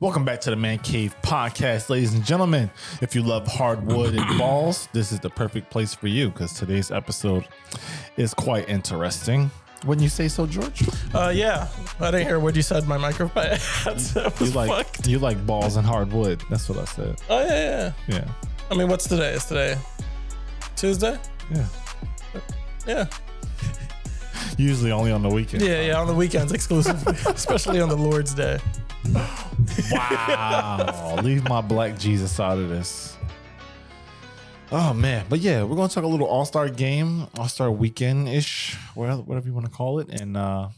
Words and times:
Welcome 0.00 0.24
back 0.24 0.40
to 0.42 0.50
the 0.50 0.56
Man 0.56 0.78
Cave 0.78 1.14
podcast, 1.22 1.90
ladies 1.90 2.14
and 2.14 2.24
gentlemen. 2.24 2.70
If 3.02 3.14
you 3.14 3.22
love 3.22 3.46
hardwood 3.46 4.14
and 4.14 4.38
balls, 4.38 4.88
this 4.94 5.12
is 5.12 5.20
the 5.20 5.28
perfect 5.28 5.70
place 5.70 5.92
for 5.92 6.06
you 6.08 6.30
because 6.30 6.54
today's 6.54 6.90
episode 6.90 7.46
is 8.16 8.32
quite 8.32 8.66
interesting. 8.68 9.50
Wouldn't 9.84 10.02
you 10.02 10.08
say 10.08 10.28
so, 10.28 10.46
George? 10.46 10.88
Uh, 11.14 11.30
yeah, 11.34 11.68
I 12.00 12.10
didn't 12.10 12.26
hear 12.26 12.40
what 12.40 12.56
you 12.56 12.62
said. 12.62 12.86
My 12.88 12.96
microphone 12.96 13.44
You 13.86 14.30
was 14.40 14.54
like 14.56 14.70
fucked. 14.70 15.06
you 15.06 15.18
like 15.18 15.44
balls 15.46 15.76
and 15.76 15.86
hardwood. 15.86 16.42
That's 16.48 16.66
what 16.68 16.78
I 16.78 16.84
said. 16.86 17.20
Oh 17.28 17.40
yeah, 17.44 17.92
yeah. 18.08 18.16
Yeah, 18.16 18.28
I 18.70 18.74
mean, 18.76 18.88
what's 18.88 19.06
today? 19.06 19.32
Is 19.34 19.44
today 19.44 19.76
Tuesday? 20.76 21.18
yeah. 21.54 21.66
Yeah, 22.86 23.06
Usually 24.56 24.90
only 24.90 25.12
on 25.12 25.22
the 25.22 25.28
weekend. 25.28 25.62
yeah, 25.62 25.82
yeah. 25.82 26.00
On 26.00 26.06
the 26.06 26.14
weekends 26.14 26.52
exclusively, 26.52 27.12
especially 27.26 27.80
on 27.80 27.90
the 27.90 27.96
Lord's 27.96 28.32
Day. 28.32 28.58
Wow. 29.90 31.20
Leave 31.22 31.48
my 31.48 31.60
black 31.60 31.98
Jesus 31.98 32.38
out 32.40 32.58
of 32.58 32.68
this. 32.68 33.16
Oh 34.72 34.94
man, 34.94 35.26
but 35.28 35.40
yeah, 35.40 35.64
we're 35.64 35.74
gonna 35.74 35.88
talk 35.88 36.04
a 36.04 36.08
little 36.08 36.28
All 36.28 36.44
Star 36.44 36.68
game, 36.68 37.26
All 37.36 37.48
Star 37.48 37.70
weekend 37.70 38.28
ish, 38.28 38.76
whatever 38.94 39.46
you 39.46 39.52
want 39.52 39.66
to 39.66 39.72
call 39.72 39.98
it. 39.98 40.08
And 40.20 40.36
uh 40.36 40.68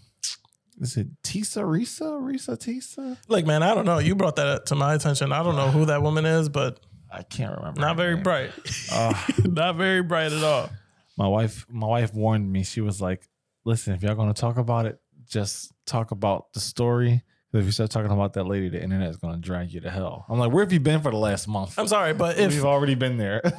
is 0.80 0.96
it 0.96 1.08
Tisa 1.22 1.62
Risa 1.62 2.20
Risa 2.20 2.56
Tisa? 2.56 3.18
Like, 3.28 3.44
man, 3.44 3.62
I 3.62 3.74
don't 3.74 3.84
know. 3.84 3.98
You 3.98 4.14
brought 4.14 4.36
that 4.36 4.66
to 4.66 4.74
my 4.74 4.94
attention. 4.94 5.30
I 5.32 5.42
don't 5.42 5.56
know 5.56 5.70
who 5.70 5.84
that 5.86 6.02
woman 6.02 6.24
is, 6.24 6.48
but 6.48 6.80
I 7.10 7.22
can't 7.22 7.56
remember. 7.56 7.80
not 7.80 7.96
very 7.96 8.14
name. 8.14 8.22
bright. 8.22 8.50
not 9.44 9.76
very 9.76 10.02
bright 10.02 10.32
at 10.32 10.42
all. 10.42 10.70
My 11.18 11.28
wife, 11.28 11.66
my 11.68 11.86
wife 11.86 12.14
warned 12.14 12.50
me. 12.50 12.64
She 12.64 12.80
was 12.80 13.02
like, 13.02 13.28
"Listen, 13.66 13.92
if 13.92 14.02
y'all 14.02 14.14
gonna 14.14 14.32
talk 14.32 14.56
about 14.56 14.86
it, 14.86 14.98
just 15.28 15.72
talk 15.84 16.10
about 16.10 16.52
the 16.54 16.60
story. 16.60 17.22
If 17.54 17.66
you 17.66 17.70
start 17.72 17.90
talking 17.90 18.10
about 18.10 18.32
that 18.34 18.44
lady, 18.44 18.68
the 18.70 18.82
internet 18.82 19.10
is 19.10 19.16
gonna 19.18 19.36
drag 19.38 19.72
you 19.72 19.80
to 19.80 19.90
hell." 19.90 20.24
I'm 20.28 20.38
like, 20.38 20.52
"Where 20.52 20.64
have 20.64 20.72
you 20.72 20.80
been 20.80 21.00
for 21.02 21.10
the 21.10 21.18
last 21.18 21.46
month?" 21.48 21.78
I'm 21.78 21.86
sorry, 21.88 22.14
but 22.14 22.38
if 22.38 22.52
We've 22.54 22.64
already 22.64 22.94
been 22.94 23.16
there. 23.18 23.42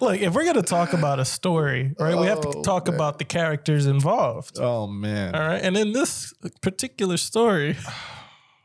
like 0.00 0.20
if 0.20 0.34
we're 0.34 0.44
gonna 0.44 0.62
talk 0.62 0.92
about 0.92 1.18
a 1.20 1.24
story, 1.24 1.94
right, 1.98 2.16
we 2.16 2.26
have 2.26 2.40
to 2.42 2.48
Oh, 2.48 2.62
talk 2.62 2.86
man. 2.86 2.94
about 2.94 3.18
the 3.18 3.24
characters 3.24 3.86
involved. 3.86 4.58
oh 4.60 4.86
man. 4.86 5.34
All 5.34 5.40
right. 5.40 5.62
And 5.62 5.76
in 5.76 5.92
this 5.92 6.32
particular 6.60 7.16
story, 7.16 7.76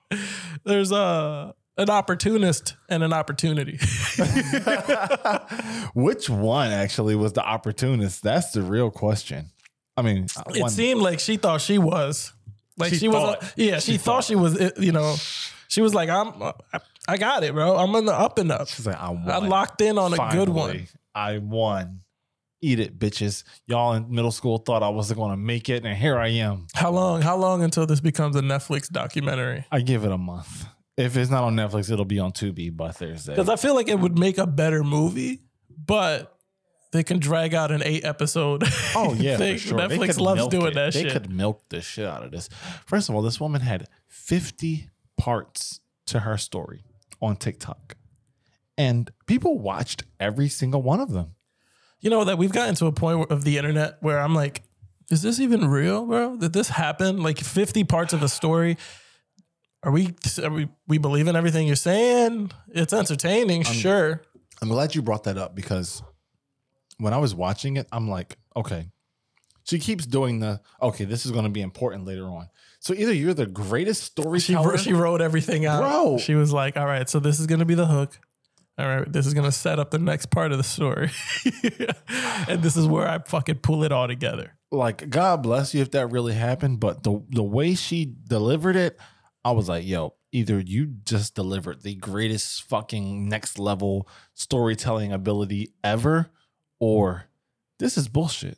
there's 0.65 0.91
a 0.91 1.53
an 1.77 1.89
opportunist 1.89 2.75
and 2.89 3.03
an 3.03 3.13
opportunity. 3.13 3.79
Which 5.95 6.29
one 6.29 6.71
actually 6.71 7.15
was 7.15 7.33
the 7.33 7.43
opportunist? 7.43 8.21
That's 8.21 8.51
the 8.51 8.61
real 8.61 8.91
question. 8.91 9.47
I 9.97 10.01
mean, 10.03 10.27
it 10.53 10.61
one- 10.61 10.69
seemed 10.69 11.01
like 11.01 11.19
she 11.19 11.37
thought 11.37 11.61
she 11.61 11.77
was. 11.77 12.33
Like 12.77 12.89
She 12.91 12.97
she, 12.99 13.07
was 13.07 13.17
uh, 13.17 13.19
thought. 13.35 13.53
yeah, 13.55 13.79
she, 13.79 13.97
thought, 13.97 14.23
she 14.23 14.35
was 14.35 14.59
you 14.77 14.91
know, 14.91 15.15
she 15.67 15.81
was 15.81 15.93
like 15.93 16.09
I'm 16.09 16.41
uh, 16.41 16.53
I, 16.73 16.79
I 17.07 17.17
got 17.17 17.43
it, 17.43 17.53
bro. 17.53 17.75
I'm 17.75 17.93
in 17.95 18.05
the 18.05 18.13
up 18.13 18.37
and 18.37 18.51
up. 18.51 18.67
she's 18.67 18.85
like, 18.87 18.99
I 18.99 19.09
won. 19.09 19.29
I 19.29 19.37
locked 19.37 19.81
in 19.81 19.97
on 19.97 20.13
a 20.13 20.31
good 20.31 20.49
one. 20.49 20.87
I 21.13 21.37
won. 21.39 21.99
Eat 22.61 22.79
it, 22.79 22.97
bitches. 22.97 23.43
Y'all 23.67 23.93
in 23.93 24.09
middle 24.09 24.31
school 24.31 24.57
thought 24.57 24.83
I 24.83 24.89
wasn't 24.89 25.19
going 25.19 25.31
to 25.31 25.37
make 25.37 25.67
it, 25.67 25.83
and 25.85 25.97
here 25.97 26.17
I 26.17 26.29
am. 26.29 26.67
How 26.73 26.91
long 26.91 27.21
how 27.21 27.35
long 27.35 27.61
until 27.61 27.85
this 27.85 27.99
becomes 27.99 28.37
a 28.37 28.41
Netflix 28.41 28.89
documentary? 28.89 29.65
I 29.69 29.81
give 29.81 30.05
it 30.05 30.11
a 30.13 30.17
month. 30.17 30.65
If 30.95 31.17
it's 31.17 31.29
not 31.29 31.43
on 31.43 31.55
Netflix, 31.55 31.91
it'll 31.91 32.05
be 32.05 32.19
on 32.19 32.31
Tubi 32.31 32.75
by 32.75 32.91
Thursday. 32.91 33.33
Because 33.33 33.49
I 33.49 33.57
feel 33.57 33.75
like 33.75 33.89
it 33.89 33.99
would 33.99 34.17
make 34.17 34.37
a 34.37 34.47
better 34.47 34.83
movie, 34.83 35.41
but 35.75 36.37
they 36.93 37.03
can 37.03 37.19
drag 37.19 37.53
out 37.53 37.71
an 37.71 37.81
eight 37.83 38.05
episode. 38.05 38.63
Oh 38.95 39.13
yeah, 39.17 39.35
sure. 39.57 39.79
Netflix 39.79 40.19
loves 40.19 40.47
doing 40.47 40.67
it. 40.67 40.73
that 40.75 40.93
they 40.93 41.03
shit. 41.03 41.11
could 41.11 41.29
milk 41.31 41.63
the 41.69 41.81
shit 41.81 42.05
out 42.05 42.23
of 42.23 42.31
this. 42.31 42.47
First 42.85 43.09
of 43.09 43.15
all, 43.15 43.21
this 43.23 43.39
woman 43.39 43.61
had 43.61 43.87
50 44.07 44.89
parts 45.17 45.81
to 46.05 46.19
her 46.19 46.37
story 46.37 46.83
on 47.21 47.35
TikTok. 47.35 47.97
And 48.77 49.11
people 49.25 49.57
watched 49.57 50.03
every 50.19 50.47
single 50.49 50.81
one 50.81 50.99
of 50.99 51.11
them. 51.11 51.31
You 51.99 52.09
know 52.09 52.23
that 52.25 52.37
we've 52.37 52.51
gotten 52.51 52.75
to 52.75 52.85
a 52.85 52.91
point 52.91 53.31
of 53.31 53.43
the 53.43 53.57
internet 53.57 53.97
where 54.01 54.19
I'm 54.19 54.35
like, 54.35 54.63
is 55.09 55.21
this 55.21 55.39
even 55.39 55.67
real, 55.67 56.05
bro? 56.05 56.37
Did 56.37 56.53
this 56.53 56.69
happen? 56.69 57.23
Like 57.23 57.39
50 57.39 57.83
parts 57.85 58.13
of 58.13 58.21
a 58.21 58.29
story. 58.29 58.77
Are 59.81 59.91
we 59.91 60.13
are 60.41 60.49
we 60.49 60.69
we 60.87 60.97
believe 60.97 61.27
in 61.27 61.35
everything 61.35 61.67
you're 61.67 61.75
saying? 61.75 62.51
It's 62.69 62.93
entertaining, 62.93 63.63
sure. 63.63 64.21
I'm 64.61 64.69
glad 64.69 64.95
you 64.95 65.01
brought 65.01 65.23
that 65.25 65.37
up 65.37 65.55
because 65.55 66.01
when 67.03 67.13
I 67.13 67.17
was 67.17 67.35
watching 67.35 67.77
it, 67.77 67.87
I'm 67.91 68.09
like, 68.09 68.37
okay. 68.55 68.89
She 69.65 69.79
keeps 69.79 70.05
doing 70.05 70.39
the 70.39 70.61
okay, 70.81 71.05
this 71.05 71.25
is 71.25 71.31
going 71.31 71.45
to 71.45 71.49
be 71.49 71.61
important 71.61 72.05
later 72.05 72.25
on. 72.25 72.49
So 72.79 72.93
either 72.93 73.13
you're 73.13 73.33
the 73.33 73.45
greatest 73.45 74.01
She 74.01 74.07
storyteller, 74.07 74.71
wrote, 74.71 74.79
she 74.81 74.91
wrote 74.93 75.21
everything 75.21 75.65
out. 75.65 75.81
Bro. 75.81 76.17
She 76.17 76.35
was 76.35 76.51
like, 76.51 76.75
all 76.75 76.85
right, 76.85 77.09
so 77.09 77.19
this 77.19 77.39
is 77.39 77.47
gonna 77.47 77.63
be 77.63 77.75
the 77.75 77.85
hook. 77.85 78.19
All 78.77 78.85
right, 78.85 79.09
this 79.11 79.25
is 79.25 79.33
gonna 79.33 79.53
set 79.53 79.79
up 79.79 79.89
the 79.91 79.99
next 79.99 80.25
part 80.31 80.51
of 80.51 80.57
the 80.57 80.65
story. 80.65 81.09
and 82.49 82.61
this 82.61 82.75
is 82.75 82.85
where 82.85 83.07
I 83.07 83.19
fucking 83.19 83.59
pull 83.59 83.85
it 83.85 83.93
all 83.93 84.07
together. 84.07 84.57
like 84.69 85.09
God 85.09 85.43
bless 85.43 85.73
you 85.73 85.81
if 85.81 85.91
that 85.91 86.07
really 86.07 86.33
happened, 86.33 86.81
but 86.81 87.03
the 87.03 87.23
the 87.29 87.43
way 87.43 87.73
she 87.73 88.13
delivered 88.27 88.75
it, 88.75 88.99
I 89.45 89.51
was 89.51 89.69
like, 89.69 89.85
yo, 89.85 90.15
either 90.33 90.59
you 90.59 90.87
just 91.05 91.35
delivered 91.35 91.83
the 91.83 91.95
greatest 91.95 92.63
fucking 92.63 93.29
next 93.29 93.59
level 93.59 94.09
storytelling 94.33 95.13
ability 95.13 95.73
ever, 95.85 96.31
or 96.83 97.25
this 97.79 97.97
is 97.97 98.07
bullshit. 98.07 98.57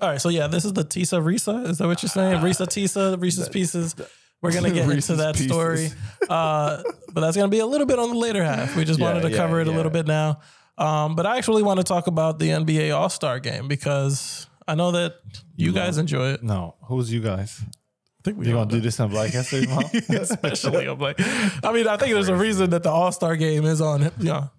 All 0.00 0.10
right, 0.10 0.20
so 0.20 0.28
yeah, 0.28 0.46
this 0.48 0.64
is 0.64 0.72
the 0.74 0.84
Tisa 0.84 1.22
Risa. 1.22 1.66
Is 1.68 1.78
that 1.78 1.86
what 1.86 2.02
you're 2.02 2.10
saying? 2.10 2.40
Risa 2.42 2.66
Tisa, 2.66 3.16
Reese's 3.18 3.48
Pieces. 3.48 3.94
We're 4.42 4.52
gonna 4.52 4.70
get 4.70 4.88
into 4.90 5.16
that 5.16 5.34
Pieces. 5.36 5.46
story, 5.50 5.88
uh, 6.28 6.82
but 7.12 7.20
that's 7.22 7.36
gonna 7.36 7.48
be 7.48 7.60
a 7.60 7.66
little 7.66 7.86
bit 7.86 7.98
on 7.98 8.10
the 8.10 8.16
later 8.16 8.44
half. 8.44 8.76
We 8.76 8.84
just 8.84 8.98
Yeah, 9.00 9.06
wanted 9.06 9.22
to 9.22 9.30
yeah, 9.30 9.36
cover 9.36 9.60
it 9.60 9.68
a 9.68 9.72
little 9.72 9.90
bit 9.92 10.06
now. 10.06 10.40
Um, 10.76 11.14
but 11.16 11.24
I 11.26 11.38
actually 11.38 11.62
want 11.62 11.78
to 11.78 11.84
talk 11.84 12.06
about 12.08 12.38
the 12.38 12.48
NBA 12.50 12.90
All 12.94 13.08
Star 13.08 13.38
Game 13.40 13.68
because 13.68 14.46
I 14.68 14.74
know 14.74 14.90
that 14.92 15.14
you, 15.56 15.66
You 15.68 15.72
guys 15.72 15.96
love- 15.96 16.00
enjoy 16.00 16.32
it. 16.32 16.42
No, 16.42 16.74
who's 16.82 17.10
you 17.12 17.20
guys? 17.20 17.60
I 17.62 18.22
think 18.24 18.38
we 18.38 18.48
all 18.52 18.64
gonna 18.64 18.70
do 18.70 18.80
this 18.80 18.98
on 19.00 19.10
Black 19.10 19.30
History 19.30 19.66
Month? 19.66 19.94
especially. 20.10 20.86
on 20.88 20.98
Black. 20.98 21.16
I 21.64 21.72
mean, 21.72 21.86
I 21.88 21.96
think 21.96 22.12
there's 22.12 22.28
a 22.28 22.36
reason 22.36 22.70
that 22.70 22.82
the 22.82 22.90
All 22.90 23.10
Star 23.12 23.36
Game 23.36 23.64
is 23.64 23.80
on. 23.80 24.02
You 24.18 24.24
know, 24.24 24.50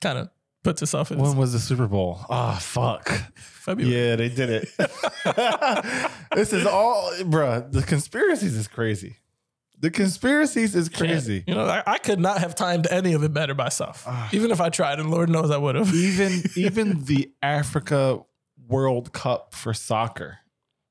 kind 0.00 0.18
of 0.18 0.30
puts 0.62 0.82
itself 0.82 1.10
in 1.10 1.18
when 1.18 1.36
was 1.36 1.52
the 1.52 1.58
Super 1.58 1.86
Bowl? 1.86 2.20
Ah, 2.30 2.58
fuck. 2.60 3.08
February. 3.36 3.94
Yeah, 3.94 4.16
they 4.16 4.28
did 4.28 4.50
it. 4.50 4.68
this 6.34 6.52
is 6.52 6.66
all, 6.66 7.12
bruh. 7.20 7.70
The 7.70 7.82
conspiracies 7.82 8.56
is 8.56 8.68
crazy. 8.68 9.16
The 9.78 9.90
conspiracies 9.90 10.76
is 10.76 10.88
crazy. 10.88 11.42
You 11.46 11.56
know, 11.56 11.64
I, 11.64 11.82
I 11.86 11.98
could 11.98 12.20
not 12.20 12.38
have 12.38 12.54
timed 12.54 12.86
any 12.90 13.14
of 13.14 13.24
it 13.24 13.32
better 13.32 13.54
myself, 13.54 14.06
even 14.32 14.52
if 14.52 14.60
I 14.60 14.68
tried, 14.68 15.00
and 15.00 15.10
Lord 15.10 15.28
knows 15.28 15.50
I 15.50 15.56
would 15.56 15.74
have. 15.74 15.92
even 15.92 16.42
even 16.56 17.04
the 17.04 17.32
Africa 17.42 18.20
World 18.68 19.12
Cup 19.12 19.54
for 19.54 19.74
soccer 19.74 20.38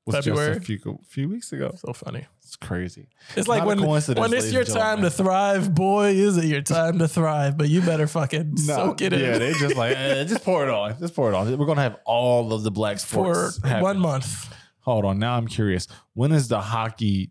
was 0.04 0.16
February? 0.16 0.56
just 0.56 0.62
a 0.62 0.66
few 0.66 0.98
few 1.08 1.28
weeks 1.30 1.52
ago. 1.52 1.72
So 1.76 1.94
funny. 1.94 2.26
It's 2.44 2.56
crazy. 2.56 3.08
It's 3.36 3.48
like 3.48 3.64
when, 3.64 3.80
when 3.80 3.98
it's 4.34 4.52
your 4.52 4.62
and 4.62 4.70
time 4.70 5.02
to 5.02 5.10
thrive, 5.10 5.74
boy, 5.74 6.08
is 6.08 6.36
it 6.36 6.46
your 6.46 6.60
time 6.60 6.98
to 6.98 7.08
thrive. 7.08 7.56
But 7.56 7.68
you 7.68 7.80
better 7.80 8.06
fucking 8.06 8.56
soak 8.58 9.00
it 9.00 9.12
yeah, 9.12 9.18
in 9.18 9.24
Yeah, 9.24 9.38
they 9.38 9.52
just 9.54 9.76
like 9.76 9.96
eh, 9.96 10.24
just 10.24 10.44
pour 10.44 10.64
it 10.64 10.68
on. 10.68 10.98
Just 11.00 11.14
pour 11.14 11.30
it 11.30 11.34
on. 11.34 11.56
We're 11.56 11.66
gonna 11.66 11.82
have 11.82 11.96
all 12.04 12.52
of 12.52 12.62
the 12.62 12.70
black 12.70 12.98
for 12.98 13.34
sports. 13.34 13.62
happen. 13.62 13.82
one 13.82 13.98
month. 13.98 14.52
Hold 14.80 15.04
on. 15.04 15.18
Now 15.18 15.36
I'm 15.36 15.46
curious. 15.46 15.86
When 16.14 16.32
is 16.32 16.48
the 16.48 16.60
hockey 16.60 17.30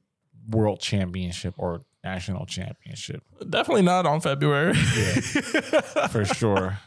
world 0.50 0.80
championship 0.80 1.54
or 1.58 1.84
national 2.04 2.46
championship? 2.46 3.24
Definitely 3.48 3.84
not 3.84 4.06
on 4.06 4.22
February. 4.22 4.74
For 4.74 6.26
sure. 6.34 6.80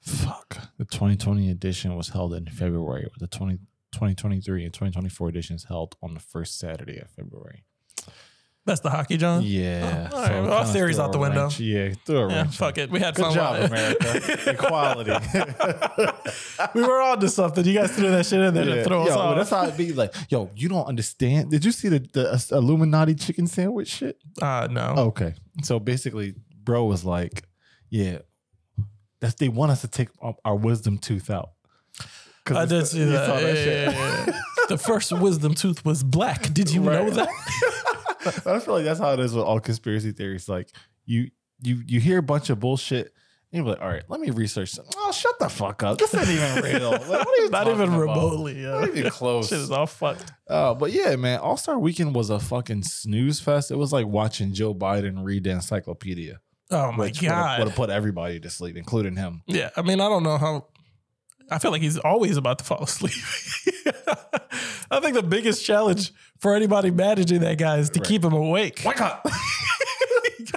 Fuck. 0.00 0.58
The 0.78 0.84
2020 0.84 1.50
edition 1.50 1.96
was 1.96 2.08
held 2.08 2.34
in 2.34 2.46
February. 2.46 3.08
The 3.18 3.28
20, 3.28 3.58
2023 3.92 4.64
and 4.64 4.72
2024 4.74 5.28
editions 5.28 5.64
held 5.64 5.96
on 6.02 6.14
the 6.14 6.20
first 6.20 6.58
Saturday 6.58 6.98
of 6.98 7.10
February. 7.10 7.64
That's 8.64 8.80
the 8.80 8.90
hockey, 8.90 9.16
John. 9.16 9.42
Yeah. 9.44 10.08
Oh, 10.12 10.16
all 10.16 10.22
right. 10.22 10.32
it 10.36 10.40
Well, 10.42 10.52
our 10.52 10.64
theory's 10.64 11.00
out 11.00 11.10
the 11.10 11.18
window. 11.18 11.42
wrench. 11.42 11.58
Yeah, 11.58 11.94
threw 12.06 12.30
Yeah, 12.30 12.44
fuck 12.44 12.78
it. 12.78 12.90
We 12.90 13.00
had 13.00 13.16
Good 13.16 13.22
fun 13.22 13.34
job, 13.34 13.58
with. 13.60 13.72
America. 13.72 14.50
Equality. 14.52 15.10
We 16.72 16.82
were 16.82 17.00
on 17.02 17.18
to 17.20 17.28
something. 17.28 17.64
You 17.64 17.74
guys 17.74 17.90
threw 17.90 18.08
that 18.12 18.24
shit 18.24 18.38
in 18.40 18.54
there 18.54 18.68
Yeah. 18.68 18.74
to 18.76 18.84
throw 18.84 19.02
us 19.02 19.10
off. 19.16 19.36
that's 19.36 19.50
how 19.50 19.64
it 19.66 19.76
be. 19.76 19.92
Like, 19.92 20.14
yo, 20.30 20.48
you 20.54 20.68
don't 20.68 20.86
understand. 20.86 21.50
Did 21.50 21.64
you 21.64 21.72
see 21.72 21.88
the, 21.88 21.98
the 22.12 22.46
Illuminati 22.56 23.16
chicken 23.16 23.48
sandwich 23.48 23.88
shit? 23.88 24.16
uh, 24.40 24.68
no. 24.70 24.94
Okay. 24.96 25.34
So 25.64 25.80
basically, 25.80 26.34
bro 26.62 26.84
was 26.84 27.04
like, 27.04 27.42
yeah, 27.90 28.18
that's 29.20 29.34
they 29.34 29.48
want 29.48 29.72
us 29.72 29.80
to 29.80 29.88
take 29.88 30.08
our 30.44 30.54
wisdom 30.56 30.98
tooth 30.98 31.30
out. 31.30 31.50
'Cause 32.44 32.56
I 32.56 32.64
did 32.66 32.82
the- 32.82 32.86
see 32.86 32.98
you 33.00 33.06
that. 33.10 33.26
saw 33.26 33.38
Yeah, 33.38 33.54
shit. 33.54 33.94
yeah, 33.94 34.24
yeah. 34.26 34.40
the 34.68 34.78
first 34.78 35.12
wisdom 35.12 35.54
tooth 35.54 35.84
was 35.84 36.02
black. 36.02 36.52
Did 36.52 36.70
you 36.72 36.80
know 36.80 37.08
that? 37.10 37.28
I 38.46 38.58
feel 38.60 38.74
like 38.74 38.84
that's 38.84 39.00
how 39.00 39.12
it 39.12 39.20
is 39.20 39.34
with 39.34 39.44
all 39.44 39.60
conspiracy 39.60 40.12
theories. 40.12 40.48
Like 40.48 40.68
you, 41.06 41.30
you, 41.62 41.82
you 41.86 42.00
hear 42.00 42.18
a 42.18 42.22
bunch 42.22 42.50
of 42.50 42.60
bullshit, 42.60 43.06
And 43.52 43.58
You'd 43.58 43.64
be 43.64 43.70
like, 43.70 43.80
all 43.82 43.88
right, 43.88 44.02
let 44.08 44.20
me 44.20 44.30
research. 44.30 44.70
Some. 44.70 44.84
Oh, 44.96 45.12
shut 45.12 45.38
the 45.40 45.48
fuck 45.48 45.82
up. 45.82 45.98
This 45.98 46.14
ain't 46.14 46.28
even 46.28 46.62
real. 46.64 46.90
Like, 46.92 47.08
what 47.08 47.26
are 47.26 47.42
you 47.42 47.50
Not 47.50 47.66
even 47.68 47.82
about? 47.88 47.98
remotely. 48.00 48.54
Not 48.54 48.88
Yeah. 48.92 48.98
even 49.00 49.10
close. 49.10 49.48
Shit 49.48 49.58
is 49.58 49.70
all 49.70 49.86
fucked. 49.86 50.32
Uh, 50.48 50.74
but 50.74 50.92
yeah, 50.92 51.16
man, 51.16 51.40
All 51.40 51.56
Star 51.56 51.78
Weekend 51.78 52.14
was 52.14 52.30
a 52.30 52.38
fucking 52.38 52.82
snooze 52.84 53.40
fest. 53.40 53.70
It 53.70 53.76
was 53.76 53.92
like 53.92 54.06
watching 54.06 54.52
Joe 54.52 54.74
Biden 54.74 55.24
read 55.24 55.44
the 55.44 55.50
encyclopedia. 55.50 56.40
Oh 56.70 56.90
my 56.92 57.04
which 57.04 57.20
would 57.20 57.28
god. 57.28 57.58
would 57.58 57.68
have 57.68 57.76
put 57.76 57.90
everybody 57.90 58.40
to 58.40 58.48
sleep, 58.48 58.76
including 58.76 59.16
him. 59.16 59.42
Yeah, 59.46 59.68
I 59.76 59.82
mean, 59.82 60.00
I 60.00 60.08
don't 60.08 60.22
know 60.22 60.38
how. 60.38 60.68
I 61.52 61.58
feel 61.58 61.70
like 61.70 61.82
he's 61.82 61.98
always 61.98 62.36
about 62.36 62.58
to 62.58 62.64
fall 62.64 62.82
asleep. 62.82 63.12
I 64.90 65.00
think 65.00 65.14
the 65.14 65.22
biggest 65.22 65.64
challenge 65.64 66.12
for 66.38 66.54
anybody 66.54 66.90
managing 66.90 67.40
that 67.40 67.58
guy 67.58 67.78
is 67.78 67.90
to 67.90 68.00
Right. 68.00 68.08
keep 68.08 68.24
him 68.24 68.32
awake. 68.32 68.80
Why 68.82 68.94
not? 68.98 69.24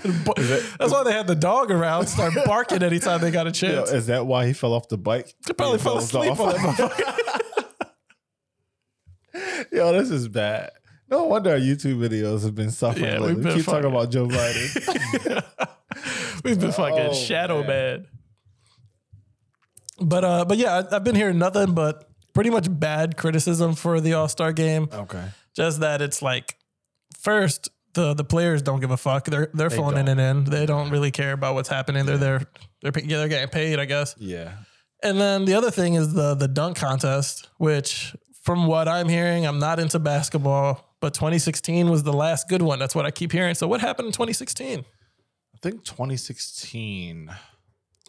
That's 0.04 0.92
why 0.92 1.04
they 1.04 1.14
had 1.14 1.28
the 1.28 1.36
dog 1.36 1.72
around, 1.72 2.08
start 2.08 2.34
barking 2.46 2.84
anytime 2.84 3.22
they 3.22 3.32
got 3.32 3.46
a 3.48 3.50
Yo, 3.50 3.54
chance. 3.54 3.92
is 3.92 4.08
that 4.08 4.26
why 4.26 4.46
he 4.48 4.54
fell 4.54 4.74
off 4.74 4.88
the 4.90 4.98
bike? 4.98 5.34
He 5.48 5.54
probably 5.54 5.78
He 5.78 5.84
fell 5.84 5.96
dozed 5.96 6.10
asleep 6.16 6.32
off. 6.32 6.40
on 6.42 6.50
that 6.54 6.60
motherfucker. 6.60 7.88
Yo, 9.72 9.94
this 9.94 10.10
is 10.12 10.28
bad. 10.28 10.72
No 11.10 11.26
wonder 11.26 11.52
our 11.52 11.58
YouTube 11.58 11.98
videos 12.00 12.44
have 12.44 12.56
been 12.56 12.72
suffering. 12.72 13.06
Yeah, 13.06 13.20
lately. 13.20 13.28
we've 13.28 13.38
we 13.38 13.44
been 13.44 13.56
keep 13.58 13.66
talking 13.66 13.90
about 13.92 14.10
Joe 14.12 14.28
Biden. 14.28 15.44
We've 16.44 16.60
been 16.60 16.72
fucking 16.72 17.00
Oh, 17.00 17.14
shadow 17.14 17.60
man. 17.60 17.68
bad. 17.68 18.06
But 20.00 20.24
uh, 20.24 20.46
but 20.46 20.58
yeah, 20.58 20.84
I, 20.92 20.96
I've 20.96 21.04
been 21.04 21.16
hearing 21.16 21.38
nothing 21.38 21.74
but 21.74 22.10
pretty 22.34 22.50
much 22.50 22.68
bad 22.70 23.18
criticism 23.18 23.76
for 23.76 24.02
the 24.02 24.14
All 24.14 24.28
Star 24.28 24.52
game. 24.54 24.90
okay. 24.92 25.30
Just 25.56 25.80
that 25.80 26.02
it's 26.02 26.22
like, 26.22 26.58
first 27.18 27.70
the 27.94 28.14
the 28.14 28.26
players 28.26 28.62
don't 28.62 28.82
give 28.82 28.92
a 28.92 28.98
fuck. 28.98 29.26
They're 29.26 29.50
they're 29.54 29.70
They 29.70 29.78
phoning 29.78 30.08
it 30.08 30.20
in. 30.20 30.44
They 30.44 30.66
don't 30.66 30.90
really 30.90 31.12
care 31.12 31.32
about 31.32 31.56
what's 31.56 31.70
happening. 31.70 32.06
They're 32.06 32.18
there. 32.18 32.42
They're 32.82 32.92
yeah, 33.04 33.18
they're 33.18 33.28
getting 33.30 33.50
paid, 33.50 33.80
I 33.80 33.86
guess. 33.86 34.16
Yeah. 34.20 34.52
And 35.02 35.20
then 35.20 35.46
the 35.46 35.54
other 35.54 35.72
thing 35.72 35.94
is 35.96 36.14
the 36.14 36.36
the 36.36 36.48
dunk 36.48 36.78
contest, 36.78 37.50
which 37.58 38.16
from 38.44 38.68
what 38.68 38.88
I'm 38.88 39.10
hearing, 39.10 39.48
I'm 39.48 39.60
not 39.60 39.80
into 39.80 39.98
basketball, 39.98 40.94
but 41.00 41.14
2016 41.16 41.90
was 41.90 42.04
the 42.04 42.14
last 42.14 42.48
good 42.48 42.62
one. 42.62 42.78
That's 42.80 42.94
what 42.94 43.06
I 43.06 43.12
keep 43.12 43.32
hearing. 43.32 43.56
So 43.56 43.68
what 43.68 43.82
happened 43.82 44.08
in 44.08 44.12
2016? 44.12 44.80
I 44.80 45.58
think 45.64 45.84
2016. 45.84 47.32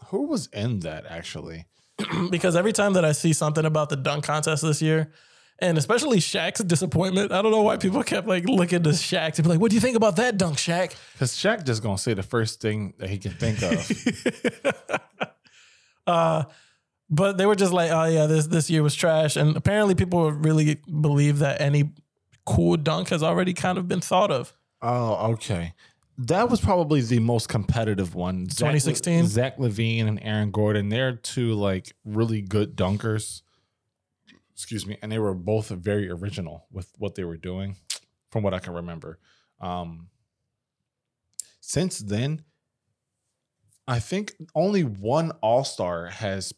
Who 0.07 0.27
was 0.27 0.49
in 0.53 0.81
that 0.81 1.07
actually? 1.07 1.67
because 2.31 2.57
every 2.57 2.73
time 2.73 2.93
that 2.95 3.05
I 3.05 3.13
see 3.13 3.33
something 3.33 3.65
about 3.65 3.89
the 3.89 3.97
dunk 3.97 4.25
contest 4.25 4.63
this 4.63 4.83
year, 4.83 5.13
and 5.59 5.79
especially 5.79 6.19
Shaq's 6.19 6.63
disappointment, 6.63 7.33
I 7.33 7.41
don't 7.41 7.51
know 7.51 7.63
why 7.63 7.79
people 7.79 8.03
kept 8.03 8.29
like 8.29 8.45
looking 8.45 8.83
to 8.83 8.91
Shaq 8.91 9.35
to 9.35 9.43
be 9.43 9.49
like, 9.49 9.61
"What 9.61 9.71
do 9.71 9.75
you 9.75 9.81
think 9.81 9.97
about 9.97 10.17
that 10.17 10.37
dunk, 10.37 10.59
Shaq?" 10.59 10.95
Because 11.13 11.33
Shaq 11.33 11.65
just 11.65 11.83
gonna 11.83 11.97
say 11.97 12.13
the 12.15 12.23
first 12.23 12.61
thing 12.61 12.93
that 12.99 13.09
he 13.09 13.19
can 13.19 13.33
think 13.33 13.63
of. 13.63 15.01
uh, 16.07 16.45
but 17.09 17.39
they 17.39 17.47
were 17.47 17.55
just 17.55 17.73
like, 17.73 17.91
"Oh 17.91 18.05
yeah, 18.05 18.27
this 18.27 18.47
this 18.49 18.69
year 18.69 18.83
was 18.83 18.95
trash," 18.95 19.37
and 19.37 19.57
apparently 19.57 19.95
people 19.95 20.31
really 20.31 20.81
believe 21.01 21.39
that 21.39 21.61
any 21.61 21.91
cool 22.45 22.77
dunk 22.77 23.09
has 23.09 23.23
already 23.23 23.55
kind 23.55 23.79
of 23.79 23.89
been 23.89 24.01
thought 24.01 24.31
of. 24.31 24.53
oh, 24.83 25.33
okay. 25.33 25.73
That 26.19 26.49
was 26.49 26.61
probably 26.61 27.03
the 27.03 27.19
most 27.19 27.49
competitive 27.49 28.15
one. 28.15 28.49
Zach- 28.49 28.59
2016? 28.73 29.27
Zach 29.27 29.59
LaVine 29.59 30.07
and 30.09 30.19
Aaron 30.23 30.51
Gordon. 30.51 30.89
They're 30.89 31.17
two 31.17 31.55
like 31.55 31.95
really 32.05 32.41
good 32.43 32.77
dunkers. 32.77 33.43
Excuse 34.55 34.87
me, 34.87 34.97
and 35.03 35.13
they 35.13 35.19
were 35.19 35.35
both 35.35 35.69
very 35.69 36.09
original 36.09 36.67
with 36.73 36.91
what 36.97 37.15
they 37.15 37.25
were 37.25 37.37
doing, 37.37 37.77
from 38.31 38.43
what 38.43 38.55
I 38.55 38.59
can 38.59 38.73
remember. 38.73 39.19
Um, 39.61 40.09
since 41.61 41.99
then, 41.99 42.43
I 43.87 43.99
think 43.99 44.35
only 44.55 44.83
one 44.83 45.33
All 45.43 45.63
Star 45.63 46.07
has, 46.07 46.55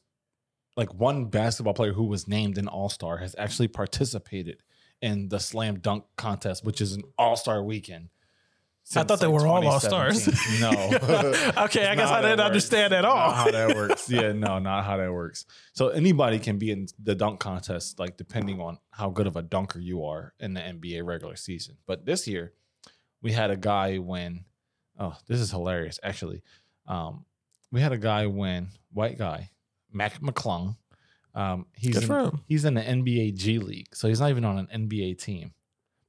like 0.76 0.94
one 0.94 1.24
basketball 1.24 1.74
player 1.74 1.92
who 1.92 2.04
was 2.04 2.28
named 2.28 2.56
an 2.56 2.68
All 2.68 2.88
Star 2.88 3.16
has 3.16 3.34
actually 3.36 3.68
participated 3.68 4.62
in 5.02 5.28
the 5.28 5.40
slam 5.40 5.80
dunk 5.80 6.04
contest, 6.16 6.64
which 6.64 6.80
is 6.80 6.92
an 6.92 7.02
All 7.18 7.36
Star 7.36 7.64
weekend. 7.64 8.10
I 8.96 9.04
thought 9.04 9.20
they 9.20 9.28
were 9.28 9.46
all 9.46 9.66
all-stars. 9.66 10.26
No. 10.60 10.70
okay, 10.70 11.86
I 11.86 11.94
guess 11.94 12.10
I 12.10 12.22
didn't 12.22 12.40
understand 12.40 12.94
at 12.94 13.04
all. 13.04 13.16
Not 13.16 13.36
how 13.36 13.50
that 13.50 13.76
works. 13.76 14.08
Yeah, 14.18 14.32
no, 14.32 14.58
not 14.58 14.84
how 14.84 14.96
that 14.96 15.12
works. 15.12 15.44
So 15.74 15.88
anybody 15.88 16.38
can 16.38 16.58
be 16.58 16.70
in 16.70 16.86
the 17.02 17.14
dunk 17.14 17.40
contest, 17.40 17.98
like 17.98 18.16
depending 18.16 18.60
on 18.60 18.78
how 18.90 19.10
good 19.10 19.26
of 19.26 19.36
a 19.36 19.42
dunker 19.42 19.78
you 19.78 20.04
are 20.04 20.32
in 20.40 20.54
the 20.54 20.60
NBA 20.60 21.04
regular 21.04 21.36
season. 21.36 21.76
But 21.86 22.06
this 22.06 22.26
year, 22.26 22.52
we 23.20 23.32
had 23.32 23.50
a 23.50 23.56
guy 23.56 23.98
win. 23.98 24.44
Oh, 24.98 25.16
this 25.26 25.40
is 25.40 25.50
hilarious. 25.50 26.00
Actually, 26.02 26.42
um, 26.86 27.26
we 27.70 27.80
had 27.80 27.92
a 27.92 27.98
guy 27.98 28.26
win, 28.26 28.68
white 28.92 29.18
guy, 29.18 29.50
Mac 29.92 30.20
McClung. 30.20 30.76
Um, 31.34 31.66
he's 31.74 31.96
in, 32.08 32.40
he's 32.46 32.64
in 32.64 32.74
the 32.74 32.80
NBA 32.80 33.36
G 33.36 33.58
League, 33.58 33.94
so 33.94 34.08
he's 34.08 34.20
not 34.20 34.30
even 34.30 34.44
on 34.44 34.58
an 34.58 34.88
NBA 34.88 35.18
team. 35.18 35.52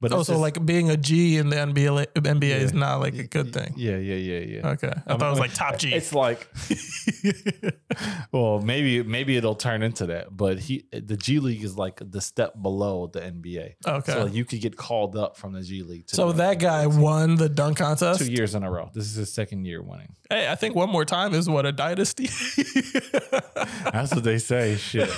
But 0.00 0.12
Oh, 0.12 0.20
it's 0.20 0.28
so 0.28 0.32
just- 0.34 0.40
like 0.40 0.64
being 0.64 0.88
a 0.90 0.96
G 0.96 1.36
in 1.36 1.50
the 1.50 1.56
NBA, 1.56 2.06
NBA 2.14 2.56
is 2.60 2.72
not 2.72 3.00
like 3.00 3.14
a 3.18 3.24
good 3.24 3.52
thing. 3.52 3.74
Yeah, 3.76 3.96
yeah, 3.96 4.14
yeah, 4.14 4.38
yeah. 4.40 4.68
Okay, 4.70 4.88
I 5.06 5.16
thought 5.16 5.26
it 5.26 5.30
was 5.30 5.38
like 5.38 5.52
top 5.54 5.76
G. 5.78 5.92
It's 6.00 6.14
like, 6.14 6.48
well, 8.32 8.60
maybe 8.60 9.02
maybe 9.02 9.36
it'll 9.36 9.54
turn 9.54 9.82
into 9.82 10.06
that, 10.06 10.34
but 10.36 10.58
he 10.58 10.84
the 10.92 11.16
G 11.16 11.38
League 11.40 11.62
is 11.62 11.76
like 11.76 12.00
the 12.02 12.20
step 12.20 12.54
below 12.60 13.08
the 13.08 13.20
NBA. 13.20 13.74
okay. 13.86 14.12
So 14.12 14.26
you 14.26 14.44
could 14.44 14.60
get 14.60 14.76
called 14.76 15.16
up 15.16 15.36
from 15.36 15.52
the 15.52 15.62
G 15.62 15.82
League. 15.82 16.06
To 16.08 16.16
So 16.16 16.32
that 16.32 16.58
guy 16.58 16.86
won 16.86 17.34
the 17.36 17.48
dunk 17.48 17.78
contest. 17.78 18.20
two 18.20 18.30
years 18.32 18.54
in 18.54 18.62
a 18.62 18.70
row. 18.70 18.90
This 18.94 19.04
is 19.04 19.14
his 19.16 19.32
second 19.32 19.64
year 19.66 19.82
winning. 19.82 20.14
Hey, 20.30 20.48
I 20.48 20.54
think 20.54 20.74
one 20.74 20.88
more 20.90 21.04
time 21.04 21.34
is 21.34 21.48
what 21.48 21.66
a 21.66 21.72
dynasty. 21.72 22.28
That's 23.92 24.14
what 24.14 24.24
they 24.24 24.38
say. 24.38 24.76
Shit, 24.76 25.10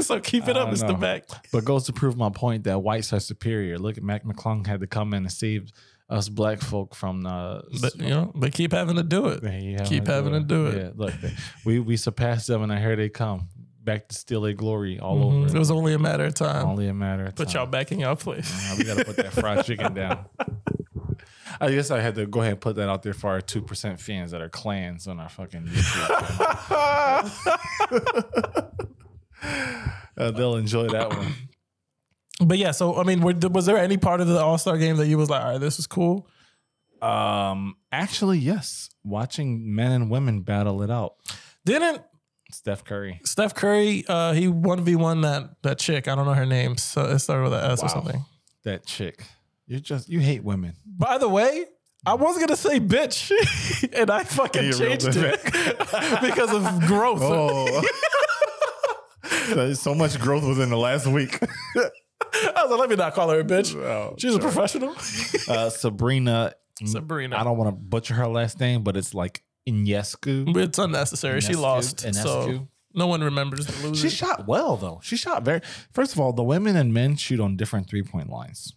so 0.00 0.20
keep 0.20 0.48
it 0.48 0.56
I 0.56 0.60
up, 0.60 0.70
Mr. 0.70 0.98
Mac. 0.98 1.24
but 1.52 1.64
goes 1.64 1.84
to 1.86 1.92
prove 1.92 2.16
my 2.16 2.30
point 2.30 2.64
that 2.64 2.78
whites 2.82 3.12
are 3.12 3.20
superior. 3.20 3.78
Look 3.78 3.98
at 3.98 4.04
Mac 4.04 4.24
McClung 4.32 4.66
had 4.66 4.80
to 4.80 4.86
come 4.86 5.12
in 5.14 5.24
and 5.24 5.32
save 5.32 5.70
us 6.08 6.28
black 6.28 6.60
folk 6.60 6.94
from 6.94 7.22
the. 7.22 7.62
But 7.80 7.96
you 7.96 8.08
know, 8.10 8.32
they 8.36 8.50
keep 8.50 8.72
having 8.72 8.96
to 8.96 9.02
do 9.02 9.26
it. 9.28 9.42
They 9.42 9.72
having 9.78 9.86
Keep 9.86 10.06
having 10.06 10.32
to 10.32 10.40
do 10.40 10.66
it. 10.66 10.76
Yeah, 10.82 10.90
look, 10.94 11.14
they- 11.20 11.34
we 11.64 11.78
we 11.80 11.96
surpassed 11.96 12.46
them, 12.48 12.62
and 12.62 12.72
here 12.78 12.96
they 12.96 13.08
come 13.08 13.48
back 13.82 14.08
to 14.08 14.14
steal 14.14 14.42
their 14.42 14.52
glory 14.52 14.98
all 15.00 15.16
Mhm. 15.18 15.24
over. 15.44 15.46
It 15.56 15.58
was 15.58 15.70
only 15.70 15.94
a 15.94 15.98
matter 15.98 16.24
of 16.24 16.34
time. 16.34 16.66
Only 16.66 16.88
a 16.88 16.94
matter 16.94 17.24
of 17.26 17.34
Put 17.34 17.48
time. 17.48 17.60
y'all 17.62 17.66
back 17.70 17.92
in 17.92 17.98
y'all 18.00 18.14
place. 18.16 18.52
Uh, 18.72 18.74
we 18.76 18.84
gotta 18.84 19.04
put 19.04 19.16
that 19.16 19.32
fried 19.32 19.64
chicken 19.64 19.94
down. 19.94 20.26
I 21.62 21.70
guess 21.70 21.90
I 21.90 22.00
had 22.00 22.14
to 22.14 22.26
go 22.26 22.40
ahead 22.40 22.52
and 22.52 22.60
put 22.60 22.76
that 22.76 22.88
out 22.88 23.02
there 23.02 23.12
for 23.14 23.28
our 23.30 23.40
two 23.40 23.60
percent 23.62 24.00
fans 24.00 24.30
that 24.32 24.40
are 24.40 24.48
clans 24.48 25.06
on 25.08 25.18
our 25.20 25.28
fucking 25.28 25.66
YouTube. 25.66 26.10
Uh, 30.16 30.30
they'll 30.32 30.56
enjoy 30.56 30.86
that 30.88 31.08
one. 31.08 31.32
But 32.50 32.58
yeah, 32.58 32.72
so 32.72 32.96
I 32.96 33.04
mean, 33.04 33.20
were, 33.20 33.32
was 33.48 33.64
there 33.66 33.78
any 33.78 33.96
part 33.96 34.20
of 34.20 34.26
the 34.26 34.40
All 34.40 34.58
Star 34.58 34.76
game 34.76 34.96
that 34.96 35.06
you 35.06 35.16
was 35.16 35.30
like, 35.30 35.40
all 35.40 35.52
right, 35.52 35.60
this 35.60 35.78
is 35.78 35.86
cool? 35.86 36.26
Um, 37.00 37.76
actually, 37.92 38.38
yes. 38.38 38.90
Watching 39.04 39.72
men 39.72 39.92
and 39.92 40.10
women 40.10 40.40
battle 40.40 40.82
it 40.82 40.90
out. 40.90 41.14
Didn't 41.64 42.02
Steph 42.50 42.82
Curry. 42.82 43.20
Steph 43.24 43.54
Curry? 43.54 44.04
Uh, 44.08 44.32
he 44.32 44.48
one 44.48 44.82
v 44.82 44.96
one 44.96 45.20
that 45.20 45.62
that 45.62 45.78
chick. 45.78 46.08
I 46.08 46.16
don't 46.16 46.26
know 46.26 46.34
her 46.34 46.44
name. 46.44 46.76
So 46.76 47.02
it 47.02 47.20
started 47.20 47.44
with 47.44 47.52
an 47.52 47.70
S 47.70 47.82
Wow. 47.82 47.86
or 47.86 47.88
something. 47.88 48.24
That 48.64 48.84
chick. 48.84 49.22
You 49.68 49.78
just 49.78 50.08
you 50.08 50.18
hate 50.18 50.42
women. 50.42 50.74
By 50.84 51.18
the 51.18 51.28
way, 51.28 51.66
I 52.04 52.14
was 52.14 52.36
gonna 52.36 52.56
say 52.56 52.80
bitch, 52.80 53.30
and 53.96 54.10
I 54.10 54.24
fucking 54.24 54.72
changed 54.72 55.06
it 55.16 55.40
because 56.20 56.52
of 56.52 56.80
growth. 56.88 57.20
Oh. 57.22 57.84
so 59.74 59.94
much 59.94 60.18
growth 60.18 60.42
within 60.42 60.70
the 60.70 60.76
last 60.76 61.06
week. 61.06 61.38
I 62.56 62.62
was 62.62 62.70
like, 62.70 62.80
let 62.80 62.90
me 62.90 62.96
not 62.96 63.14
call 63.14 63.28
her 63.30 63.40
a 63.40 63.44
bitch. 63.44 63.74
Oh, 63.74 64.14
She's 64.18 64.34
a 64.34 64.38
professional. 64.38 64.94
uh, 65.48 65.70
Sabrina. 65.70 66.54
Sabrina. 66.84 67.36
I 67.36 67.44
don't 67.44 67.58
want 67.58 67.68
to 67.68 67.76
butcher 67.76 68.14
her 68.14 68.26
last 68.26 68.58
name, 68.60 68.82
but 68.82 68.96
it's 68.96 69.12
like 69.14 69.42
Inescu. 69.68 70.56
It's 70.56 70.78
unnecessary. 70.78 71.40
She 71.40 71.52
Inescu? 71.52 71.60
lost. 71.60 72.14
So 72.14 72.68
no 72.94 73.06
one 73.06 73.22
remembers 73.22 73.66
the 73.66 73.86
loser. 73.88 74.08
She 74.08 74.14
shot 74.16 74.46
well 74.46 74.76
though. 74.76 75.00
She 75.02 75.16
shot 75.16 75.42
very. 75.44 75.60
First 75.92 76.12
of 76.14 76.20
all, 76.20 76.32
the 76.32 76.42
women 76.42 76.76
and 76.76 76.92
men 76.94 77.16
shoot 77.16 77.38
on 77.40 77.56
different 77.56 77.88
three 77.88 78.02
point 78.02 78.30
lines. 78.30 78.72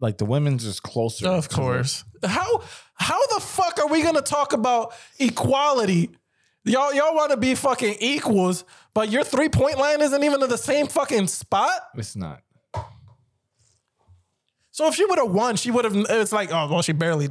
Like 0.00 0.16
the 0.16 0.24
women's 0.24 0.64
is 0.64 0.80
closer. 0.80 1.28
Of 1.28 1.48
course. 1.50 2.04
How 2.24 2.62
how 2.94 3.26
the 3.34 3.40
fuck 3.40 3.78
are 3.78 3.88
we 3.88 4.02
gonna 4.02 4.22
talk 4.22 4.52
about 4.54 4.94
equality? 5.18 6.10
Y'all 6.64 6.92
y'all 6.94 7.14
want 7.14 7.30
to 7.30 7.36
be 7.36 7.54
fucking 7.54 7.96
equals, 8.00 8.64
but 8.94 9.10
your 9.10 9.24
three 9.24 9.48
point 9.48 9.78
line 9.78 10.00
isn't 10.00 10.22
even 10.24 10.42
in 10.42 10.48
the 10.48 10.58
same 10.58 10.86
fucking 10.86 11.26
spot. 11.26 11.72
it's 11.94 12.16
not. 12.16 12.40
So 14.80 14.86
if 14.86 14.94
she 14.94 15.04
would 15.04 15.18
have 15.18 15.30
won, 15.30 15.56
she 15.56 15.70
would 15.70 15.84
have. 15.84 15.94
It's 15.94 16.32
like 16.32 16.50
oh 16.50 16.66
well, 16.70 16.80
she 16.80 16.92
barely. 16.92 17.28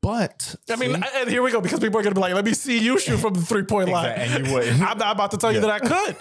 But 0.00 0.54
I 0.70 0.76
mean, 0.76 0.94
see? 0.94 1.02
and 1.16 1.28
here 1.28 1.42
we 1.42 1.50
go 1.50 1.60
because 1.60 1.78
people 1.78 2.00
are 2.00 2.02
gonna 2.02 2.14
be 2.14 2.22
like, 2.22 2.32
let 2.32 2.42
me 2.42 2.54
see 2.54 2.78
you 2.78 2.98
shoot 2.98 3.18
from 3.18 3.34
the 3.34 3.42
three 3.42 3.64
point 3.64 3.90
line. 3.90 4.12
Exactly, 4.12 4.36
and 4.36 4.46
you 4.46 4.54
wouldn't. 4.54 4.80
I'm 4.80 4.96
not 4.96 5.14
about 5.14 5.30
to 5.32 5.36
tell 5.36 5.52
you 5.52 5.60
that 5.60 5.68
I 5.68 5.78
could, 5.78 6.16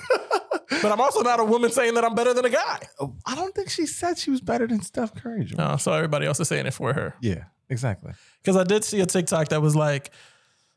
but 0.82 0.92
I'm 0.92 1.00
also 1.00 1.22
not 1.22 1.40
a 1.40 1.46
woman 1.46 1.72
saying 1.72 1.94
that 1.94 2.04
I'm 2.04 2.14
better 2.14 2.34
than 2.34 2.44
a 2.44 2.50
guy. 2.50 2.80
I 3.26 3.36
don't 3.36 3.56
think 3.56 3.70
she 3.70 3.86
said 3.86 4.18
she 4.18 4.32
was 4.32 4.42
better 4.42 4.68
than 4.68 4.82
Steph 4.82 5.16
Curry. 5.16 5.46
Jordan. 5.46 5.66
No, 5.66 5.78
so 5.78 5.94
everybody 5.94 6.26
else 6.26 6.42
is 6.42 6.50
saying 6.50 6.66
it 6.66 6.74
for 6.74 6.92
her. 6.92 7.16
Yeah, 7.22 7.46
exactly. 7.70 8.12
Because 8.44 8.58
I 8.58 8.66
did 8.66 8.84
see 8.84 9.00
a 9.00 9.06
TikTok 9.06 9.48
that 9.48 9.62
was 9.62 9.78
like, 9.78 10.12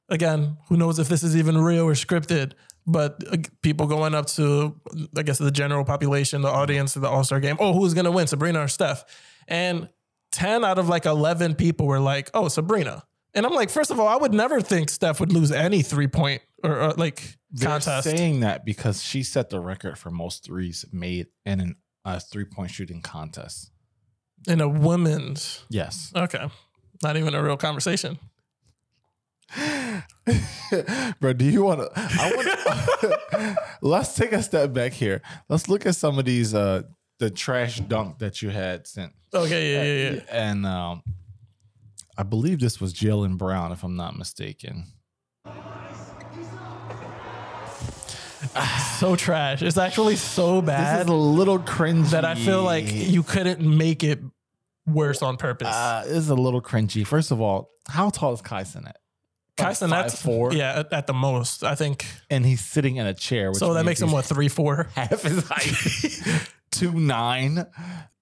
again, 0.08 0.58
who 0.68 0.76
knows 0.76 1.00
if 1.00 1.08
this 1.08 1.24
is 1.24 1.36
even 1.36 1.58
real 1.58 1.88
or 1.88 1.94
scripted, 1.94 2.52
but 2.86 3.20
uh, 3.32 3.38
people 3.62 3.88
going 3.88 4.14
up 4.14 4.26
to, 4.26 4.80
I 5.16 5.24
guess, 5.24 5.38
the 5.38 5.50
general 5.50 5.84
population, 5.84 6.42
the 6.42 6.50
audience 6.50 6.94
of 6.94 7.02
the 7.02 7.08
All 7.08 7.24
Star 7.24 7.40
game, 7.40 7.56
oh, 7.58 7.72
who's 7.72 7.94
going 7.94 8.04
to 8.04 8.12
win, 8.12 8.28
Sabrina 8.28 8.60
or 8.60 8.68
Steph? 8.68 9.04
And 9.48 9.88
10 10.32 10.64
out 10.64 10.78
of 10.78 10.88
like 10.88 11.06
11 11.06 11.54
people 11.56 11.86
were 11.86 11.98
like, 12.00 12.30
oh, 12.34 12.48
Sabrina. 12.48 13.02
And 13.34 13.44
I'm 13.46 13.54
like, 13.54 13.70
first 13.70 13.90
of 13.90 13.98
all, 13.98 14.06
I 14.08 14.16
would 14.16 14.32
never 14.34 14.60
think 14.60 14.88
Steph 14.90 15.20
would 15.20 15.32
lose 15.32 15.50
any 15.52 15.82
three 15.82 16.06
point 16.08 16.42
or, 16.62 16.80
or 16.80 16.90
like 16.92 17.36
They're 17.50 17.68
contest. 17.68 18.04
saying 18.08 18.40
that 18.40 18.64
because 18.64 19.02
she 19.02 19.22
set 19.22 19.50
the 19.50 19.60
record 19.60 19.98
for 19.98 20.10
most 20.10 20.44
threes 20.44 20.84
made 20.92 21.26
in 21.46 21.60
an- 21.60 21.76
a 22.04 22.20
three 22.20 22.44
point 22.44 22.70
shooting 22.70 23.00
contest. 23.02 23.70
in 24.46 24.60
a 24.60 24.68
women's. 24.68 25.64
Yes. 25.68 26.12
Okay. 26.14 26.48
Not 27.02 27.16
even 27.16 27.34
a 27.34 27.42
real 27.42 27.56
conversation. 27.56 28.18
Bro, 31.20 31.32
do 31.34 31.44
you 31.44 31.62
want 31.64 31.80
to? 31.80 31.90
I 31.96 32.32
want. 33.42 33.58
let's 33.82 34.14
take 34.14 34.32
a 34.32 34.42
step 34.42 34.72
back 34.72 34.92
here. 34.92 35.22
Let's 35.48 35.68
look 35.68 35.86
at 35.86 35.96
some 35.96 36.18
of 36.18 36.24
these. 36.24 36.54
Uh, 36.54 36.82
the 37.18 37.30
trash 37.30 37.80
dunk 37.80 38.18
that 38.18 38.42
you 38.42 38.50
had 38.50 38.86
sent, 38.86 39.12
Okay. 39.34 39.72
Yeah. 39.72 39.82
Yeah. 39.82 40.10
Yeah. 40.16 40.22
and 40.46 40.64
um, 40.66 41.02
I 42.16 42.22
believe 42.22 42.60
this 42.60 42.80
was 42.80 42.94
Jaylen 42.94 43.36
Brown, 43.38 43.72
if 43.72 43.82
I'm 43.84 43.96
not 43.96 44.16
mistaken. 44.16 44.86
So 48.98 49.16
trash. 49.16 49.62
It's 49.62 49.76
actually 49.78 50.16
so 50.16 50.62
bad. 50.62 50.98
This 51.00 51.04
is 51.06 51.10
a 51.10 51.14
little 51.14 51.58
cringy. 51.58 52.10
that 52.10 52.24
I 52.24 52.34
feel 52.34 52.62
like 52.62 52.86
you 52.92 53.22
couldn't 53.22 53.60
make 53.60 54.02
it 54.02 54.20
worse 54.86 55.22
on 55.22 55.36
purpose. 55.36 55.68
Uh, 55.68 56.04
this 56.06 56.16
is 56.16 56.30
a 56.30 56.34
little 56.34 56.62
cringy. 56.62 57.06
First 57.06 57.30
of 57.30 57.40
all, 57.40 57.70
how 57.88 58.10
tall 58.10 58.32
is 58.32 58.40
Kai 58.42 58.62
Cenat? 58.62 58.92
Kai 59.56 59.72
Cenat's 59.72 60.22
5'4"? 60.22 60.52
Yeah, 60.54 60.80
at, 60.80 60.92
at 60.92 61.06
the 61.08 61.12
most, 61.14 61.64
I 61.64 61.74
think. 61.74 62.06
and 62.30 62.46
he's 62.46 62.64
sitting 62.64 62.96
in 62.96 63.06
a 63.06 63.14
chair. 63.14 63.50
Which 63.50 63.58
So 63.58 63.74
that 63.74 63.84
makes 63.84 64.00
him 64.00 64.12
what 64.12 64.24
three 64.24 64.48
four. 64.48 64.88
half 64.94 65.22
his 65.22 65.44
height, 65.48 66.48
two 66.78 66.92
nine. 66.92 67.66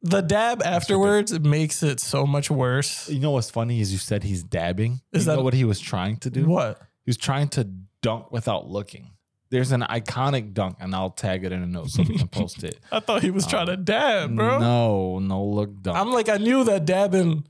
The 0.02 0.20
dab 0.20 0.62
afterwards 0.62 1.38
makes 1.40 1.82
it 1.82 1.98
so 2.00 2.26
much 2.26 2.50
worse. 2.50 3.08
You 3.08 3.18
know 3.20 3.32
what's 3.32 3.50
funny 3.50 3.80
is 3.80 3.90
you 3.92 3.98
said 3.98 4.22
he's 4.22 4.42
dabbing. 4.42 5.00
Is 5.12 5.25
you 5.25 5.30
that- 5.30 5.36
know 5.38 5.42
what 5.42 5.54
he 5.54 5.64
was 5.64 5.80
trying 5.80 6.16
to 6.18 6.30
do? 6.30 6.46
What? 6.46 6.78
He 7.04 7.10
was 7.10 7.16
trying 7.16 7.48
to 7.50 7.64
dunk 8.02 8.30
without 8.30 8.68
looking. 8.68 9.10
There's 9.50 9.70
an 9.70 9.82
iconic 9.82 10.54
dunk, 10.54 10.76
and 10.80 10.92
I'll 10.94 11.10
tag 11.10 11.44
it 11.44 11.52
in 11.52 11.62
a 11.62 11.66
note 11.66 11.90
so 11.90 12.02
we 12.02 12.18
can 12.18 12.26
post 12.28 12.64
it. 12.64 12.80
I 12.92 12.98
thought 12.98 13.22
he 13.22 13.30
was 13.30 13.44
um, 13.44 13.50
trying 13.50 13.66
to 13.68 13.76
dab, 13.76 14.34
bro. 14.34 14.58
No, 14.58 15.18
no 15.20 15.44
look 15.44 15.82
dunk. 15.82 15.96
I'm 15.96 16.10
like, 16.10 16.28
I 16.28 16.36
knew 16.38 16.64
that 16.64 16.84
dabbing. 16.84 17.44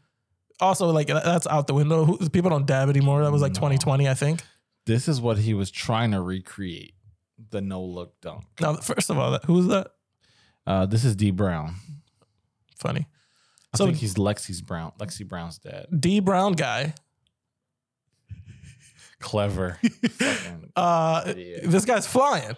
Also, 0.61 0.91
like 0.91 1.07
that's 1.09 1.47
out 1.47 1.67
the 1.67 1.75
window. 1.75 2.05
Who, 2.05 2.29
people 2.31 2.51
don't 2.51 2.67
dab 2.67 2.89
anymore. 2.91 3.23
That 3.25 3.33
was 3.33 3.41
like 3.43 3.53
No. 3.53 3.57
2020, 3.61 4.09
I 4.09 4.15
think. 4.15 4.43
this 4.85 5.09
is 5.09 5.21
what 5.23 5.39
he 5.39 5.55
was 5.55 5.71
trying 5.71 6.11
to 6.13 6.21
recreate. 6.21 6.95
The 7.51 7.61
no 7.63 7.83
look 7.83 8.19
dunk. 8.21 8.45
Now, 8.61 8.75
first 8.77 9.09
of 9.11 9.19
all, 9.19 9.39
who's 9.47 9.67
that? 9.69 9.89
Uh, 10.67 10.87
this 10.87 11.05
is 11.05 11.15
Dee 11.17 11.31
Brown. 11.31 11.75
Funny. 12.77 13.07
I 13.73 13.77
So- 13.79 13.87
think 13.87 13.99
he's 13.99 14.15
Lexie's 14.15 14.61
Brown. 14.63 14.93
Lexie 14.99 15.27
Brown's 15.27 15.59
dad. 15.59 15.87
Dee 15.99 16.21
Brown 16.21 16.53
guy. 16.53 16.95
Clever. 19.21 19.79
Uh, 20.77 21.25
this 21.65 21.87
guy's 21.87 22.07
flying. 22.07 22.55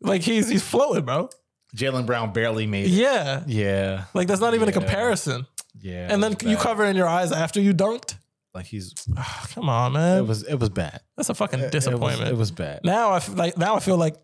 Like 0.00 0.22
he's 0.22 0.48
he's 0.48 0.62
floating, 0.62 1.04
bro. 1.04 1.30
Jaylen 1.76 2.06
Brown 2.06 2.32
barely 2.32 2.64
made 2.64 2.84
it. 2.86 2.90
Yeah. 2.90 3.42
Yeah. 3.48 4.04
Like 4.14 4.28
that's 4.28 4.40
not 4.40 4.54
even 4.54 4.68
a 4.68 4.72
comparison. 4.72 5.48
Yeah. 5.80 6.06
And 6.08 6.22
then 6.22 6.36
you 6.42 6.54
bad. 6.54 6.58
cover 6.60 6.84
in 6.84 6.94
your 6.94 7.08
eyes 7.08 7.32
after 7.32 7.60
you 7.60 7.74
dunked. 7.74 8.14
like 8.54 8.66
he's 8.66 8.94
Ah, 9.16 9.46
come 9.52 9.68
on, 9.68 9.94
man. 9.94 10.18
it 10.18 10.26
was 10.28 10.44
it 10.44 10.54
was 10.60 10.68
bad. 10.68 11.00
That's 11.16 11.28
a 11.28 11.34
fucking 11.34 11.58
It- 11.58 11.62
it 11.62 11.66
was- 11.74 11.84
disappointment. 11.84 12.30
It 12.30 12.36
was, 12.36 12.52
bad. 12.52 12.82
now 12.84 13.10
I 13.10 13.16
f- 13.16 13.34
like 13.34 13.58
now 13.58 13.74
I 13.74 13.80
feel 13.80 13.96
like 13.96 14.14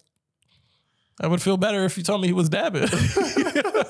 I 1.21 1.27
would 1.27 1.43
feel 1.43 1.57
better 1.57 1.85
if 1.85 1.97
you 1.99 2.05
told 2.05 2.21
me 2.21 2.29
he 2.29 2.33
was 2.33 2.49
dabbing. 2.49 2.89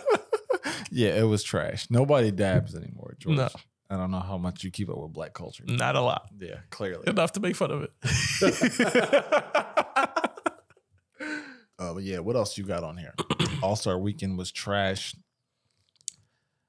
Yeah, 0.91 1.11
it 1.11 1.25
was 1.25 1.43
trash. 1.43 1.87
Nobody 1.91 2.31
dabs 2.31 2.75
anymore, 2.75 3.15
George. 3.19 3.37
No. 3.37 3.49
I 3.91 3.97
don't 3.97 4.11
know 4.11 4.21
how 4.21 4.39
much 4.39 4.65
you 4.65 4.71
keep 4.71 4.89
up 4.89 4.97
with 4.97 5.13
black 5.13 5.35
culture. 5.35 5.63
not 5.67 5.97
a 5.97 6.01
lot. 6.01 6.29
Yeah, 6.41 6.57
clearly. 6.71 7.05
Enough 7.07 7.33
to 7.33 7.41
make 7.41 7.57
fun 7.57 7.71
of 7.71 7.83
it. 7.83 7.93
Uh, 11.81 11.95
but 11.95 12.03
yeah, 12.03 12.19
what 12.19 12.35
else 12.35 12.59
you 12.59 12.65
got 12.65 12.83
on 12.83 12.97
here? 12.97 13.15
All 13.63 13.77
Star 13.77 13.97
Weekend 13.97 14.37
was 14.37 14.51
trash. 14.51 15.15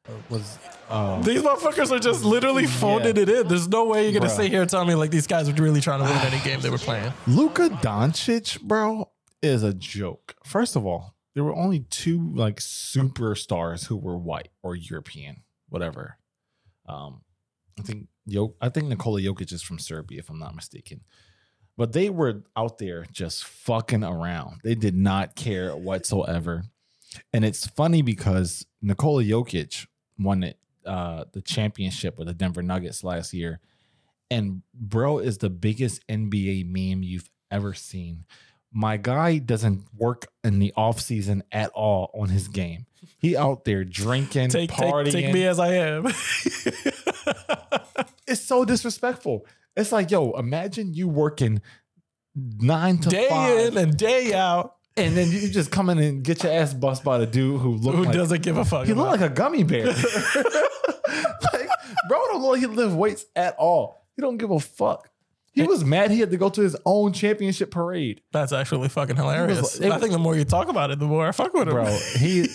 Uh, 0.07 0.11
was 0.29 0.59
um, 0.87 1.23
These 1.23 1.41
motherfuckers 1.41 1.91
are 1.91 1.97
just 1.97 2.23
literally 2.23 2.67
phoning 2.67 3.17
it 3.17 3.27
in. 3.27 3.47
There's 3.47 3.67
no 3.67 3.85
way 3.85 4.03
you're 4.03 4.19
gonna 4.19 4.31
Bruh. 4.31 4.35
sit 4.37 4.51
here 4.51 4.61
and 4.61 4.69
tell 4.69 4.85
me 4.85 4.93
like 4.93 5.09
these 5.09 5.25
guys 5.25 5.51
were 5.51 5.63
really 5.63 5.81
trying 5.81 6.01
to 6.01 6.05
win 6.05 6.15
any 6.31 6.39
game 6.43 6.61
they 6.61 6.69
were 6.69 6.77
playing. 6.77 7.11
Luka 7.27 7.69
Doncic, 7.81 8.61
bro, 8.61 9.09
is 9.41 9.63
a 9.63 9.73
joke. 9.73 10.35
First 10.43 10.75
of 10.75 10.85
all, 10.85 11.15
there 11.33 11.43
were 11.43 11.55
only 11.55 11.81
two 11.81 12.33
like 12.33 12.57
superstars 12.57 13.87
who 13.87 13.97
were 13.97 14.17
white 14.17 14.49
or 14.63 14.75
European, 14.75 15.43
whatever. 15.69 16.17
Um, 16.87 17.21
I 17.79 17.83
think 17.83 18.07
Yo, 18.29 18.53
I 18.61 18.69
think 18.69 18.87
Nikola 18.87 19.21
Jokic 19.21 19.51
is 19.51 19.63
from 19.63 19.79
Serbia, 19.79 20.19
if 20.19 20.29
I'm 20.29 20.39
not 20.39 20.55
mistaken. 20.55 21.01
But 21.77 21.93
they 21.93 22.09
were 22.09 22.43
out 22.55 22.77
there 22.77 23.05
just 23.11 23.43
fucking 23.43 24.03
around. 24.03 24.61
They 24.63 24.75
did 24.75 24.95
not 24.95 25.35
care 25.35 25.75
whatsoever. 25.75 26.63
And 27.33 27.43
it's 27.43 27.65
funny 27.65 28.01
because 28.01 28.65
Nikola 28.81 29.23
Jokic 29.23 29.87
won 30.19 30.43
it, 30.43 30.57
uh, 30.85 31.25
the 31.31 31.41
championship 31.41 32.17
with 32.17 32.27
the 32.27 32.33
Denver 32.33 32.61
Nuggets 32.61 33.03
last 33.03 33.33
year. 33.33 33.59
And 34.29 34.61
bro 34.73 35.17
is 35.17 35.39
the 35.39 35.49
biggest 35.49 36.05
NBA 36.07 36.65
meme 36.67 37.01
you've 37.01 37.29
ever 37.49 37.73
seen. 37.73 38.25
My 38.71 38.97
guy 38.97 39.37
doesn't 39.39 39.83
work 39.97 40.27
in 40.43 40.59
the 40.59 40.73
offseason 40.77 41.41
at 41.51 41.69
all 41.71 42.11
on 42.13 42.29
his 42.29 42.47
game. 42.47 42.85
He 43.17 43.35
out 43.35 43.65
there 43.65 43.83
drinking, 43.83 44.49
Take, 44.49 44.69
partying. 44.71 45.11
take 45.11 45.25
take 45.25 45.33
me 45.33 45.45
as 45.45 45.59
I 45.59 45.73
am. 45.73 46.05
it's 48.27 48.41
so 48.41 48.65
disrespectful. 48.65 49.45
It's 49.75 49.91
like, 49.91 50.11
yo, 50.11 50.31
imagine 50.33 50.93
you 50.93 51.07
working 51.07 51.61
nine 52.35 52.97
to 52.99 53.09
day 53.09 53.27
five, 53.29 53.59
in 53.59 53.77
and 53.77 53.97
day 53.97 54.33
out. 54.33 54.75
and 54.97 55.15
then 55.17 55.31
you 55.31 55.49
just 55.49 55.71
come 55.71 55.89
in 55.89 55.97
and 55.97 56.23
get 56.23 56.43
your 56.43 56.51
ass 56.51 56.73
bust 56.73 57.03
by 57.03 57.17
the 57.17 57.25
dude 57.25 57.59
who 57.61 57.71
looked 57.75 57.97
Who 57.97 58.03
like 58.05 58.13
doesn't 58.15 58.41
give 58.43 58.57
a 58.57 58.65
fuck? 58.65 58.85
he 58.85 58.93
looked 58.93 59.11
like 59.19 59.31
a 59.31 59.33
gummy 59.33 59.63
bear. 59.63 59.85
like, 59.87 59.95
bro, 62.07 62.17
don't 62.27 62.41
look 62.41 62.51
like 62.51 62.59
he 62.59 62.67
lift 62.67 62.95
weights 62.95 63.25
at 63.35 63.55
all. 63.57 63.97
He 64.15 64.21
don't 64.21 64.37
give 64.37 64.51
a 64.51 64.59
fuck. 64.59 65.08
He 65.53 65.63
was 65.63 65.83
mad 65.83 66.11
he 66.11 66.19
had 66.19 66.31
to 66.31 66.37
go 66.37 66.49
to 66.49 66.61
his 66.61 66.75
own 66.85 67.11
championship 67.13 67.71
parade, 67.71 68.21
That's 68.31 68.53
actually 68.53 68.89
fucking 68.89 69.15
hilarious. 69.15 69.79
it 69.79 69.91
I 69.91 69.97
think 69.99 70.11
the 70.13 70.19
more 70.19 70.35
you 70.35 70.45
talk 70.45 70.69
about 70.69 70.91
it, 70.91 70.99
the 70.99 71.05
more 71.05 71.27
I 71.27 71.31
fuck 71.31 71.53
with 71.53 71.67
him. 71.67 71.73
bro. 71.73 71.85
He, 72.17 72.47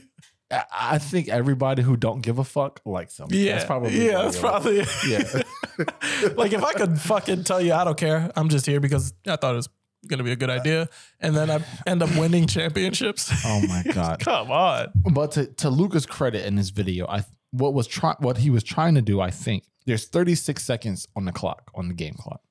I- 0.72 0.98
think 0.98 1.28
everybody 1.28 1.82
who 1.82 1.96
don't 1.96 2.20
give 2.20 2.38
a 2.38 2.44
fuck 2.44 2.80
likes 2.84 3.18
him. 3.18 3.28
yeah, 3.30 3.54
that's 3.54 3.64
probably 3.64 4.06
yeah, 4.06 4.22
that's 4.22 4.38
probably 4.38 4.76
yeah. 5.08 5.42
like 6.36 6.52
if 6.52 6.62
I 6.62 6.72
could 6.74 7.00
fucking 7.00 7.44
tell 7.44 7.60
you 7.60 7.72
I 7.72 7.84
don't 7.84 7.96
care, 7.96 8.30
I'm 8.36 8.48
just 8.50 8.66
here 8.66 8.80
because 8.80 9.14
I 9.26 9.36
thought 9.36 9.54
it 9.54 9.56
was 9.56 9.68
gonna 10.06 10.24
be 10.24 10.32
a 10.32 10.36
good 10.36 10.50
uh, 10.50 10.54
idea, 10.54 10.88
and 11.20 11.34
then 11.34 11.50
I 11.50 11.64
end 11.86 12.02
up 12.02 12.10
winning 12.16 12.46
championships. 12.46 13.32
Oh 13.46 13.62
my 13.66 13.82
god. 13.94 14.20
Come 14.20 14.50
on, 14.50 14.88
But 15.12 15.32
to, 15.32 15.46
to 15.46 15.70
Luka's 15.70 16.04
credit 16.06 16.44
in 16.44 16.54
this 16.56 16.68
video, 16.70 17.06
I 17.06 17.24
what 17.52 17.74
was 17.74 17.86
try, 17.86 18.14
what 18.18 18.38
he 18.38 18.50
was 18.50 18.64
trying 18.64 18.94
to 18.96 19.02
do, 19.02 19.20
I 19.20 19.30
think 19.30 19.64
there's 19.86 20.06
36 20.06 20.62
seconds 20.62 21.06
on 21.14 21.24
the 21.24 21.32
clock 21.32 21.70
on 21.74 21.88
the 21.88 21.94
game 21.94 22.14
clock. 22.14 22.42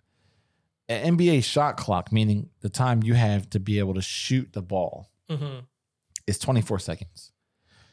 An 0.87 1.17
NBA 1.17 1.43
shot 1.43 1.77
clock, 1.77 2.11
meaning 2.11 2.49
the 2.61 2.69
time 2.69 3.03
you 3.03 3.13
have 3.13 3.49
to 3.51 3.59
be 3.59 3.79
able 3.79 3.93
to 3.93 4.01
shoot 4.01 4.53
the 4.53 4.61
ball, 4.61 5.11
mm-hmm. 5.29 5.59
is 6.27 6.37
24 6.37 6.79
seconds. 6.79 7.31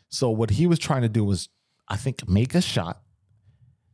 So 0.09 0.31
what 0.31 0.51
he 0.51 0.67
was 0.67 0.79
trying 0.79 1.03
to 1.03 1.09
do 1.09 1.25
was, 1.25 1.49
I 1.89 1.97
think, 1.97 2.29
make 2.29 2.55
a 2.55 2.61
shot 2.61 3.03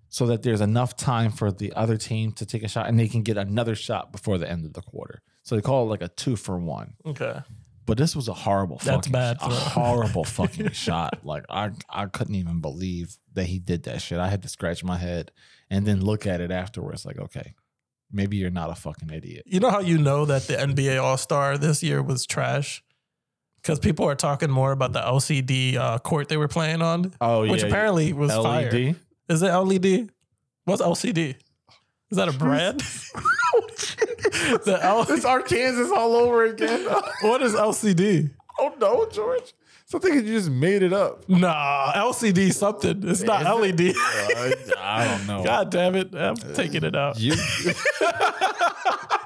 so 0.09 0.26
that 0.26 0.42
there's 0.42 0.61
enough 0.61 0.97
time 0.97 1.33
for 1.33 1.50
the 1.50 1.73
other 1.75 1.97
team 1.97 2.33
to 2.33 2.47
take 2.47 2.62
a 2.62 2.68
shot 2.68 2.88
and 2.88 2.99
they 2.99 3.09
can 3.09 3.23
get 3.23 3.37
another 3.37 3.75
shot 3.75 4.12
before 4.12 4.38
the 4.38 4.49
end 4.49 4.64
of 4.64 4.73
the 4.73 4.80
quarter. 4.80 5.23
So 5.42 5.56
they 5.56 5.61
call 5.61 5.85
it 5.85 5.90
like 5.90 6.02
a 6.02 6.09
two 6.09 6.37
for 6.37 6.56
one. 6.56 6.94
okay. 7.04 7.40
But 7.86 7.98
this 7.98 8.16
was 8.16 8.28
a 8.28 8.32
horrible 8.32 8.76
That's 8.78 9.08
fucking 9.08 9.12
bad 9.12 9.36
a 9.42 9.46
throw. 9.46 9.50
horrible 9.50 10.24
fucking 10.38 10.70
shot. 10.72 11.18
Like 11.24 11.44
I 11.50 11.70
I 11.90 12.06
couldn't 12.06 12.34
even 12.36 12.60
believe 12.60 13.16
that 13.34 13.44
he 13.46 13.58
did 13.58 13.82
that 13.84 14.00
shit. 14.00 14.18
I 14.18 14.28
had 14.28 14.42
to 14.42 14.48
scratch 14.48 14.82
my 14.82 14.96
head 14.96 15.30
and 15.70 15.84
then 15.86 16.00
look 16.04 16.26
at 16.26 16.40
it 16.40 16.50
afterwards 16.50 17.04
like, 17.04 17.18
okay, 17.18 17.54
maybe 18.10 18.36
you're 18.38 18.50
not 18.50 18.70
a 18.70 18.74
fucking 18.74 19.10
idiot. 19.10 19.42
You 19.46 19.60
know 19.60 19.70
how 19.70 19.80
you 19.80 19.98
know 19.98 20.24
that 20.24 20.42
the 20.46 20.54
NBA 20.54 21.02
All 21.02 21.16
Star 21.18 21.58
this 21.58 21.82
year 21.82 22.02
was 22.02 22.24
trash? 22.26 22.82
Because 23.60 23.78
people 23.78 24.06
are 24.06 24.14
talking 24.14 24.50
more 24.50 24.72
about 24.72 24.92
the 24.92 25.00
LCD 25.00 25.76
uh, 25.76 25.98
court 25.98 26.28
they 26.28 26.36
were 26.36 26.48
playing 26.48 26.82
on, 26.82 27.12
Oh 27.20 27.42
yeah. 27.44 27.50
which 27.50 27.62
apparently 27.62 28.12
was 28.12 28.30
fire. 28.32 28.70
LED. 28.70 28.96
Is 29.28 29.42
it 29.42 29.50
LED? 29.52 30.10
What's 30.64 30.82
LCD? 30.82 31.34
Is 32.10 32.16
that 32.18 32.28
a 32.28 32.32
brand? 32.32 32.82
the 34.64 34.78
L- 34.82 35.06
It's 35.08 35.24
Arkansas 35.24 35.94
all 35.94 36.14
over 36.16 36.44
again. 36.44 36.84
what 37.22 37.42
is 37.42 37.54
LCD? 37.54 38.30
oh 38.58 38.74
no, 38.80 39.06
George. 39.10 39.54
Something 39.86 40.14
you 40.14 40.22
just 40.22 40.48
made 40.50 40.82
it 40.82 40.92
up. 40.94 41.28
Nah, 41.28 41.92
LCD 41.92 42.52
something. 42.52 43.06
It's 43.06 43.22
not 43.22 43.42
Is 43.42 43.80
it? 43.80 43.94
LED. 43.94 43.96
Uh, 43.96 44.74
I 44.78 45.04
don't 45.06 45.26
know. 45.26 45.44
God 45.44 45.70
damn 45.70 45.94
it. 45.94 46.14
I'm 46.14 46.36
taking 46.36 46.84
it 46.84 46.96
out. 46.96 47.18
You. 47.20 47.34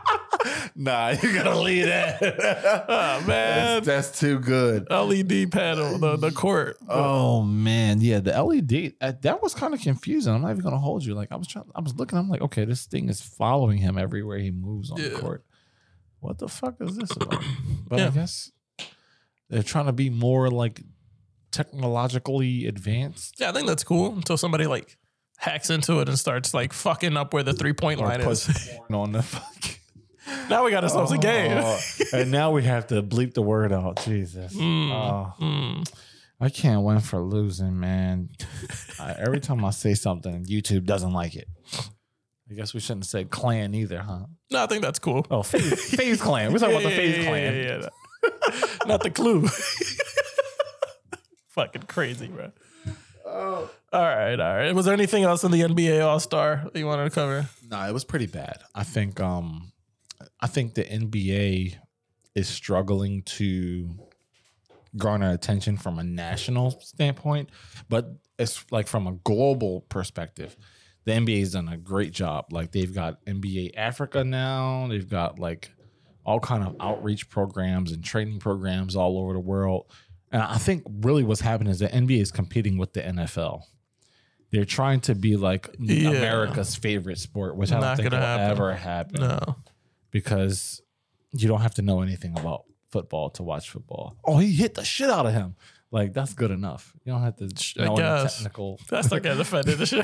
nah, 0.77 1.11
you 1.11 1.35
gotta 1.35 1.59
leave 1.59 1.87
that. 1.87 2.19
Oh, 2.89 3.21
man. 3.27 3.83
that's, 3.83 3.87
that's 3.87 4.21
too 4.21 4.39
good. 4.39 4.87
LED 4.91 5.51
panel, 5.53 5.99
the, 5.99 6.17
the 6.17 6.31
court. 6.31 6.77
Oh 6.89 7.43
man, 7.43 8.01
yeah, 8.01 8.21
the 8.21 8.41
LED 8.43 8.95
uh, 9.01 9.13
that 9.23 9.43
was 9.43 9.55
kind 9.55 9.75
of 9.75 9.81
confusing. 9.81 10.35
I'm 10.35 10.43
not 10.43 10.51
even 10.51 10.63
gonna 10.63 10.79
hold 10.79 11.05
you. 11.05 11.15
Like 11.15 11.33
I 11.33 11.37
was 11.37 11.47
trying, 11.47 11.65
I 11.75 11.81
was 11.81 11.95
looking. 11.97 12.19
I'm 12.19 12.29
like, 12.29 12.41
okay, 12.43 12.65
this 12.65 12.87
thing 12.87 13.09
is 13.09 13.21
following 13.21 13.79
him 13.79 13.99
everywhere 13.99 14.39
he 14.39 14.51
moves 14.51 14.91
on 14.91 15.01
the 15.01 15.11
court. 15.11 15.45
What 16.21 16.39
the 16.39 16.49
fuck 16.49 16.77
is 16.81 16.97
this 16.97 17.11
about? 17.15 17.43
But 17.89 18.01
I 18.01 18.11
guess 18.11 18.53
they're 19.49 19.63
trying 19.63 19.87
to 19.87 19.93
be 19.93 20.11
more 20.11 20.51
like 20.51 20.83
technologically 21.51 22.67
advanced. 22.67 23.37
Yeah, 23.39 23.49
I 23.49 23.53
think 23.53 23.67
that's 23.67 23.85
cool 23.85 24.15
until 24.15 24.37
somebody 24.37 24.67
like 24.67 24.99
hacks 25.39 25.71
into 25.71 26.01
it 26.01 26.09
and 26.09 26.19
starts 26.19 26.53
like 26.53 26.73
fucking 26.73 27.17
up 27.17 27.33
where 27.33 27.43
the 27.43 27.53
three 27.55 27.73
point 27.73 28.01
line 28.01 28.21
puts 28.21 28.49
is. 28.49 28.71
on 28.91 29.13
the 29.13 29.23
fucking. 29.35 29.77
Now 30.51 30.65
we 30.65 30.71
got 30.71 30.85
ourselves 30.85 31.13
a 31.13 31.19
game. 31.19 31.59
Oh, 31.63 31.79
and 32.13 32.31
now 32.31 32.51
we 32.53 32.63
have 32.65 32.87
to 32.89 33.03
bleep 33.03 33.35
the 33.35 33.43
word 33.43 33.73
out. 33.73 34.01
Jesus. 34.05 34.55
Mm, 34.55 34.91
Oh. 34.91 35.33
mm. 35.41 35.93
I 36.41 36.49
can't 36.51 36.83
win 36.85 37.01
for 37.01 37.21
losing, 37.21 37.81
man. 37.81 38.29
I, 39.01 39.13
every 39.19 39.41
time 39.41 39.65
I 39.65 39.71
say 39.71 39.95
something, 39.95 40.45
YouTube 40.45 40.85
doesn't 40.85 41.13
like 41.13 41.35
it. 41.35 41.49
I 42.51 42.55
guess 42.55 42.73
we 42.73 42.81
shouldn't 42.81 43.07
say 43.07 43.25
clan 43.25 43.75
either, 43.75 43.99
huh? 44.01 44.21
No, 44.51 44.63
I 44.63 44.67
think 44.67 44.83
that's 44.83 44.99
cool. 45.01 45.27
Oh, 45.31 45.43
FaZe, 45.43 45.95
FaZe 45.95 46.23
Clan. 46.23 46.53
We're 46.53 46.59
talking 46.61 46.77
about 46.77 46.85
the 46.85 46.91
Yeah, 46.91 46.97
FaZe 46.97 47.17
yeah, 47.19 47.25
Clan. 47.25 47.55
yeah, 47.55 47.63
yeah, 47.63 47.83
yeah. 47.83 47.89
Not 48.87 49.03
the 49.03 49.11
clue. 49.11 49.47
Fucking 51.49 51.83
crazy, 51.83 52.29
bro. 52.29 52.53
Oh. 53.27 53.71
All 53.93 54.03
right, 54.03 54.39
all 54.39 54.57
right. 54.57 54.75
Was 54.75 54.85
there 54.87 54.95
anything 54.95 55.25
else 55.25 55.45
in 55.45 55.51
the 55.51 55.61
NBA 55.63 56.05
All 56.05 56.21
Star 56.21 56.65
you 56.75 56.87
wanted 56.87 57.05
to 57.05 57.11
cover? 57.11 57.49
No, 57.69 57.81
it 57.87 57.93
was 57.93 58.05
pretty 58.05 58.27
bad. 58.27 58.59
I 58.75 58.85
think 58.85 59.21
um 59.21 59.73
I 60.41 60.47
think 60.47 60.75
the 60.75 60.85
NBA 60.85 61.75
is 62.35 62.49
struggling 62.49 63.23
to 63.23 63.91
garner 64.97 65.31
attention 65.33 65.77
from 65.77 65.99
a 65.99 66.05
national 66.05 66.71
standpoint, 66.81 67.51
but 67.89 68.11
it's 68.39 68.65
like 68.71 68.87
from 68.87 69.07
a 69.07 69.13
global 69.25 69.83
perspective. 69.83 70.57
The 71.05 71.13
NBA's 71.13 71.53
done 71.53 71.69
a 71.69 71.77
great 71.77 72.13
job. 72.13 72.47
Like 72.53 72.73
they've 72.73 72.95
got 72.95 73.25
NBA 73.25 73.77
Africa 73.77 74.25
now. 74.25 74.87
They've 74.89 75.09
got 75.09 75.39
like 75.39 75.71
all 76.25 76.39
kind 76.41 76.63
of 76.63 76.77
outreach 76.81 77.31
programs 77.31 77.93
and 77.93 78.05
training 78.05 78.39
programs 78.39 78.95
all 78.95 79.19
over 79.19 79.33
the 79.33 79.41
world. 79.41 79.87
And 80.31 80.43
I 80.43 80.59
think 80.59 80.83
really 81.01 81.23
what's 81.23 81.41
happening 81.41 81.71
is 81.71 81.79
the 81.79 81.89
NBA 81.89 82.21
is 82.21 82.31
competing 82.31 82.77
with 82.77 82.93
the 82.93 83.01
NFL. 83.01 83.63
They're 84.51 84.67
trying 84.67 85.01
to 85.01 85.15
be 85.15 85.37
like 85.37 85.75
Yeah. 85.79 86.11
America's 86.11 86.75
favorite 86.75 87.19
sport, 87.19 87.57
which 87.57 87.73
I 87.73 87.81
don't 87.81 87.97
think 87.97 88.11
will 88.11 88.19
happen. 88.19 88.51
ever 88.51 88.75
happen 88.75 89.21
No. 89.21 89.57
Because 90.11 90.83
you 91.33 91.49
don't 91.49 91.61
have 91.61 91.75
to 91.75 91.83
know 91.83 92.01
anything 92.03 92.39
about 92.39 92.65
football 92.91 93.31
to 93.31 93.43
watch 93.43 93.71
football. 93.71 94.17
Oh, 94.25 94.39
he 94.39 94.53
hit 94.53 94.75
the 94.75 94.85
shit 94.85 95.11
out 95.11 95.27
of 95.27 95.33
him. 95.33 95.57
Like 95.91 96.13
that's 96.13 96.35
good 96.35 96.51
enough. 96.51 96.93
You 97.05 97.13
don't 97.13 97.23
have 97.23 97.37
to 97.37 97.49
I 97.79 97.85
know 97.85 97.93
any 97.93 98.03
guess. 98.03 98.37
technical. 98.37 98.79
That's 98.91 99.11
not 99.11 99.23
getting 99.23 99.41
offended. 99.41 99.79
you 99.91 100.03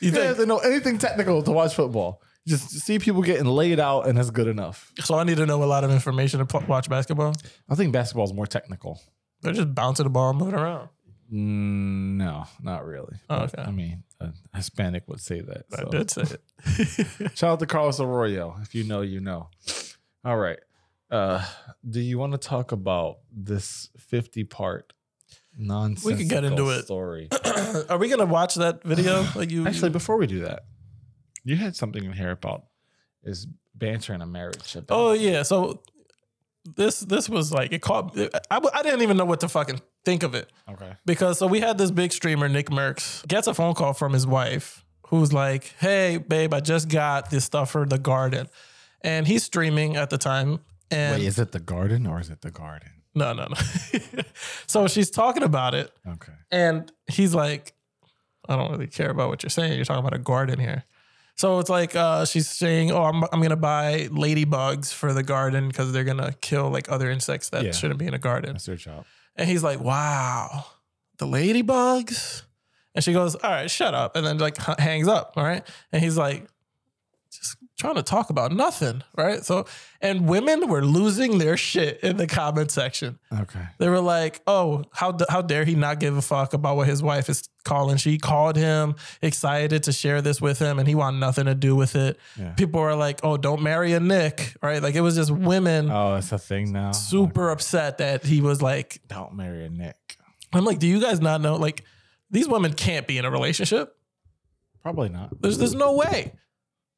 You 0.00 0.10
don't 0.12 0.26
have 0.26 0.36
to 0.36 0.46
know 0.46 0.58
anything 0.58 0.98
technical 0.98 1.42
to 1.42 1.50
watch 1.50 1.74
football. 1.74 2.22
Just 2.46 2.70
see 2.70 3.00
people 3.00 3.22
getting 3.22 3.46
laid 3.46 3.80
out, 3.80 4.06
and 4.06 4.16
that's 4.16 4.30
good 4.30 4.46
enough. 4.46 4.92
So 5.00 5.16
I 5.18 5.24
need 5.24 5.38
to 5.38 5.46
know 5.46 5.64
a 5.64 5.66
lot 5.66 5.82
of 5.82 5.90
information 5.90 6.38
to 6.38 6.46
pl- 6.46 6.62
watch 6.68 6.88
basketball. 6.88 7.34
I 7.68 7.74
think 7.74 7.92
basketball 7.92 8.24
is 8.26 8.32
more 8.32 8.46
technical. 8.46 9.00
They're 9.42 9.52
just 9.52 9.74
bouncing 9.74 10.04
the 10.04 10.10
ball 10.10 10.30
and 10.30 10.38
moving 10.38 10.54
around. 10.54 10.88
Mm, 11.32 12.16
no, 12.16 12.44
not 12.62 12.86
really. 12.86 13.16
Oh, 13.28 13.42
okay. 13.42 13.62
I 13.62 13.70
mean, 13.70 14.04
a 14.20 14.32
Hispanic 14.54 15.08
would 15.08 15.20
say 15.20 15.40
that. 15.40 15.66
I 15.72 15.82
so. 15.82 15.88
did 15.90 16.10
say 16.10 16.22
it. 16.22 17.32
Shout 17.36 17.52
out 17.52 17.60
to 17.60 17.66
Carlos 17.66 18.00
Arroyo. 18.00 18.56
If 18.62 18.74
you 18.74 18.84
know, 18.84 19.00
you 19.00 19.20
know. 19.20 19.50
All 20.24 20.36
right. 20.36 20.58
Uh, 21.10 21.44
do 21.88 22.00
you 22.00 22.18
want 22.18 22.32
to 22.32 22.38
talk 22.38 22.72
about 22.72 23.18
this 23.32 23.90
50 23.98 24.44
part 24.44 24.92
nonsense? 25.56 26.04
We 26.04 26.16
could 26.16 26.28
get 26.28 26.44
into 26.44 26.70
it. 26.70 26.84
Story. 26.84 27.28
Are 27.88 27.98
we 27.98 28.08
gonna 28.08 28.26
watch 28.26 28.56
that 28.56 28.82
video? 28.82 29.24
Like 29.36 29.50
you 29.50 29.66
Actually, 29.66 29.90
before 29.90 30.16
we 30.16 30.26
do 30.26 30.40
that, 30.40 30.64
you 31.44 31.56
had 31.56 31.76
something 31.76 32.04
in 32.04 32.12
here 32.12 32.32
about 32.32 32.64
is 33.22 33.46
banter 33.74 34.14
in 34.14 34.22
a 34.22 34.26
marriage. 34.26 34.74
a 34.74 34.82
bad 34.82 34.94
Oh 34.94 35.12
yeah. 35.12 35.42
So 35.42 35.82
this 36.64 37.00
this 37.00 37.28
was 37.28 37.52
like 37.52 37.72
it 37.72 37.82
caught. 37.82 38.16
I, 38.50 38.60
I 38.74 38.82
didn't 38.82 39.02
even 39.02 39.16
know 39.16 39.24
what 39.24 39.40
to 39.40 39.48
fucking 39.48 39.80
think 40.06 40.22
of 40.22 40.34
it 40.34 40.50
Okay. 40.70 40.92
because 41.04 41.38
so 41.38 41.46
we 41.46 41.60
had 41.60 41.76
this 41.76 41.90
big 41.90 42.12
streamer 42.12 42.48
Nickmercs 42.48 43.26
gets 43.28 43.46
a 43.46 43.52
phone 43.52 43.74
call 43.74 43.92
from 43.92 44.12
his 44.14 44.26
wife 44.26 44.84
who's 45.08 45.32
like, 45.32 45.74
"Hey 45.78 46.16
babe, 46.16 46.54
I 46.54 46.60
just 46.60 46.88
got 46.88 47.28
this 47.30 47.44
stuff 47.44 47.70
for 47.72 47.84
the 47.84 47.98
garden," 47.98 48.46
and 49.02 49.26
he's 49.26 49.44
streaming 49.44 49.96
at 49.96 50.08
the 50.10 50.16
time. 50.18 50.60
And 50.90 51.18
Wait, 51.20 51.26
is 51.26 51.38
it 51.38 51.50
the 51.52 51.60
garden 51.60 52.06
or 52.06 52.20
is 52.20 52.30
it 52.30 52.40
the 52.40 52.50
garden? 52.50 52.90
no, 53.14 53.32
no, 53.32 53.46
no. 53.48 53.56
so 54.66 54.86
she's 54.88 55.10
talking 55.10 55.42
about 55.42 55.74
it, 55.74 55.90
Okay. 56.06 56.32
and 56.50 56.90
he's 57.10 57.34
like, 57.34 57.72
I 58.48 58.56
don't 58.56 58.70
really 58.70 58.86
care 58.86 59.10
about 59.10 59.28
what 59.28 59.42
you're 59.42 59.50
saying. 59.50 59.74
You're 59.74 59.84
talking 59.84 60.00
about 60.06 60.14
a 60.14 60.22
garden 60.22 60.58
here. 60.60 60.84
So 61.34 61.58
it's 61.58 61.68
like 61.70 61.94
uh, 61.96 62.24
she's 62.24 62.48
saying, 62.48 62.90
"Oh, 62.92 63.04
I'm, 63.04 63.22
I'm 63.32 63.42
gonna 63.42 63.56
buy 63.56 64.08
ladybugs 64.10 64.92
for 64.94 65.12
the 65.12 65.22
garden 65.22 65.68
because 65.68 65.92
they're 65.92 66.04
gonna 66.04 66.32
kill 66.40 66.70
like 66.70 66.90
other 66.90 67.10
insects 67.10 67.50
that 67.50 67.64
Yeah. 67.64 67.72
shouldn't 67.72 67.98
be 67.98 68.06
in 68.06 68.14
a 68.14 68.18
garden." 68.18 68.52
That's 68.52 68.66
their 68.66 68.76
job. 68.76 69.04
And 69.36 69.48
he's 69.48 69.62
like, 69.62 69.80
"Wow, 69.80 70.64
the 71.18 71.26
ladybugs." 71.26 72.42
And 72.94 73.04
she 73.04 73.12
goes, 73.12 73.34
"All 73.36 73.50
right, 73.50 73.70
shut 73.70 73.94
up," 73.94 74.16
and 74.16 74.26
then 74.26 74.38
like 74.38 74.56
hangs 74.78 75.08
up. 75.08 75.34
All 75.36 75.44
right, 75.44 75.66
and 75.92 76.02
he's 76.02 76.16
like, 76.16 76.46
just 77.30 77.56
trying 77.78 77.94
to 77.96 78.02
talk 78.02 78.30
about 78.30 78.52
nothing, 78.52 79.02
right? 79.16 79.44
So, 79.44 79.66
and 80.00 80.26
women 80.28 80.68
were 80.68 80.84
losing 80.84 81.38
their 81.38 81.56
shit 81.56 82.00
in 82.00 82.16
the 82.16 82.26
comment 82.26 82.70
section. 82.70 83.18
Okay. 83.32 83.60
They 83.78 83.88
were 83.88 84.00
like, 84.00 84.40
"Oh, 84.46 84.84
how 84.92 85.16
how 85.28 85.42
dare 85.42 85.64
he 85.64 85.74
not 85.74 86.00
give 86.00 86.16
a 86.16 86.22
fuck 86.22 86.54
about 86.54 86.76
what 86.76 86.86
his 86.88 87.02
wife 87.02 87.28
is 87.28 87.48
calling?" 87.64 87.96
She 87.98 88.18
called 88.18 88.56
him, 88.56 88.94
excited 89.20 89.82
to 89.84 89.92
share 89.92 90.22
this 90.22 90.40
with 90.40 90.58
him, 90.58 90.78
and 90.78 90.88
he 90.88 90.94
wanted 90.94 91.18
nothing 91.20 91.44
to 91.46 91.54
do 91.54 91.76
with 91.76 91.96
it. 91.96 92.18
Yeah. 92.38 92.52
People 92.54 92.80
were 92.80 92.94
like, 92.94 93.20
"Oh, 93.22 93.36
don't 93.36 93.62
marry 93.62 93.92
a 93.92 94.00
Nick," 94.00 94.54
right? 94.62 94.82
Like 94.82 94.94
it 94.94 95.02
was 95.02 95.14
just 95.16 95.30
women 95.30 95.90
Oh, 95.90 96.16
it's 96.16 96.32
a 96.32 96.38
thing 96.38 96.72
now. 96.72 96.92
super 96.92 97.50
upset 97.50 97.98
that 97.98 98.24
he 98.24 98.40
was 98.40 98.62
like. 98.62 99.00
Don't 99.08 99.34
marry 99.34 99.64
a 99.64 99.70
Nick. 99.70 100.16
I'm 100.52 100.64
like, 100.64 100.78
do 100.78 100.86
you 100.86 101.00
guys 101.00 101.20
not 101.20 101.40
know? 101.42 101.56
Like, 101.56 101.82
these 102.30 102.48
women 102.48 102.72
can't 102.72 103.06
be 103.06 103.18
in 103.18 103.24
a 103.24 103.30
relationship. 103.30 103.94
Probably 104.82 105.08
not. 105.08 105.42
There's 105.42 105.58
there's 105.58 105.74
no 105.74 105.92
way. 105.94 106.32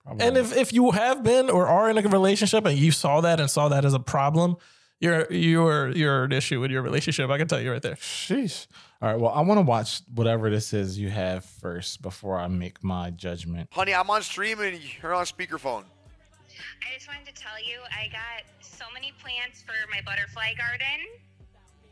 Probably 0.08 0.26
And 0.26 0.38
if 0.38 0.56
if 0.56 0.72
you 0.72 0.90
have 0.92 1.22
been 1.22 1.50
or 1.50 1.66
are 1.66 1.90
in 1.90 1.98
a 1.98 2.00
relationship 2.00 2.64
and 2.64 2.78
you 2.78 2.92
saw 2.92 3.20
that 3.20 3.40
and 3.40 3.50
saw 3.50 3.68
that 3.68 3.84
as 3.84 3.92
a 3.92 4.00
problem, 4.00 4.56
you're 5.00 5.30
you're 5.30 5.90
you're 5.90 6.24
an 6.24 6.32
issue 6.32 6.60
with 6.60 6.70
your 6.70 6.80
relationship. 6.80 7.28
I 7.28 7.36
can 7.36 7.46
tell 7.46 7.60
you 7.60 7.72
right 7.72 7.82
there. 7.82 7.96
Sheesh. 7.96 8.68
All 9.02 9.10
right. 9.10 9.20
Well, 9.20 9.30
I 9.30 9.42
want 9.42 9.58
to 9.58 9.66
watch 9.66 10.00
whatever 10.14 10.48
this 10.48 10.72
is 10.72 10.98
you 10.98 11.10
have 11.10 11.44
first 11.44 12.00
before 12.00 12.38
I 12.38 12.48
make 12.48 12.82
my 12.82 13.10
judgment. 13.10 13.68
Honey, 13.70 13.94
I'm 13.94 14.08
on 14.08 14.22
stream 14.22 14.60
and 14.60 14.80
you're 15.02 15.14
on 15.14 15.26
speakerphone. 15.26 15.84
I 15.84 16.94
just 16.94 17.06
wanted 17.06 17.26
to 17.26 17.34
tell 17.34 17.60
you 17.62 17.76
I 17.92 18.08
got 18.08 18.48
so 18.62 18.86
many 18.94 19.12
plants 19.20 19.60
for 19.60 19.76
my 19.90 20.00
butterfly 20.06 20.54
garden, 20.56 21.04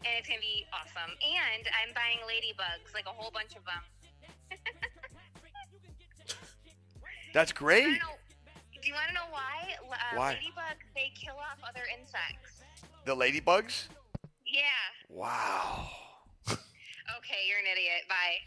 and 0.06 0.12
it's 0.18 0.26
gonna 0.26 0.40
be 0.40 0.64
awesome. 0.72 1.12
And 1.20 1.68
I'm 1.68 1.92
buying 1.92 2.24
ladybugs, 2.24 2.94
like 2.94 3.04
a 3.04 3.10
whole 3.12 3.30
bunch 3.30 3.52
of 3.56 3.64
them. 3.68 3.84
That's 7.34 7.52
great. 7.52 7.82
you 7.84 7.88
wanna 7.90 7.98
know, 7.98 8.16
do 8.82 8.88
you 8.88 8.94
want 8.94 9.08
to 9.08 9.14
know 9.14 9.26
why? 9.30 9.74
L- 9.86 9.92
Uh, 9.92 10.16
Why? 10.18 10.34
Ladybugs 10.34 10.94
they 10.94 11.12
kill 11.14 11.34
off 11.36 11.58
other 11.68 11.82
insects. 11.98 12.62
The 13.04 13.14
ladybugs? 13.14 13.88
Yeah. 14.46 14.62
Wow. 15.08 15.88
Okay, 17.18 17.38
you're 17.48 17.58
an 17.58 17.64
idiot. 17.72 18.02
Bye. 18.08 18.38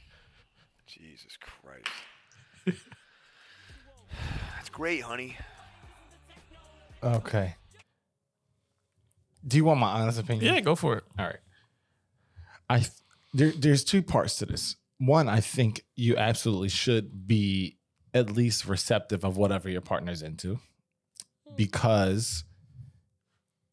Jesus 0.88 1.38
Christ. 1.39 1.88
That's 4.56 4.70
great, 4.70 5.02
honey. 5.02 5.38
Okay. 7.04 7.56
Do 9.48 9.56
you 9.58 9.63
want 9.65 9.80
my 9.80 9.88
honest 9.88 10.20
opinion? 10.20 10.54
Yeah, 10.54 10.60
go 10.62 10.76
for 10.76 10.98
it. 10.98 11.04
All 11.18 11.26
right. 11.26 11.39
I 12.70 12.80
th- 12.80 12.92
there, 13.34 13.52
there's 13.58 13.84
two 13.86 14.02
parts 14.02 14.36
to 14.38 14.46
this. 14.46 14.76
One, 14.98 15.30
I 15.30 15.39
think 15.39 15.84
you 15.96 16.18
absolutely 16.18 16.70
should 16.70 17.26
be 17.28 17.78
at 18.13 18.32
least 18.32 18.65
receptive 18.65 19.24
of 19.24 19.38
whatever 19.38 19.69
your 19.69 19.82
partner's 19.82 20.22
into, 20.22 20.56
hmm. 21.48 21.56
because 21.56 22.43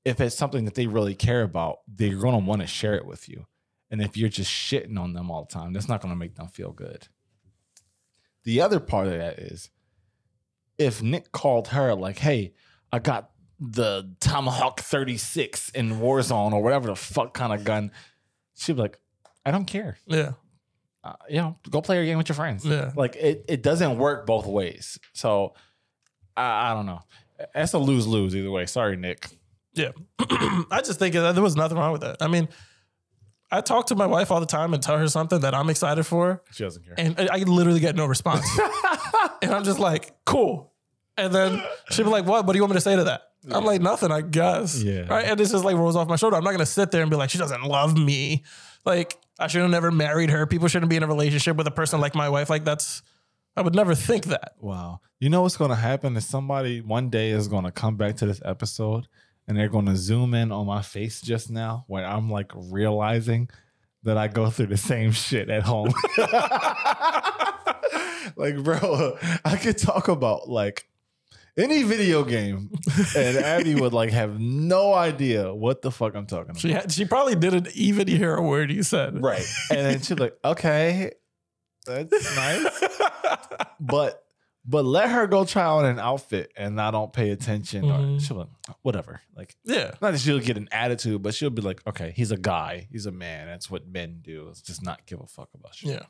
if 0.05 0.21
it's 0.21 0.37
something 0.37 0.65
that 0.65 0.75
they 0.75 0.87
really 0.87 1.15
care 1.15 1.43
about, 1.43 1.79
they're 1.89 2.17
gonna 2.17 2.39
want 2.39 2.61
to 2.63 2.67
share 2.67 2.95
it 2.95 3.07
with 3.07 3.29
you. 3.29 3.47
And 3.91 4.01
if 4.03 4.17
you're 4.17 4.29
just 4.29 4.51
shitting 4.51 4.99
on 4.99 5.13
them 5.13 5.31
all 5.31 5.45
the 5.45 5.53
time, 5.53 5.73
that's 5.73 5.89
not 5.89 6.01
gonna 6.01 6.17
make 6.17 6.37
them 6.37 6.49
feel 6.49 6.73
good. 6.73 7.09
The 8.45 8.61
other 8.61 8.79
part 8.79 9.09
of 9.09 9.15
that 9.15 9.39
is 9.39 9.71
if 10.79 11.03
Nick 11.03 11.33
called 11.33 11.69
her 11.69 11.95
like, 11.95 12.19
"Hey, 12.19 12.53
I 12.93 12.99
got 12.99 13.31
the 13.59 14.15
Tomahawk 14.21 14.81
36 14.81 15.71
in 15.71 15.93
Warzone 15.99 16.53
or 16.53 16.63
whatever 16.63 16.89
the 16.89 16.97
fuck 16.97 17.35
kind 17.35 17.53
of 17.53 17.65
gun, 17.65 17.91
she'd 18.55 18.77
be 18.77 18.83
like, 18.83 18.99
I 19.45 19.51
don't 19.51 19.65
care. 19.65 19.99
Yeah. 20.07 20.33
Uh, 21.07 21.13
you 21.29 21.37
know, 21.37 21.57
go 21.71 21.81
play 21.81 21.97
your 21.97 22.05
game 22.05 22.19
with 22.19 22.29
your 22.29 22.35
friends. 22.37 22.65
Yeah. 22.65 22.91
Like 22.97 23.15
it, 23.17 23.45
it 23.49 23.63
doesn't 23.63 23.99
work 23.99 24.27
both 24.27 24.47
ways. 24.47 24.99
So 25.13 25.55
I, 26.37 26.71
I 26.71 26.75
don't 26.75 26.87
know. 26.87 27.01
That's 27.55 27.73
a 27.75 27.79
lose 27.79 28.07
lose 28.07 28.35
either 28.35 28.51
way. 28.51 28.67
Sorry, 28.67 28.97
Nick. 28.97 29.29
Yeah. 29.75 29.91
I 30.19 30.81
just 30.85 30.99
think 30.99 31.15
that 31.15 31.33
there 31.35 31.45
was 31.45 31.55
nothing 31.55 31.77
wrong 31.79 31.93
with 31.93 32.01
that. 32.01 32.17
I 32.21 32.29
mean, 32.29 32.49
I 33.51 33.61
talk 33.61 33.87
to 33.89 33.95
my 33.95 34.07
wife 34.07 34.31
all 34.33 34.41
the 34.41 34.47
time 34.47 34.75
and 34.75 34.83
tell 34.83 34.99
her 34.99 35.07
something 35.07 35.41
that 35.41 35.55
I'm 35.55 35.71
excited 35.71 36.05
for, 36.05 36.43
She 36.51 36.65
doesn't 36.65 36.85
care. 36.85 36.95
and 36.99 37.15
I 37.31 37.39
literally 37.39 37.79
get 37.79 37.95
no 37.95 38.07
response. 38.07 38.45
and 39.43 39.53
I'm 39.53 39.63
just 39.65 39.79
like, 39.79 40.13
cool. 40.25 40.73
And 41.17 41.33
then 41.33 41.63
she'll 41.91 42.05
be 42.07 42.11
like, 42.11 42.27
what? 42.27 42.45
What 42.47 42.53
do 42.53 42.59
you 42.59 42.63
want 42.63 42.73
me 42.73 42.77
to 42.79 42.81
say 42.81 42.97
to 42.97 43.05
that? 43.05 43.23
I'm 43.51 43.65
like, 43.65 43.81
nothing, 43.81 44.11
I 44.11 44.23
guess. 44.23 44.83
Yeah. 44.83 45.03
Right. 45.03 45.27
And 45.27 45.39
this 45.39 45.53
just 45.53 45.65
like 45.65 45.77
rolls 45.77 45.95
off 45.95 46.09
my 46.09 46.17
shoulder. 46.17 46.37
I'm 46.37 46.43
not 46.43 46.51
going 46.51 46.59
to 46.59 46.67
sit 46.67 46.91
there 46.91 47.03
and 47.03 47.11
be 47.11 47.17
like, 47.17 47.31
she 47.31 47.39
doesn't 47.39 47.63
love 47.63 47.97
me. 47.97 48.43
Like, 48.85 49.17
I 49.39 49.47
should 49.49 49.63
have 49.63 49.71
never 49.71 49.91
married 49.91 50.31
her. 50.31 50.47
People 50.47 50.69
shouldn't 50.69 50.91
be 50.91 50.97
in 50.97 51.03
a 51.03 51.07
relationship 51.07 51.57
with 51.57 51.67
a 51.67 51.71
person 51.71 52.01
like 52.01 52.15
my 52.15 52.29
wife. 52.29 52.49
Like, 52.49 52.65
that's, 52.65 53.03
I 53.57 53.63
would 53.63 53.75
never 53.75 53.95
think 53.95 54.27
that. 54.27 54.53
Wow. 54.61 55.01
You 55.21 55.29
know 55.29 55.43
what's 55.43 55.57
going 55.57 55.71
to 55.71 55.77
happen 55.77 56.17
is 56.17 56.27
somebody 56.27 56.81
one 56.81 57.11
day 57.11 57.31
is 57.31 57.49
going 57.49 57.65
to 57.65 57.71
come 57.71 57.97
back 57.97 58.17
to 58.17 58.27
this 58.27 58.41
episode 58.45 59.09
and 59.49 59.57
they're 59.57 59.69
going 59.69 59.87
to 59.87 59.97
zoom 59.97 60.35
in 60.35 60.53
on 60.53 60.67
my 60.67 60.83
face 60.83 61.21
just 61.21 61.51
now 61.51 61.85
when 61.87 62.05
I'm 62.05 62.31
like 62.31 62.51
realizing 62.55 63.49
that 64.03 64.17
I 64.17 64.29
go 64.29 64.51
through 64.51 64.67
the 64.67 64.77
same 64.77 65.13
shit 65.13 65.51
at 65.51 65.63
home. 65.65 65.93
like, 68.37 68.63
bro, 68.63 69.19
I 69.45 69.57
could 69.57 69.79
talk 69.79 70.09
about 70.09 70.49
like 70.49 70.89
any 71.59 71.83
video 71.85 72.23
game 72.25 72.71
and 73.17 73.37
Abby 73.39 73.75
would 73.75 73.93
like 73.93 74.11
have 74.11 74.39
no 74.39 74.93
idea 74.93 75.55
what 75.55 75.83
the 75.83 75.91
fuck 75.91 76.15
I'm 76.15 76.27
talking 76.27 76.51
about. 76.51 76.61
She 76.61 76.73
had, 76.73 76.93
she 76.93 77.05
probably 77.05 77.35
didn't 77.35 77.69
even 77.75 78.07
hear 78.09 78.35
a 78.35 78.43
word 78.43 78.71
you 78.71 78.83
said. 78.83 79.23
Right. 79.23 79.45
And 79.71 79.79
then 79.81 80.01
she's 80.01 80.19
like, 80.19 80.37
okay, 80.45 81.13
that's 81.87 82.37
nice. 82.37 82.89
but 83.81 84.23
but 84.69 84.85
let 84.85 85.09
her 85.11 85.29
go 85.29 85.45
try 85.45 85.65
on 85.65 85.85
an 85.85 86.01
outfit 86.01 86.53
and 86.57 86.81
I 86.81 86.91
don't 86.91 87.13
pay 87.13 87.31
attention. 87.31 87.85
Or 87.85 87.99
Mhm. 88.01 88.21
she'll 88.21 88.37
like, 88.39 88.49
whatever. 88.83 89.21
Like 89.37 89.55
yeah. 89.65 89.93
not 90.03 90.11
that 90.13 90.19
she'll 90.19 90.41
get 90.41 90.57
an 90.59 90.69
attitude, 90.73 91.23
but 91.23 91.35
she'll 91.35 91.51
be 91.51 91.63
like, 91.63 91.81
okay, 91.87 92.13
he's 92.17 92.33
a 92.33 92.37
guy. 92.37 92.89
He's 92.91 93.07
a 93.07 93.13
man. 93.13 93.47
That's 93.47 93.71
what 93.71 93.87
men 93.87 94.19
do. 94.23 94.49
It's 94.51 94.61
just 94.63 94.83
not 94.83 95.07
give 95.07 95.21
a 95.21 95.27
fuck 95.27 95.51
about 95.55 95.75
shit. 95.77 95.91
Yeah. 95.93 96.07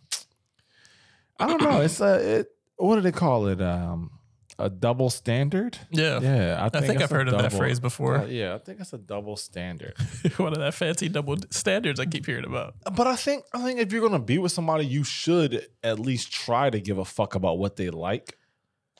I 1.38 1.46
don't 1.48 1.60
know. 1.62 1.82
It's 1.82 2.00
a 2.00 2.38
it 2.40 2.48
what 2.78 2.96
do 2.96 3.02
they 3.02 3.12
call 3.12 3.46
it? 3.48 3.60
Um 3.60 4.10
a 4.58 4.70
double 4.70 5.10
standard? 5.10 5.78
Yeah. 5.90 6.20
Yeah. 6.20 6.58
I 6.60 6.68
think 6.68 6.94
it's 6.94 7.02
I've 7.02 7.10
a 7.10 7.14
heard 7.14 7.28
of 7.28 7.38
that 7.38 7.52
phrase 7.52 7.80
before. 7.80 8.18
uh, 8.18 8.26
yeah, 8.26 8.54
I 8.54 8.58
think 8.58 8.80
it's 8.80 8.92
a 8.92 8.98
double 8.98 9.36
standard. 9.36 9.94
One 10.36 10.52
of 10.52 10.58
that 10.58 10.74
fancy 10.74 11.08
double 11.08 11.36
standards 11.50 12.00
I 12.00 12.06
keep 12.06 12.26
hearing 12.26 12.44
about. 12.44 12.74
But 12.94 13.06
I 13.06 13.16
think 13.16 13.44
I 13.52 13.62
think 13.62 13.80
if 13.80 13.92
you're 13.92 14.02
gonna 14.02 14.18
be 14.18 14.38
with 14.38 14.52
somebody, 14.52 14.86
you 14.86 15.04
should 15.04 15.66
at 15.82 15.98
least 15.98 16.32
try 16.32 16.70
to 16.70 16.80
give 16.80 16.98
a 16.98 17.04
fuck 17.04 17.34
about 17.34 17.58
what 17.58 17.76
they 17.76 17.90
like. 17.90 18.38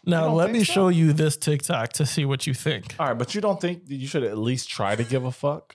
Now, 0.04 0.32
let 0.32 0.50
me 0.52 0.60
so? 0.60 0.72
show 0.72 0.88
you 0.88 1.12
this 1.12 1.36
TikTok 1.36 1.92
to 1.94 2.06
see 2.06 2.24
what 2.24 2.46
you 2.46 2.54
think. 2.54 2.94
All 2.98 3.08
right, 3.08 3.18
but 3.18 3.34
you 3.34 3.40
don't 3.40 3.60
think 3.60 3.86
that 3.86 3.96
you 3.96 4.06
should 4.06 4.22
at 4.22 4.38
least 4.38 4.68
try 4.68 4.94
to 4.94 5.02
give 5.02 5.24
a 5.24 5.32
fuck? 5.32 5.74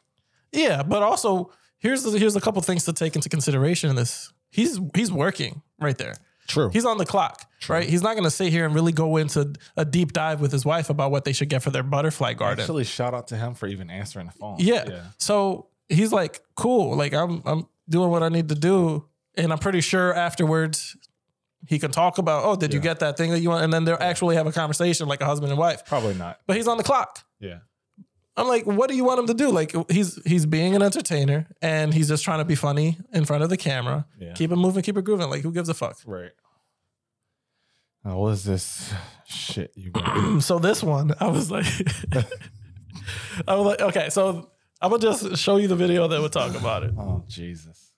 Yeah, 0.54 0.84
but 0.84 1.04
also 1.04 1.52
here's 1.80 2.04
the, 2.04 2.18
here's 2.18 2.36
a 2.38 2.42
couple 2.42 2.62
things 2.62 2.86
to 2.86 2.94
take 2.94 3.16
into 3.16 3.28
consideration 3.28 3.90
in 3.90 3.96
this. 3.98 4.32
He's 4.50 4.80
he's 4.96 5.12
working 5.12 5.62
right 5.80 5.98
there. 5.98 6.16
True. 6.52 6.70
He's 6.72 6.86
on 6.86 6.98
the 6.98 7.06
clock, 7.06 7.46
right? 7.68 7.88
He's 7.88 8.02
not 8.02 8.14
going 8.14 8.26
to 8.26 8.32
sit 8.32 8.52
here 8.52 8.66
and 8.66 8.76
really 8.76 8.92
go 8.92 9.18
into 9.18 9.54
a 9.78 9.86
deep 9.86 10.14
dive 10.14 10.42
with 10.42 10.52
his 10.52 10.66
wife 10.66 10.90
about 10.90 11.12
what 11.12 11.24
they 11.24 11.34
should 11.34 11.50
get 11.50 11.64
for 11.64 11.70
their 11.70 11.84
butterfly 11.84 12.34
garden. 12.34 12.62
Actually, 12.62 12.84
shout 12.84 13.14
out 13.14 13.30
to 13.30 13.38
him 13.38 13.54
for 13.54 13.68
even 13.68 13.90
answering 13.90 14.26
the 14.28 14.34
phone. 14.34 14.58
Yeah. 14.60 15.04
So 15.18 15.68
he's 15.90 16.12
like, 16.12 16.42
cool. 16.56 16.96
Like 16.96 17.14
I'm 17.14 17.42
I'm 17.46 17.68
doing 17.88 18.10
what 18.10 18.24
I 18.24 18.30
need 18.30 18.50
to 18.50 18.56
do. 18.56 19.08
And 19.36 19.54
I'm 19.54 19.60
pretty 19.60 19.82
sure 19.82 20.14
afterwards 20.14 20.98
he 21.68 21.80
can 21.80 21.92
talk 21.92 22.18
about, 22.18 22.44
oh, 22.44 22.56
did 22.56 22.74
you 22.74 22.80
get 22.80 23.00
that 23.00 23.18
thing 23.18 23.32
that 23.32 23.40
you 23.40 23.50
want? 23.50 23.64
And 23.64 23.72
then 23.72 23.86
they'll 23.86 23.98
actually 24.00 24.36
have 24.36 24.48
a 24.48 24.52
conversation 24.52 25.08
like 25.08 25.22
a 25.22 25.26
husband 25.26 25.52
and 25.52 25.60
wife. 25.60 25.86
Probably 25.86 26.16
not. 26.16 26.40
But 26.48 26.58
he's 26.58 26.68
on 26.68 26.78
the 26.78 26.84
clock. 26.84 27.24
Yeah. 27.40 27.60
I'm 28.38 28.48
like, 28.48 28.66
what 28.66 28.90
do 28.90 28.96
you 28.96 29.04
want 29.04 29.20
him 29.20 29.28
to 29.28 29.34
do? 29.34 29.52
Like 29.52 29.74
he's 29.90 30.20
he's 30.26 30.46
being 30.46 30.76
an 30.76 30.82
entertainer 30.82 31.48
and 31.62 31.94
he's 31.94 32.08
just 32.08 32.24
trying 32.24 32.40
to 32.40 32.46
be 32.46 32.56
funny 32.56 32.98
in 33.14 33.26
front 33.26 33.44
of 33.44 33.50
the 33.50 33.58
camera. 33.58 34.06
Yeah. 34.20 34.34
Keep 34.34 34.52
it 34.52 34.56
moving, 34.56 34.82
keep 34.84 34.98
it 34.98 35.04
grooving. 35.04 35.30
Like 35.30 35.42
who 35.42 35.52
gives 35.52 35.70
a 35.70 35.74
fuck? 35.74 35.98
Right. 36.06 36.32
Now, 38.04 38.18
what 38.18 38.30
is 38.30 38.44
this 38.44 38.94
shit 39.26 39.72
you 39.76 39.92
got? 39.92 40.42
so 40.44 40.60
this 40.60 40.82
one, 40.84 41.14
I 41.20 41.28
was 41.28 41.52
like, 41.52 41.66
I 43.48 43.56
was 43.56 43.66
like, 43.66 43.82
okay, 43.82 44.10
so 44.10 44.50
I'm 44.82 44.90
gonna 44.90 45.02
just 45.02 45.38
show 45.38 45.58
you 45.58 45.68
the 45.68 45.76
video 45.76 46.08
that 46.08 46.20
we'll 46.20 46.30
talk 46.30 46.56
about 46.56 46.84
it. 46.84 46.94
oh, 46.98 47.24
Jesus. 47.28 47.91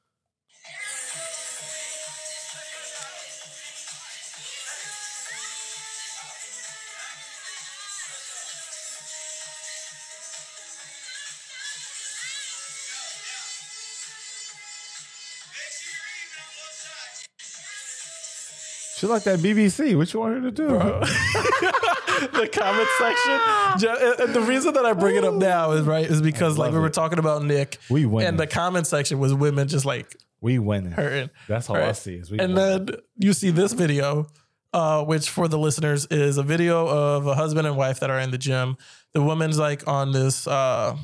She 19.04 19.08
like 19.10 19.24
that 19.24 19.40
BBC. 19.40 19.98
What 19.98 20.14
you 20.14 20.20
want 20.22 20.36
her 20.36 20.42
to 20.50 20.52
do? 20.52 20.68
the 22.40 22.48
comment 22.54 22.88
section. 22.98 24.24
And 24.26 24.34
the 24.34 24.40
reason 24.48 24.74
that 24.76 24.86
I 24.86 24.94
bring 24.94 25.18
it 25.18 25.26
up 25.26 25.34
now 25.34 25.72
is 25.72 25.82
right 25.86 26.06
is 26.06 26.22
because 26.22 26.58
like 26.58 26.72
we 26.72 26.80
were 26.80 26.88
it. 26.88 26.94
talking 26.94 27.20
about 27.20 27.44
Nick, 27.44 27.80
We 27.90 28.06
winning. 28.06 28.30
and 28.30 28.40
the 28.40 28.48
comment 28.48 28.88
section 28.88 29.20
was 29.20 29.34
women 29.34 29.68
just 29.68 29.84
like 29.84 30.16
we 30.40 30.58
winning. 30.58 30.94
hurting. 30.94 31.32
That's 31.50 31.70
all 31.70 31.76
I 31.76 31.92
see. 31.92 32.16
Is 32.16 32.32
we 32.32 32.40
And 32.40 32.56
winning. 32.56 32.86
then 32.86 32.96
you 33.18 33.34
see 33.34 33.50
this 33.50 33.74
video, 33.74 34.28
uh, 34.72 35.04
which 35.04 35.30
for 35.30 35.50
the 35.50 35.60
listeners 35.60 36.06
is 36.06 36.38
a 36.38 36.44
video 36.44 36.88
of 36.88 37.28
a 37.28 37.36
husband 37.36 37.68
and 37.68 37.76
wife 37.76 38.00
that 38.00 38.10
are 38.10 38.20
in 38.22 38.32
the 38.32 38.38
gym. 38.38 38.78
The 39.12 39.22
woman's 39.22 39.60
like 39.60 39.86
on 39.86 40.14
this, 40.14 40.48
uh, 40.48 40.96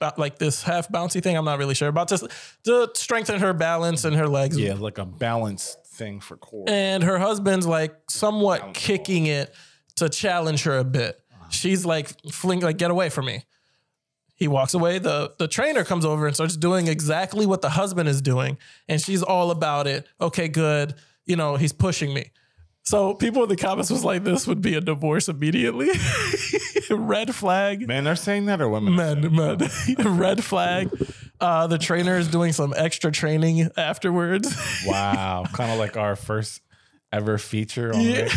uh, 0.00 0.10
like 0.16 0.38
this 0.38 0.64
half 0.64 0.88
bouncy 0.88 1.22
thing. 1.22 1.36
I'm 1.36 1.44
not 1.44 1.60
really 1.60 1.76
sure 1.76 1.86
about 1.88 2.08
just 2.08 2.26
to 2.64 2.90
strengthen 2.96 3.38
her 3.38 3.52
balance 3.52 4.04
and 4.04 4.16
her 4.16 4.26
legs. 4.26 4.58
yeah, 4.58 4.74
like 4.74 4.98
a 4.98 5.04
balanced 5.04 5.78
thing 5.98 6.20
for 6.20 6.36
core. 6.36 6.64
And 6.68 7.02
her 7.02 7.18
husband's 7.18 7.66
like 7.66 7.94
somewhat 8.08 8.72
kicking 8.72 9.26
it 9.26 9.54
to 9.96 10.08
challenge 10.08 10.62
her 10.62 10.78
a 10.78 10.84
bit. 10.84 11.20
She's 11.50 11.84
like 11.84 12.08
fling, 12.30 12.60
like 12.60 12.78
get 12.78 12.90
away 12.90 13.08
from 13.10 13.26
me. 13.26 13.44
He 14.36 14.46
walks 14.46 14.72
away. 14.74 15.00
The 15.00 15.32
the 15.38 15.48
trainer 15.48 15.84
comes 15.84 16.04
over 16.04 16.26
and 16.26 16.34
starts 16.34 16.56
doing 16.56 16.86
exactly 16.86 17.44
what 17.44 17.60
the 17.60 17.70
husband 17.70 18.08
is 18.08 18.22
doing, 18.22 18.56
and 18.86 19.00
she's 19.00 19.22
all 19.22 19.50
about 19.50 19.86
it. 19.88 20.06
Okay, 20.20 20.46
good. 20.46 20.94
You 21.26 21.36
know, 21.36 21.56
he's 21.56 21.72
pushing 21.72 22.14
me. 22.14 22.30
So 22.88 23.12
people 23.12 23.42
in 23.42 23.50
the 23.50 23.56
comments 23.56 23.90
was 23.90 24.02
like, 24.02 24.24
"This 24.24 24.46
would 24.46 24.62
be 24.62 24.74
a 24.74 24.80
divorce 24.80 25.28
immediately." 25.28 25.90
Red 26.90 27.34
flag. 27.34 27.86
Men 27.86 28.06
are 28.06 28.16
saying 28.16 28.46
that 28.46 28.62
or 28.62 28.68
women? 28.70 28.96
Men, 28.96 29.34
men. 29.36 29.58
Red 30.18 30.42
flag. 30.42 30.88
Uh, 31.38 31.66
the 31.66 31.76
trainer 31.76 32.16
is 32.16 32.28
doing 32.28 32.54
some 32.54 32.72
extra 32.74 33.12
training 33.12 33.68
afterwards. 33.76 34.56
Wow, 34.86 35.44
kind 35.52 35.70
of 35.70 35.78
like 35.78 35.98
our 35.98 36.16
first 36.16 36.62
ever 37.12 37.36
feature 37.36 37.94
on 37.94 38.00
Yeah. 38.00 38.28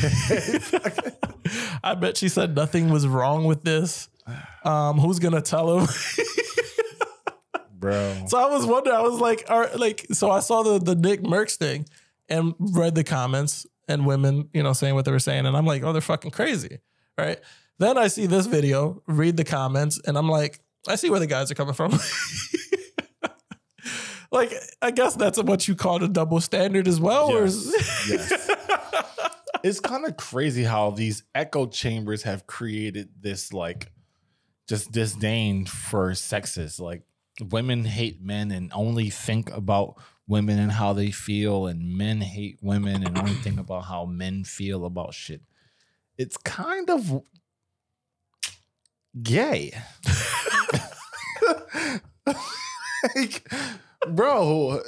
I 1.81 1.95
bet 1.95 2.17
she 2.17 2.27
said 2.27 2.53
nothing 2.53 2.89
was 2.89 3.07
wrong 3.07 3.45
with 3.45 3.63
this. 3.63 4.09
Um, 4.65 4.97
who's 4.97 5.19
gonna 5.19 5.41
tell 5.41 5.79
him? 5.79 5.87
bro. 7.71 8.25
so 8.27 8.37
I 8.37 8.49
was 8.49 8.65
wondering. 8.65 8.97
I 8.97 9.01
was 9.01 9.21
like, 9.21 9.45
are, 9.47 9.69
like, 9.77 10.07
so 10.11 10.29
I 10.29 10.41
saw 10.41 10.61
the 10.61 10.77
the 10.77 10.95
Nickmercs 10.95 11.55
thing 11.55 11.85
and 12.27 12.53
read 12.59 12.95
the 12.95 13.05
comments 13.05 13.65
and 13.91 14.05
women, 14.05 14.49
you 14.53 14.63
know, 14.63 14.73
saying 14.73 14.95
what 14.95 15.05
they 15.05 15.11
were 15.11 15.19
saying, 15.19 15.45
and 15.45 15.55
I'm 15.55 15.65
like, 15.65 15.83
oh, 15.83 15.93
they're 15.93 16.01
fucking 16.01 16.31
crazy, 16.31 16.79
right? 17.17 17.39
Then 17.79 17.97
I 17.97 18.07
see 18.07 18.25
this 18.25 18.45
video, 18.45 19.01
read 19.07 19.37
the 19.37 19.43
comments, 19.43 19.99
and 20.05 20.17
I'm 20.17 20.29
like, 20.29 20.59
I 20.87 20.95
see 20.95 21.09
where 21.09 21.19
the 21.19 21.27
guys 21.27 21.51
are 21.51 21.55
coming 21.55 21.73
from. 21.73 21.91
like, 24.31 24.53
I 24.81 24.91
guess 24.91 25.15
that's 25.15 25.41
what 25.41 25.67
you 25.67 25.75
call 25.75 26.03
a 26.03 26.07
double 26.07 26.41
standard 26.41 26.87
as 26.87 26.99
well, 26.99 27.31
or 27.31 27.43
is, 27.45 27.73
yes. 28.09 28.49
It's 29.63 29.79
kind 29.79 30.05
of 30.05 30.17
crazy 30.17 30.63
how 30.63 30.91
these 30.91 31.23
echo 31.35 31.67
chambers 31.67 32.23
have 32.23 32.47
created 32.47 33.09
this 33.19 33.53
like 33.53 33.91
just 34.67 34.91
disdain 34.91 35.65
for 35.65 36.15
sexes. 36.15 36.79
Like 36.79 37.03
women 37.39 37.85
hate 37.85 38.21
men 38.21 38.51
and 38.51 38.71
only 38.73 39.09
think 39.09 39.51
about 39.51 39.95
women 40.31 40.57
and 40.57 40.71
how 40.71 40.93
they 40.93 41.11
feel, 41.11 41.67
and 41.67 41.97
men 41.97 42.21
hate 42.21 42.57
women 42.61 43.05
and 43.05 43.17
only 43.17 43.33
think 43.33 43.59
about 43.59 43.83
how 43.83 44.05
men 44.05 44.45
feel 44.45 44.85
about 44.85 45.13
shit. 45.13 45.41
It's 46.17 46.37
kind 46.37 46.89
of 46.89 47.21
gay. 49.21 49.73
like, 53.15 53.51
bro, 54.07 54.81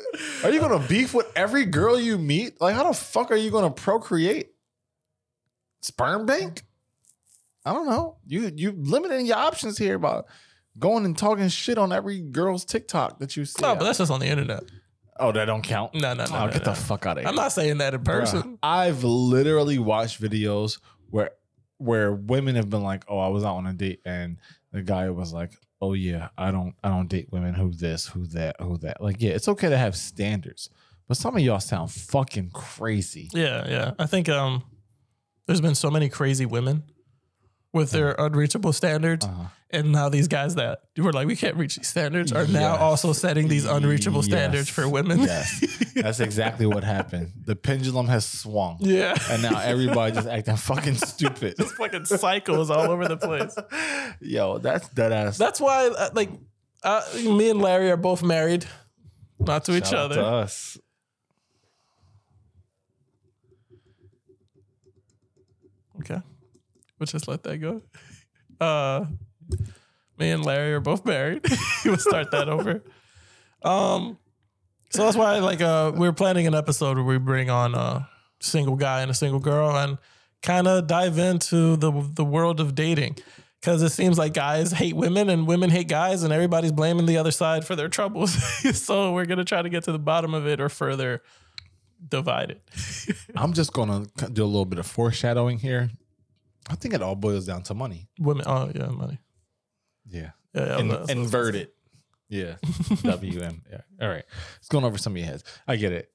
are 0.43 0.49
you 0.49 0.61
gonna 0.61 0.85
beef 0.87 1.13
with 1.13 1.29
every 1.35 1.65
girl 1.65 1.99
you 1.99 2.17
meet? 2.17 2.61
Like, 2.61 2.75
how 2.75 2.87
the 2.87 2.93
fuck 2.93 3.29
are 3.29 3.35
you 3.35 3.51
gonna 3.51 3.69
procreate? 3.69 4.51
Sperm 5.81 6.25
bank? 6.25 6.63
I 7.65 7.73
don't 7.73 7.89
know. 7.89 8.15
You 8.25 8.49
you 8.55 8.71
limiting 8.71 9.25
your 9.25 9.37
options 9.37 9.77
here 9.77 9.95
about 9.95 10.25
going 10.79 11.03
and 11.03 11.17
talking 11.17 11.49
shit 11.49 11.77
on 11.77 11.91
every 11.91 12.21
girl's 12.21 12.63
TikTok 12.63 13.19
that 13.19 13.35
you 13.35 13.43
see. 13.43 13.61
No, 13.61 13.75
but 13.75 13.83
that's 13.83 13.97
just 13.97 14.11
on 14.11 14.21
the 14.21 14.27
internet. 14.27 14.63
Oh, 15.19 15.31
that 15.31 15.45
don't 15.45 15.61
count. 15.61 15.93
No, 15.95 16.13
no, 16.13 16.25
no. 16.25 16.35
Oh, 16.35 16.45
no, 16.45 16.51
get 16.51 16.65
no. 16.65 16.73
the 16.73 16.75
fuck 16.79 17.05
out 17.05 17.17
of 17.17 17.23
here. 17.23 17.29
I'm 17.29 17.35
not 17.35 17.51
saying 17.51 17.77
that 17.79 17.93
in 17.93 18.01
Bruh, 18.01 18.19
person. 18.19 18.59
I've 18.63 19.03
literally 19.03 19.79
watched 19.79 20.21
videos 20.21 20.79
where 21.09 21.31
where 21.77 22.13
women 22.13 22.55
have 22.55 22.69
been 22.69 22.83
like, 22.83 23.03
"Oh, 23.07 23.19
I 23.19 23.27
was 23.27 23.43
out 23.43 23.55
on 23.55 23.67
a 23.67 23.73
date," 23.73 24.01
and 24.05 24.37
the 24.71 24.81
guy 24.81 25.09
was 25.09 25.33
like, 25.33 25.53
"Oh 25.81 25.93
yeah, 25.93 26.29
I 26.37 26.51
don't 26.51 26.75
I 26.83 26.89
don't 26.89 27.07
date 27.09 27.27
women 27.31 27.53
who 27.53 27.71
this, 27.71 28.07
who 28.07 28.25
that, 28.27 28.55
who 28.59 28.77
that." 28.79 29.01
Like, 29.01 29.17
yeah, 29.21 29.31
it's 29.31 29.47
okay 29.47 29.69
to 29.69 29.77
have 29.77 29.95
standards, 29.95 30.69
but 31.07 31.17
some 31.17 31.35
of 31.35 31.41
y'all 31.41 31.59
sound 31.59 31.91
fucking 31.91 32.51
crazy. 32.53 33.29
Yeah, 33.33 33.67
yeah. 33.67 33.91
I 33.99 34.05
think 34.05 34.29
um, 34.29 34.63
there's 35.45 35.61
been 35.61 35.75
so 35.75 35.89
many 35.91 36.09
crazy 36.09 36.45
women 36.45 36.83
with 37.73 37.91
their 37.91 38.11
unreachable 38.17 38.71
standards, 38.71 39.25
Uh-huh. 39.25 39.47
And 39.73 39.91
now 39.91 40.07
these 40.09 40.27
guys 40.27 40.55
that 40.55 40.79
were 40.97 41.11
like, 41.11 41.27
we 41.27 41.35
can't 41.35 41.55
reach 41.57 41.75
these 41.75 41.87
standards, 41.87 42.31
are 42.31 42.47
now 42.47 42.73
Yes. 42.73 42.81
also 42.81 43.11
setting 43.13 43.47
these 43.47 43.65
unreachable 43.65 44.21
standards 44.23 44.67
Yes. 44.67 44.75
for 44.75 44.87
women. 44.87 45.21
Yes, 45.21 45.91
that's 45.95 46.19
exactly 46.19 46.65
what 46.65 46.83
happened. 46.83 47.31
The 47.45 47.55
pendulum 47.55 48.07
has 48.07 48.25
swung, 48.25 48.77
yeah. 48.79 49.17
and 49.29 49.41
now 49.41 49.59
everybody 49.59 50.13
just 50.15 50.27
acting 50.37 50.55
fucking 50.55 50.95
stupid. 50.95 51.55
Just 51.57 51.75
fucking 51.75 52.05
cycles 52.05 52.69
all 52.69 52.89
over 52.91 53.07
the 53.07 53.17
place. 53.17 53.55
Yo, 54.21 54.59
that's 54.59 54.87
dead 54.89 55.11
ass. 55.11 55.37
That's 55.37 55.59
why, 55.59 55.87
uh, 55.87 56.09
like, 56.13 56.29
uh, 56.83 57.01
me 57.25 57.49
and 57.49 57.61
Larry 57.61 57.89
are 57.91 57.97
both 57.97 58.21
married, 58.23 58.65
not 59.39 59.65
to 59.65 59.75
each 59.75 59.87
Shout 59.87 59.95
out 59.95 60.05
other. 60.11 60.15
to 60.15 60.25
us. 60.25 60.77
Okay. 65.99 66.21
We'll 66.99 67.07
just 67.07 67.27
let 67.27 67.43
that 67.43 67.57
go. 67.57 67.81
Uh 68.59 69.05
me 70.17 70.31
and 70.31 70.45
Larry 70.45 70.73
are 70.73 70.79
both 70.79 71.05
married. 71.05 71.45
we'll 71.85 71.97
start 71.97 72.31
that 72.31 72.49
over. 72.49 72.83
Um 73.61 74.17
so 74.89 75.03
that's 75.03 75.17
why 75.17 75.39
like 75.39 75.61
uh 75.61 75.91
we're 75.95 76.13
planning 76.13 76.47
an 76.47 76.55
episode 76.55 76.97
where 76.97 77.05
we 77.05 77.17
bring 77.17 77.49
on 77.49 77.73
a 77.75 78.07
single 78.39 78.75
guy 78.75 79.01
and 79.01 79.09
a 79.09 79.13
single 79.13 79.39
girl 79.39 79.75
and 79.75 79.97
kind 80.41 80.67
of 80.67 80.87
dive 80.87 81.17
into 81.17 81.75
the 81.77 81.91
the 82.15 82.25
world 82.25 82.59
of 82.59 82.75
dating. 82.75 83.17
Cause 83.61 83.81
it 83.81 83.91
seems 83.91 84.17
like 84.17 84.33
guys 84.33 84.73
hate 84.73 84.93
women 84.93 85.29
and 85.29 85.47
women 85.47 85.69
hate 85.69 85.87
guys 85.87 86.23
and 86.23 86.33
everybody's 86.33 86.73
blaming 86.73 87.05
the 87.05 87.17
other 87.17 87.31
side 87.31 87.65
for 87.65 87.77
their 87.77 87.87
troubles. 87.87 88.33
so 88.77 89.13
we're 89.13 89.25
gonna 89.25 89.45
try 89.45 89.61
to 89.61 89.69
get 89.69 89.85
to 89.85 89.93
the 89.93 89.99
bottom 89.99 90.33
of 90.33 90.45
it 90.45 90.59
or 90.59 90.67
further 90.67 91.21
divide 92.09 92.51
it. 92.51 92.61
I'm 93.35 93.53
just 93.53 93.71
gonna 93.71 94.05
do 94.33 94.43
a 94.43 94.45
little 94.45 94.65
bit 94.65 94.79
of 94.79 94.85
foreshadowing 94.85 95.59
here. 95.59 95.89
I 96.69 96.75
think 96.75 96.93
it 96.93 97.01
all 97.01 97.15
boils 97.15 97.45
down 97.45 97.63
to 97.63 97.73
money. 97.73 98.09
Women 98.19 98.45
oh 98.47 98.69
yeah, 98.75 98.87
money. 98.87 99.19
Yeah. 100.13 100.31
Yeah, 100.53 100.65
yeah, 100.65 100.79
In- 100.79 100.87
that's- 100.87 101.07
that's- 101.07 101.55
it. 101.55 101.75
Yeah. 102.29 102.55
WM. 103.03 103.61
Yeah. 103.71 103.81
All 104.01 104.07
right. 104.09 104.23
It's 104.57 104.67
going 104.69 104.85
over 104.85 104.97
some 104.97 105.13
of 105.13 105.17
your 105.17 105.27
heads. 105.27 105.43
I 105.67 105.75
get 105.75 105.91
it. 105.91 106.09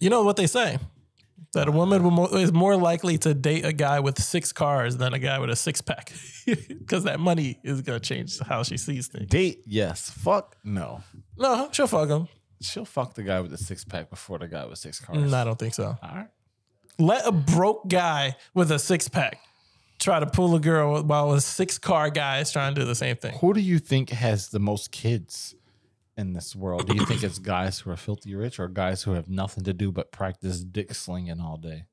You 0.00 0.10
know 0.10 0.22
what 0.24 0.36
they 0.36 0.46
say? 0.46 0.78
That 1.54 1.66
a 1.68 1.72
woman 1.72 2.02
will 2.02 2.10
mo- 2.10 2.26
is 2.26 2.52
more 2.52 2.76
likely 2.76 3.18
to 3.18 3.32
date 3.34 3.64
a 3.64 3.72
guy 3.72 4.00
with 4.00 4.20
six 4.20 4.52
cars 4.52 4.96
than 4.96 5.14
a 5.14 5.18
guy 5.18 5.38
with 5.38 5.48
a 5.50 5.56
six 5.56 5.80
pack, 5.80 6.12
because 6.68 7.04
that 7.08 7.18
money 7.20 7.58
is 7.64 7.80
gonna 7.80 7.98
change 8.00 8.38
how 8.40 8.62
she 8.62 8.76
sees 8.76 9.06
things. 9.08 9.28
Date, 9.30 9.62
yes. 9.66 10.10
Fuck, 10.10 10.56
no. 10.62 11.02
No, 11.38 11.68
she'll 11.72 11.86
fuck 11.86 12.08
him. 12.10 12.28
She'll 12.60 12.84
fuck 12.84 13.14
the 13.14 13.22
guy 13.22 13.40
with 13.40 13.50
the 13.50 13.56
six 13.58 13.82
pack 13.84 14.10
before 14.10 14.38
the 14.38 14.46
guy 14.48 14.66
with 14.66 14.78
six 14.78 15.00
cars. 15.00 15.18
No, 15.18 15.36
I 15.36 15.44
don't 15.44 15.58
think 15.58 15.72
so. 15.74 15.96
All 16.02 16.14
right. 16.14 16.28
Let 16.98 17.26
a 17.26 17.32
broke 17.32 17.88
guy 17.88 18.36
with 18.54 18.70
a 18.70 18.78
six 18.78 19.08
pack 19.08 19.38
try 19.98 20.20
to 20.20 20.26
pull 20.26 20.54
a 20.54 20.60
girl 20.60 21.02
while 21.02 21.32
a 21.32 21.40
six 21.40 21.78
car 21.78 22.10
guy 22.10 22.38
is 22.40 22.50
trying 22.52 22.74
to 22.74 22.80
do 22.80 22.86
the 22.86 22.94
same 22.94 23.16
thing. 23.16 23.36
Who 23.40 23.52
do 23.54 23.60
you 23.60 23.78
think 23.78 24.10
has 24.10 24.48
the 24.48 24.60
most 24.60 24.92
kids 24.92 25.54
in 26.16 26.32
this 26.32 26.54
world? 26.54 26.86
Do 26.88 26.94
you 26.96 27.04
think 27.06 27.22
it's 27.22 27.38
guys 27.56 27.80
who 27.80 27.90
are 27.90 27.96
filthy 27.96 28.34
rich 28.34 28.58
or 28.58 28.68
guys 28.68 29.02
who 29.02 29.12
have 29.12 29.28
nothing 29.28 29.64
to 29.64 29.72
do 29.72 29.90
but 29.92 30.12
practice 30.12 30.60
dick 30.60 30.94
slinging 30.94 31.40
all 31.40 31.56
day? 31.56 31.84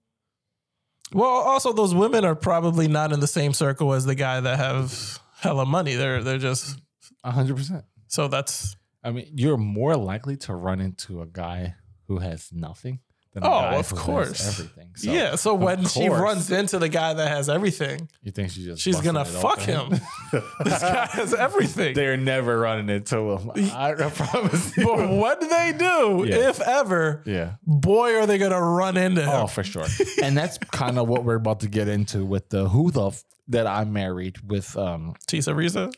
Well, 1.13 1.29
also 1.29 1.71
those 1.73 1.93
women 1.93 2.25
are 2.25 2.35
probably 2.35 2.87
not 2.87 3.11
in 3.11 3.19
the 3.19 3.27
same 3.27 3.53
circle 3.53 3.93
as 3.93 4.05
the 4.05 4.15
guy 4.15 4.39
that 4.39 4.57
have 4.57 5.19
hella 5.39 5.65
money. 5.65 5.93
They're 5.95 6.23
they're 6.23 6.39
just 6.39 6.79
A 7.23 7.31
hundred 7.31 7.57
percent. 7.57 7.85
so 8.07 8.27
that's 8.27 8.75
I 9.03 9.11
mean, 9.11 9.27
you're 9.35 9.57
more 9.57 9.95
likely 9.95 10.35
to 10.37 10.55
run 10.55 10.81
into 10.81 11.21
a 11.21 11.27
guy 11.27 11.75
who 12.07 12.17
has 12.19 12.49
nothing 12.51 13.01
than 13.35 13.43
a 13.43 13.47
Oh, 13.47 13.49
guy 13.61 13.75
of 13.75 13.89
who 13.89 13.95
has 13.97 14.03
course. 14.05 14.47
everything. 14.47 14.91
So 14.95 15.11
yeah. 15.11 15.35
So 15.35 15.53
when 15.53 15.85
she 15.85 16.07
course, 16.07 16.19
runs 16.21 16.51
into 16.51 16.79
the 16.79 16.89
guy 16.89 17.13
that 17.13 17.27
has 17.27 17.49
everything, 17.49 18.09
you 18.23 18.31
think 18.31 18.49
she's 18.51 18.65
just 18.65 18.81
she's 18.81 18.99
gonna 19.01 19.21
it 19.21 19.27
fuck 19.27 19.59
open? 19.67 19.91
him. 19.97 20.01
this 20.63 20.79
guy 20.81 21.05
has 21.11 21.33
everything. 21.33 21.93
They're 21.95 22.17
never 22.17 22.57
running 22.57 22.89
into 22.89 23.17
him. 23.33 23.51
I, 23.73 23.91
I 23.91 24.09
promise 24.09 24.75
you. 24.77 24.85
But 24.85 25.09
what 25.09 25.41
do 25.41 25.47
they 25.47 25.73
do, 25.77 26.25
Yeah. 26.27 26.49
if 26.49 26.61
ever? 26.61 27.21
Yeah. 27.25 27.55
Boy, 27.67 28.15
are 28.15 28.25
they 28.25 28.37
gonna 28.37 28.59
run 28.61 28.97
into 28.97 29.21
him. 29.21 29.29
Oh, 29.29 29.47
for 29.47 29.63
sure. 29.63 29.85
and 30.23 30.35
that's 30.35 30.57
kind 30.57 30.97
of 30.97 31.07
what 31.07 31.23
we're 31.23 31.35
about 31.35 31.59
to 31.59 31.67
get 31.67 31.87
into 31.87 32.25
with 32.25 32.49
the 32.49 32.69
who 32.69 32.89
the 32.89 33.07
f- 33.07 33.23
that 33.49 33.67
I 33.67 33.83
married 33.83 34.49
with. 34.49 34.75
Um, 34.77 35.13
Tisa 35.27 35.53
Risa? 35.53 35.93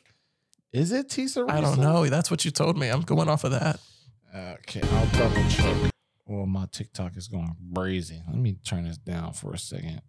is 0.73 0.91
it 0.91 1.08
Tisa? 1.08 1.47
Reza? 1.47 1.58
I 1.58 1.62
don't 1.62 1.80
know. 1.80 2.06
That's 2.08 2.30
what 2.30 2.43
you 2.45 2.52
told 2.52 2.78
me. 2.78 2.89
I'm 2.89 3.02
going 3.02 3.30
off 3.30 3.43
of 3.45 3.52
that. 3.52 3.80
Okay, 4.36 4.82
I'll 4.82 5.08
double 5.08 5.47
check. 5.50 5.91
Well, 6.28 6.46
my 6.46 6.66
TikTok 6.72 7.16
is 7.16 7.28
going 7.28 7.56
crazy. 7.76 8.22
Let 8.28 8.38
me 8.38 8.58
turn 8.66 8.84
this 8.84 8.98
down 8.98 9.34
for 9.34 9.54
a 9.54 9.58
second, 9.58 10.02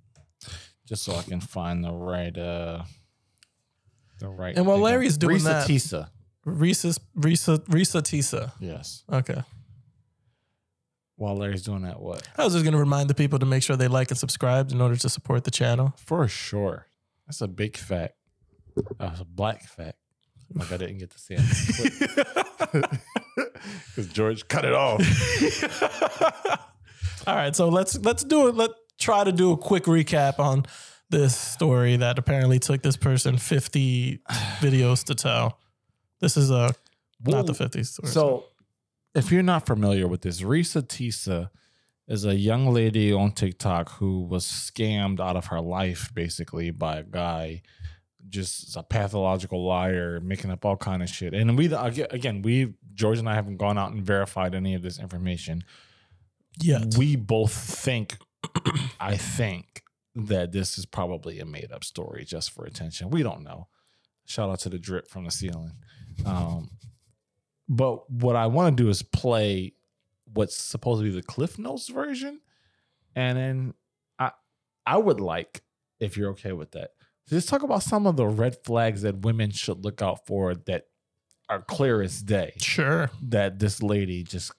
just 0.87 1.05
so 1.05 1.15
I 1.15 1.23
can 1.23 1.41
find 1.41 1.85
the 1.85 1.93
right 1.93 2.37
uh 2.37 2.83
the 4.19 4.29
right. 4.29 4.57
And 4.57 4.67
while 4.67 4.77
thing. 4.77 4.85
Larry's 4.85 5.17
doing 5.17 5.37
Risa 5.39 5.45
that- 5.45 5.69
Tisa. 5.69 6.09
Risa, 6.47 6.99
Risa, 7.17 7.59
Risa 7.67 8.01
Tisa. 8.03 8.53
Yes. 8.59 9.05
Okay. 9.13 9.43
While 11.17 11.37
Larry's 11.37 11.63
doing 11.63 11.83
that, 11.83 12.01
what? 12.01 12.27
I 12.37 12.45
was 12.45 12.53
just 12.55 12.65
gonna 12.65 12.79
remind 12.79 13.11
the 13.11 13.15
people 13.15 13.39
to 13.41 13.47
make 13.47 13.63
sure 13.63 13.77
they 13.77 13.89
like 13.89 14.11
and 14.11 14.19
subscribe 14.19 14.71
in 14.73 14.81
order 14.81 14.97
to 14.97 15.09
support 15.09 15.45
the 15.45 15.51
channel. 15.51 15.93
For 15.97 16.27
sure. 16.27 16.87
That's 17.27 17.41
a 17.43 17.49
big 17.49 17.77
fact. 17.77 18.15
That's 18.99 19.21
a 19.21 19.25
black 19.25 19.63
fact. 19.65 19.99
Like 20.55 20.73
I 20.73 20.79
didn't 20.79 20.99
get 20.99 21.11
to 21.11 21.19
see 21.19 21.35
it. 21.37 23.01
Because 23.89 24.13
George 24.13 24.47
cut 24.49 24.65
it 24.65 24.75
off. 24.75 25.01
All 27.27 27.35
right, 27.35 27.55
so 27.55 27.69
let's 27.69 27.99
let's 27.99 28.25
do 28.25 28.49
it. 28.49 28.55
Let 28.55 28.71
try 28.99 29.25
to 29.25 29.33
do 29.33 29.53
a 29.53 29.57
quick 29.57 29.85
recap 29.85 30.39
on 30.39 30.67
this 31.11 31.37
story 31.37 31.97
that 31.97 32.19
apparently 32.19 32.59
took 32.59 32.83
this 32.83 32.97
person 32.97 33.39
50 33.39 34.21
videos 34.61 35.05
to 35.05 35.15
tell. 35.15 35.59
This 36.21 36.37
is 36.37 36.51
a 36.51 36.75
not 37.25 37.47
the 37.47 37.53
50s 37.53 37.87
story. 37.87 38.09
So, 38.09 38.45
if 39.15 39.33
you're 39.33 39.43
not 39.43 39.67
familiar 39.67 40.07
with 40.07 40.23
this, 40.23 40.43
Risa 40.43 40.83
Tisa 40.83 41.51
is 42.07 42.25
a 42.25 42.35
young 42.35 42.73
lady 42.73 43.13
on 43.13 43.33
TikTok 43.33 43.93
who 43.93 44.23
was 44.23 44.45
scammed 44.45 45.21
out 45.21 45.37
of 45.37 45.47
her 45.47 45.61
life 45.61 46.11
basically 46.15 46.71
by 46.71 46.99
a 46.99 47.03
guy, 47.03 47.63
just 48.29 48.77
a 48.77 48.83
pathological 48.83 49.65
liar, 49.67 50.21
making 50.21 50.51
up 50.51 50.65
all 50.65 50.77
kind 50.77 51.03
of 51.03 51.09
shit. 51.09 51.35
And 51.35 51.57
we 51.57 51.73
again, 51.73 52.43
we 52.43 52.75
George 52.95 53.19
and 53.19 53.29
I 53.29 53.35
haven't 53.35 53.57
gone 53.57 53.79
out 53.79 53.93
and 53.93 54.03
verified 54.03 54.55
any 54.55 54.75
of 54.75 54.83
this 54.83 54.99
information. 54.99 55.65
yet. 56.61 56.95
We 56.97 57.17
both 57.17 57.53
think, 57.53 58.19
I 59.01 59.17
think 59.17 59.83
that 60.15 60.53
this 60.53 60.79
is 60.79 60.87
probably 60.87 61.39
a 61.39 61.45
made 61.45 61.73
up 61.73 61.85
story 61.85 62.25
just 62.25 62.51
for 62.51 62.65
attention. 62.65 63.11
We 63.11 63.23
don't 63.23 63.43
know. 63.45 63.69
Shout 64.25 64.51
out 64.51 64.61
to 64.61 64.69
the 64.69 64.79
drip 64.79 65.09
from 65.09 65.25
the 65.25 65.31
ceiling. 65.31 65.73
Um, 66.27 66.71
but 67.69 68.11
what 68.11 68.37
I 68.37 68.47
want 68.47 68.77
to 68.77 68.83
do 68.83 68.89
is 68.91 69.03
play 69.03 69.75
what's 70.35 70.57
supposed 70.57 71.01
to 71.01 71.05
be 71.05 71.11
the 71.11 71.23
Cliff 71.23 71.59
Notes 71.59 71.89
version, 71.89 72.41
and 73.15 73.39
then 73.39 73.75
I 74.19 74.33
I 74.85 74.99
would 74.99 75.21
like 75.21 75.63
if 76.01 76.17
you're 76.17 76.31
okay 76.31 76.53
with 76.53 76.73
that. 76.73 76.91
Just 77.29 77.49
talk 77.49 77.63
about 77.63 77.83
some 77.83 78.07
of 78.07 78.17
the 78.17 78.27
red 78.27 78.57
flags 78.65 79.03
that 79.03 79.19
women 79.19 79.51
should 79.51 79.85
look 79.85 80.01
out 80.03 80.27
for 80.27 80.55
that 80.55 80.85
are 81.49 81.63
clear 81.63 82.03
as 82.03 82.23
day 82.23 82.55
Sure. 82.59 83.11
that 83.23 83.59
this 83.59 83.83
lady 83.83 84.23
just 84.23 84.53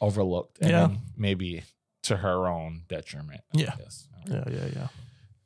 overlooked 0.00 0.58
and 0.60 0.70
Yeah. 0.70 0.88
maybe 1.16 1.62
to 2.02 2.16
her 2.18 2.46
own 2.48 2.82
detriment. 2.88 3.40
I 3.54 3.58
Yeah. 3.58 3.76
guess. 3.76 4.08
All 4.30 4.36
right. 4.38 4.46
Yeah, 4.48 4.54
yeah, 4.64 4.70
yeah. 4.74 4.88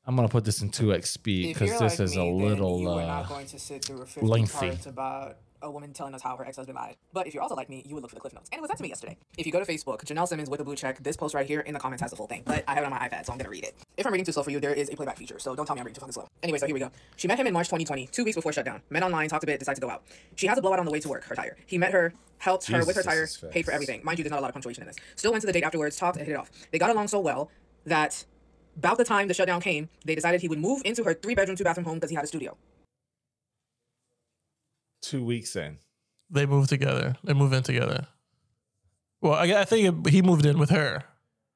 I'm 0.07 0.17
gonna 0.17 0.29
put 0.29 0.45
this 0.45 0.61
in 0.63 0.71
2x 0.71 1.11
speed 1.11 1.55
because 1.55 1.71
this 1.79 1.99
like 1.99 2.01
is 2.01 2.17
me, 2.17 2.29
a 2.29 2.33
little 2.47 2.81
you 2.81 2.89
are 2.91 3.01
uh, 3.03 3.07
not 3.07 3.29
going 3.29 3.47
to 3.47 3.59
sit 3.59 3.85
through 3.85 4.05
50 4.05 4.21
lengthy. 4.27 4.53
parts 4.71 4.87
about 4.87 5.39
a 5.65 5.71
woman 5.71 5.93
telling 5.93 6.15
us 6.15 6.23
how 6.23 6.37
her 6.37 6.47
ex-husband 6.47 6.77
lied. 6.77 6.97
But 7.13 7.27
if 7.27 7.35
you're 7.35 7.43
also 7.43 7.55
like 7.55 7.69
me, 7.69 7.83
you 7.87 7.95
would 7.95 8.03
look 8.03 8.11
for 8.11 8.15
the 8.15 8.21
cliff 8.21 8.35
notes. 8.35 8.49
And 8.53 8.59
it 8.59 8.63
was 8.63 8.69
sent 8.69 8.79
to 8.79 8.83
me 8.83 8.89
yesterday. 8.91 9.17
If 9.37 9.47
you 9.47 9.53
go 9.53 9.59
to 9.63 9.71
Facebook, 9.71 10.05
Janelle 10.05 10.29
Simmons 10.29 10.49
with 10.51 10.61
a 10.61 10.65
blue 10.65 10.77
check, 10.77 11.03
this 11.03 11.17
post 11.17 11.35
right 11.35 11.47
here 11.47 11.61
in 11.61 11.75
the 11.75 11.81
comments 11.81 12.03
has 12.03 12.11
the 12.11 12.17
full 12.17 12.27
thing. 12.27 12.43
But 12.45 12.65
I 12.69 12.75
have 12.75 12.85
it 12.85 12.87
on 12.87 12.93
my 12.93 12.99
iPad, 12.99 13.27
so 13.27 13.33
I'm 13.33 13.39
gonna 13.39 13.51
read 13.51 13.65
it. 13.65 13.75
If 13.97 14.07
I'm 14.07 14.13
reading 14.13 14.25
too 14.27 14.33
slow 14.33 14.43
for 14.43 14.51
you, 14.51 14.61
there 14.61 14.75
is 14.75 14.91
a 14.91 14.97
playback 14.97 15.17
feature, 15.17 15.39
so 15.39 15.55
don't 15.55 15.67
tell 15.67 15.75
me 15.75 15.81
I'm 15.81 15.87
reading 15.87 15.95
too 15.95 16.01
fucking 16.01 16.13
slow. 16.13 16.29
Anyway, 16.43 16.59
so 16.59 16.67
here 16.67 16.75
we 16.75 16.81
go. 16.81 16.91
She 17.17 17.29
met 17.29 17.39
him 17.39 17.47
in 17.47 17.53
March 17.53 17.67
2020, 17.69 18.07
two 18.09 18.25
weeks 18.25 18.37
before 18.37 18.53
shutdown. 18.53 18.83
Met 18.91 19.03
online, 19.03 19.29
talked 19.29 19.45
a 19.45 19.47
bit, 19.47 19.59
decided 19.59 19.81
to 19.81 19.87
go 19.87 19.91
out. 19.91 20.03
She 20.37 20.47
has 20.47 20.59
a 20.59 20.63
blowout 20.63 20.79
on 20.79 20.87
the 20.87 20.93
way 20.93 21.01
to 21.01 21.09
work, 21.09 21.25
her 21.25 21.35
tire. 21.35 21.57
He 21.67 21.79
met 21.79 21.93
her, 21.93 22.13
helped 22.39 22.67
her 22.69 22.85
with 22.85 22.97
her 22.97 23.03
tire, 23.03 23.27
paid 23.51 23.65
for 23.65 23.73
everything. 23.73 24.01
Mind 24.05 24.19
you, 24.19 24.25
there's 24.25 24.31
not 24.31 24.41
a 24.41 24.43
lot 24.43 24.49
of 24.49 24.55
punctuation 24.55 24.83
in 24.83 24.89
this. 24.89 24.97
Still 25.17 25.33
went 25.33 25.41
to 25.43 25.47
the 25.47 25.53
date 25.53 25.65
afterwards, 25.65 25.97
talked 25.97 26.17
and 26.19 26.27
hit 26.27 26.35
it 26.35 26.37
off. 26.37 26.51
They 26.71 26.79
got 26.79 26.91
along 26.91 27.09
so 27.09 27.21
well 27.21 27.51
that 27.87 28.25
About 28.77 28.99
the 28.99 29.05
time 29.05 29.29
the 29.29 29.35
shutdown 29.35 29.61
came, 29.61 29.89
they 30.05 30.15
decided 30.15 30.41
he 30.41 30.49
would 30.49 30.59
move 30.59 30.83
into 30.85 31.05
her 31.05 31.15
three 31.15 31.35
bedroom, 31.35 31.57
two 31.57 31.65
bathroom 31.65 31.85
home 31.85 31.95
because 31.97 32.11
he 32.11 32.17
had 32.17 32.25
a 32.25 32.27
studio. 32.27 32.57
Two 35.05 35.23
weeks 35.23 35.55
in. 35.55 35.79
They 36.31 36.47
moved 36.47 36.71
together. 36.71 37.17
They 37.23 37.35
move 37.35 37.53
in 37.53 37.63
together. 37.63 38.07
Well, 39.21 39.35
I, 39.35 39.61
I 39.61 39.65
think 39.65 40.07
it, 40.07 40.11
he 40.11 40.23
moved 40.23 40.47
in 40.47 40.59
with 40.59 40.71
her, 40.71 41.05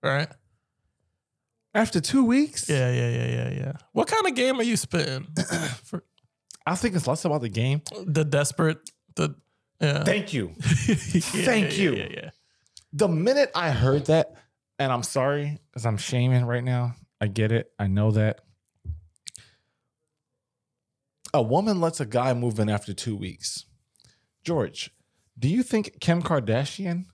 right? 0.02 0.28
After 1.74 2.00
two 2.00 2.24
weeks? 2.24 2.68
Yeah, 2.68 2.90
yeah, 2.92 3.08
yeah, 3.08 3.26
yeah, 3.26 3.50
yeah. 3.50 3.72
What 3.92 4.06
kind 4.08 4.26
of 4.26 4.34
game 4.34 4.61
are 4.61 4.62
you 4.62 4.76
spitting? 4.76 5.26
For 5.84 6.04
I 6.66 6.74
think 6.74 6.94
it's 6.94 7.06
less 7.06 7.24
about 7.24 7.40
the 7.40 7.48
game. 7.48 7.80
the 8.06 8.24
desperate, 8.24 8.90
the 9.16 9.34
yeah. 9.80 10.04
Thank 10.04 10.32
you. 10.34 10.52
Yeah, 10.88 10.94
Thank 11.44 11.76
yeah, 11.78 11.82
you. 11.82 11.94
Yeah, 11.94 12.08
yeah. 12.11 12.30
the 12.92 13.08
minute 13.08 13.50
I 13.54 13.70
heard 13.70 14.06
that, 14.06 14.34
and 14.78 14.92
I'm 14.92 15.02
sorry 15.02 15.58
because 15.70 15.87
I'm 15.87 15.96
shaming 15.96 16.44
right 16.44 16.64
now. 16.64 16.94
I 17.20 17.26
get 17.28 17.52
it. 17.52 17.70
I 17.78 17.87
know 17.87 18.11
that. 18.12 18.40
A 21.38 21.42
woman 21.42 21.81
lets 21.81 22.01
a 22.01 22.05
guy 22.05 22.35
move 22.35 22.59
in 22.59 22.68
after 22.68 22.92
two 22.92 23.14
weeks. 23.14 23.64
George, 24.42 24.90
do 25.38 25.46
you 25.46 25.62
think 25.62 26.01
Kim 26.01 26.20
Kardashian 26.20 27.05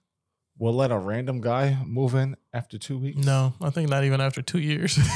will 0.57 0.73
let 0.73 0.91
a 0.91 0.97
random 0.97 1.43
guy 1.43 1.77
move 1.85 2.15
in 2.15 2.35
after 2.51 2.79
two 2.79 2.97
weeks? 2.97 3.19
No, 3.27 3.53
I 3.61 3.69
think 3.69 3.91
not 3.91 4.03
even 4.03 4.23
after 4.23 4.41
two 4.41 4.61
years. 4.61 4.99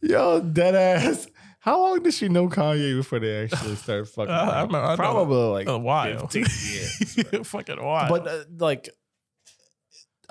Yo, 0.00 0.40
dead 0.40 0.74
ass. 0.74 1.26
How 1.60 1.78
long 1.82 2.02
did 2.02 2.14
she 2.14 2.30
know 2.30 2.48
Kanye 2.48 2.96
before 2.96 3.18
they 3.18 3.42
actually 3.44 3.74
started 3.76 4.08
fucking? 4.14 4.32
Uh, 4.32 4.38
I 4.38 4.62
remember- 4.62 4.78
I 4.86 4.96
Probably 4.96 5.36
like 5.50 5.68
a 5.68 5.76
while. 5.76 6.28
15 6.28 6.40
years. 6.72 7.46
Fucking 7.48 7.84
wild. 7.84 8.08
But 8.08 8.26
uh, 8.26 8.44
like 8.58 8.88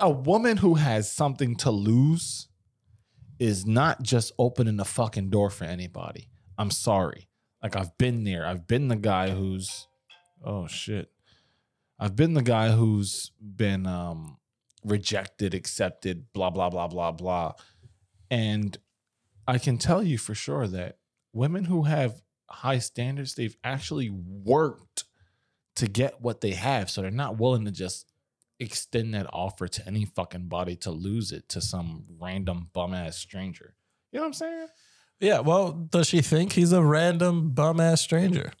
a 0.00 0.10
woman 0.10 0.56
who 0.56 0.74
has 0.74 1.12
something 1.12 1.54
to 1.58 1.70
lose 1.70 2.47
is 3.38 3.66
not 3.66 4.02
just 4.02 4.32
opening 4.38 4.76
the 4.76 4.84
fucking 4.84 5.30
door 5.30 5.50
for 5.50 5.64
anybody. 5.64 6.28
I'm 6.56 6.70
sorry. 6.70 7.28
Like 7.62 7.76
I've 7.76 7.96
been 7.98 8.24
there. 8.24 8.46
I've 8.46 8.66
been 8.66 8.88
the 8.88 8.96
guy 8.96 9.30
who's 9.30 9.86
oh 10.44 10.66
shit. 10.66 11.10
I've 11.98 12.16
been 12.16 12.34
the 12.34 12.42
guy 12.42 12.70
who's 12.70 13.32
been 13.40 13.86
um 13.86 14.38
rejected, 14.84 15.54
accepted, 15.54 16.32
blah 16.32 16.50
blah 16.50 16.70
blah 16.70 16.88
blah 16.88 17.12
blah. 17.12 17.52
And 18.30 18.76
I 19.46 19.58
can 19.58 19.78
tell 19.78 20.02
you 20.02 20.18
for 20.18 20.34
sure 20.34 20.66
that 20.66 20.98
women 21.32 21.64
who 21.64 21.84
have 21.84 22.22
high 22.50 22.78
standards, 22.78 23.34
they've 23.34 23.56
actually 23.64 24.10
worked 24.10 25.04
to 25.76 25.86
get 25.86 26.20
what 26.20 26.40
they 26.40 26.52
have. 26.52 26.90
So 26.90 27.02
they're 27.02 27.10
not 27.10 27.38
willing 27.38 27.64
to 27.64 27.70
just 27.70 28.07
extend 28.60 29.14
that 29.14 29.26
offer 29.32 29.68
to 29.68 29.86
any 29.86 30.04
fucking 30.04 30.48
body 30.48 30.76
to 30.76 30.90
lose 30.90 31.32
it 31.32 31.48
to 31.50 31.60
some 31.60 32.04
random 32.18 32.68
bum 32.72 32.92
ass 32.94 33.16
stranger. 33.16 33.74
You 34.12 34.18
know 34.18 34.22
what 34.22 34.26
I'm 34.28 34.32
saying? 34.34 34.66
yeah, 35.20 35.40
well, 35.40 35.72
does 35.72 36.06
she 36.08 36.20
think 36.20 36.52
he's 36.52 36.72
a 36.72 36.82
random 36.82 37.50
bum 37.50 37.80
ass 37.80 38.00
stranger? 38.00 38.52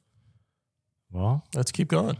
Well, 1.10 1.44
Let's 1.54 1.72
keep 1.72 1.88
going. 1.88 2.16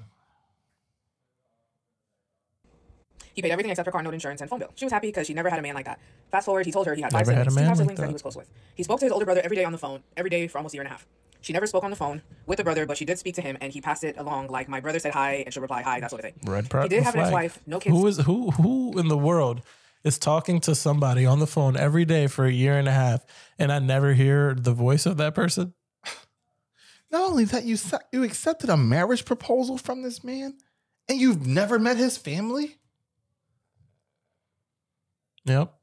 He 3.34 3.42
paid 3.42 3.52
everything 3.52 3.70
except 3.70 3.86
her 3.86 3.92
car 3.92 4.02
note, 4.02 4.14
insurance, 4.14 4.40
and 4.40 4.50
phone 4.50 4.58
bill. 4.58 4.72
She 4.74 4.84
was 4.84 4.92
happy 4.92 5.08
because 5.08 5.28
she 5.28 5.34
never 5.34 5.48
had 5.48 5.60
a 5.60 5.62
man 5.62 5.74
like 5.74 5.84
that. 5.84 6.00
Fast 6.32 6.46
forward, 6.46 6.66
he 6.66 6.72
told 6.72 6.86
her 6.88 6.94
he 6.96 7.02
had 7.02 7.12
five 7.12 7.26
Never 7.26 7.38
had 7.38 7.46
a 7.46 7.50
siblings, 7.50 7.56
two 7.56 7.60
man 7.60 7.68
half 7.68 7.78
like 7.86 7.96
that 7.96 8.02
that. 8.02 8.06
he 8.08 8.12
was 8.14 8.22
close 8.22 8.36
with. 8.36 8.50
He 8.74 8.82
spoke 8.82 8.98
to 8.98 9.04
his 9.06 9.12
older 9.12 9.24
brother 9.24 9.40
every 9.44 9.56
day 9.56 9.64
on 9.64 9.70
the 9.70 9.78
phone, 9.78 10.02
every 10.16 10.28
day 10.30 10.48
for 10.48 10.58
almost 10.58 10.74
a 10.74 10.76
year 10.76 10.82
and 10.82 10.88
a 10.88 10.90
half. 10.90 11.06
She 11.40 11.52
never 11.52 11.66
spoke 11.66 11.84
on 11.84 11.90
the 11.90 11.96
phone 11.96 12.22
with 12.46 12.58
the 12.58 12.64
brother, 12.64 12.84
but 12.86 12.96
she 12.96 13.04
did 13.04 13.18
speak 13.18 13.34
to 13.36 13.42
him, 13.42 13.56
and 13.60 13.72
he 13.72 13.80
passed 13.80 14.04
it 14.04 14.16
along 14.18 14.48
like 14.48 14.68
my 14.68 14.80
brother 14.80 14.98
said 14.98 15.12
hi, 15.12 15.42
and 15.44 15.54
she'll 15.54 15.62
reply 15.62 15.82
hi, 15.82 16.00
that 16.00 16.10
sort 16.10 16.24
of 16.24 16.32
thing. 16.32 16.40
Red 16.50 16.68
pride. 16.68 16.84
He 16.84 16.88
did 16.88 17.04
have 17.04 17.14
an 17.14 17.20
ex-wife, 17.20 17.60
no 17.66 17.78
kids. 17.78 17.96
Who 17.96 18.06
is 18.06 18.18
who? 18.18 18.50
Who 18.52 18.98
in 18.98 19.08
the 19.08 19.18
world 19.18 19.62
is 20.04 20.18
talking 20.18 20.60
to 20.60 20.74
somebody 20.74 21.26
on 21.26 21.38
the 21.38 21.46
phone 21.46 21.76
every 21.76 22.04
day 22.04 22.26
for 22.26 22.44
a 22.44 22.52
year 22.52 22.78
and 22.78 22.88
a 22.88 22.92
half, 22.92 23.24
and 23.58 23.72
I 23.72 23.78
never 23.78 24.14
hear 24.14 24.54
the 24.54 24.72
voice 24.72 25.06
of 25.06 25.16
that 25.18 25.34
person? 25.34 25.74
not 27.10 27.22
only 27.22 27.44
that, 27.44 27.64
you 27.64 27.76
you 28.12 28.24
accepted 28.24 28.68
a 28.68 28.76
marriage 28.76 29.24
proposal 29.24 29.78
from 29.78 30.02
this 30.02 30.24
man, 30.24 30.58
and 31.08 31.20
you've 31.20 31.46
never 31.46 31.78
met 31.78 31.96
his 31.96 32.16
family. 32.16 32.76
Yep. 35.44 35.77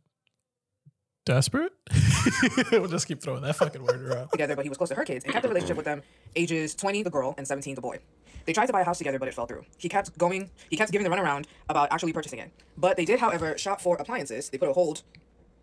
Desperate. 1.26 1.74
we'll 2.72 2.88
just 2.88 3.08
keep 3.08 3.20
throwing 3.20 3.42
that 3.42 3.56
fucking 3.56 3.84
word 3.84 4.02
around. 4.02 4.30
together, 4.30 4.56
but 4.56 4.64
he 4.64 4.70
was 4.70 4.78
close 4.78 4.90
to 4.90 4.96
her 4.96 5.04
kids 5.04 5.26
and 5.26 5.34
kept 5.34 5.42
the 5.42 5.50
relationship 5.50 5.76
with 5.76 5.86
them 5.86 6.04
ages 6.36 6.76
20, 6.76 7.02
the 7.02 7.10
girl, 7.10 7.34
and 7.38 7.48
17, 7.48 7.74
the 7.74 7.82
boy. 7.82 7.98
They 8.46 8.54
tried 8.54 8.68
to 8.68 8.74
buy 8.74 8.82
a 8.82 8.86
house 8.86 9.00
together, 9.00 9.18
but 9.18 9.28
it 9.28 9.34
fell 9.34 9.48
through. 9.48 9.66
He 9.78 9.90
kept 9.90 10.16
going, 10.20 10.52
he 10.70 10.78
kept 10.78 10.92
giving 10.92 11.10
the 11.10 11.16
runaround 11.16 11.46
about 11.68 11.92
actually 11.92 12.14
purchasing 12.14 12.38
it. 12.38 12.52
But 12.78 12.96
they 12.96 13.06
did, 13.06 13.20
however, 13.20 13.58
shop 13.58 13.82
for 13.82 13.96
appliances. 13.98 14.50
They 14.50 14.60
put 14.60 14.70
a 14.70 14.74
hold, 14.74 15.02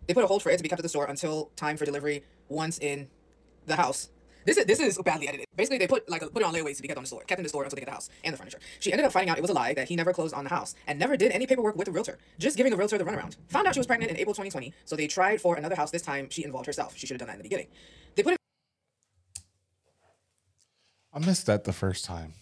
they 0.05 0.13
put 0.13 0.25
a 0.25 0.27
hold 0.27 0.43
for 0.43 0.49
it 0.49 0.57
to 0.57 0.63
be 0.63 0.67
kept 0.67 0.81
at 0.81 0.83
the 0.83 0.89
store 0.89 1.05
until 1.05 1.49
time 1.55 1.77
for 1.77 1.85
delivery 1.85 2.25
once 2.49 2.77
in 2.77 3.07
the 3.65 3.77
house. 3.77 4.09
This 4.45 4.57
is 4.57 4.65
this 4.65 4.79
is 4.79 4.97
badly 5.03 5.27
edited. 5.27 5.45
Basically, 5.55 5.77
they 5.77 5.87
put 5.87 6.09
like 6.09 6.21
a, 6.21 6.27
put 6.27 6.41
it 6.41 6.45
on 6.45 6.53
layaways 6.53 6.75
to 6.77 6.81
be 6.81 6.87
kept 6.87 6.97
on 6.97 7.03
the 7.03 7.07
store, 7.07 7.23
kept 7.23 7.39
in 7.39 7.43
the 7.43 7.49
store 7.49 7.63
until 7.63 7.75
they 7.75 7.81
get 7.81 7.85
the 7.87 7.91
house 7.93 8.09
and 8.23 8.33
the 8.33 8.37
furniture. 8.37 8.59
She 8.79 8.91
ended 8.91 9.05
up 9.05 9.11
finding 9.11 9.29
out 9.29 9.37
it 9.37 9.41
was 9.41 9.49
a 9.49 9.53
lie 9.53 9.73
that 9.73 9.87
he 9.87 9.95
never 9.95 10.13
closed 10.13 10.33
on 10.33 10.43
the 10.43 10.49
house 10.49 10.75
and 10.87 10.97
never 10.99 11.15
did 11.17 11.31
any 11.31 11.45
paperwork 11.47 11.75
with 11.75 11.85
the 11.85 11.91
realtor, 11.91 12.17
just 12.39 12.57
giving 12.57 12.71
the 12.71 12.77
realtor 12.77 12.97
the 12.97 13.03
runaround. 13.03 13.35
Found 13.49 13.67
out 13.67 13.73
she 13.75 13.79
was 13.79 13.87
pregnant 13.87 14.11
in 14.11 14.17
April 14.17 14.33
2020, 14.33 14.73
so 14.85 14.95
they 14.95 15.07
tried 15.07 15.39
for 15.41 15.55
another 15.55 15.75
house. 15.75 15.91
This 15.91 16.01
time, 16.01 16.29
she 16.29 16.43
involved 16.43 16.65
herself. 16.67 16.95
She 16.97 17.07
should 17.07 17.15
have 17.15 17.19
done 17.19 17.27
that 17.27 17.33
in 17.33 17.39
the 17.39 17.43
beginning. 17.49 17.67
They 18.15 18.23
put 18.23 18.33
it 18.33 18.37
I 21.13 21.19
missed 21.19 21.45
that 21.45 21.63
the 21.63 21.73
first 21.73 22.05
time 22.05 22.33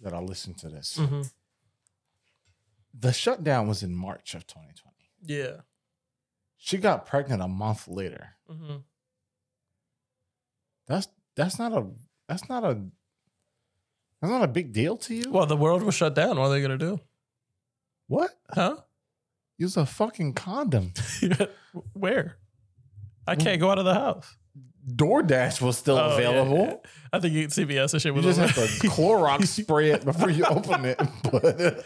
that 0.00 0.14
I 0.14 0.18
listened 0.20 0.58
to 0.58 0.68
this. 0.68 0.98
The 2.98 3.12
shutdown 3.12 3.68
was 3.68 3.82
in 3.82 3.94
March 3.94 4.34
of 4.34 4.46
2020. 4.46 4.96
Yeah. 5.22 5.60
She 6.56 6.78
got 6.78 7.04
pregnant 7.04 7.42
a 7.42 7.48
month 7.48 7.86
later. 7.86 8.36
Mhm. 8.50 8.82
That's 10.86 11.08
that's 11.36 11.58
not 11.58 11.72
a 11.72 11.86
that's 12.28 12.48
not 12.48 12.64
a 12.64 12.78
that's 14.20 14.30
not 14.30 14.42
a 14.42 14.48
big 14.48 14.72
deal 14.72 14.96
to 14.98 15.14
you. 15.14 15.30
Well, 15.30 15.46
the 15.46 15.56
world 15.56 15.82
was 15.82 15.94
shut 15.94 16.14
down. 16.14 16.38
What 16.38 16.46
are 16.46 16.50
they 16.50 16.62
gonna 16.62 16.78
do? 16.78 17.00
What? 18.08 18.30
Huh? 18.50 18.76
Use 19.58 19.76
a 19.76 19.86
fucking 19.86 20.34
condom. 20.34 20.92
Where? 21.94 22.36
I 23.26 23.34
can't 23.36 23.60
go 23.60 23.70
out 23.70 23.78
of 23.78 23.84
the 23.84 23.94
house. 23.94 24.36
DoorDash 24.88 25.60
was 25.60 25.76
still 25.76 25.98
Oh, 25.98 26.14
available. 26.14 26.56
yeah. 26.84 26.90
I 27.12 27.18
think 27.18 27.34
you 27.34 27.48
CVS 27.48 27.92
and 27.94 28.00
shit 28.02 28.14
You 28.14 28.22
just 28.22 28.38
have 28.38 28.54
to 28.54 28.60
Clorox 28.88 29.46
spray 29.62 29.90
it 29.90 30.04
before 30.04 30.30
you 30.30 30.44
open 30.44 30.84
it. 30.84 31.00
But 31.30 31.60
uh, 31.60 31.82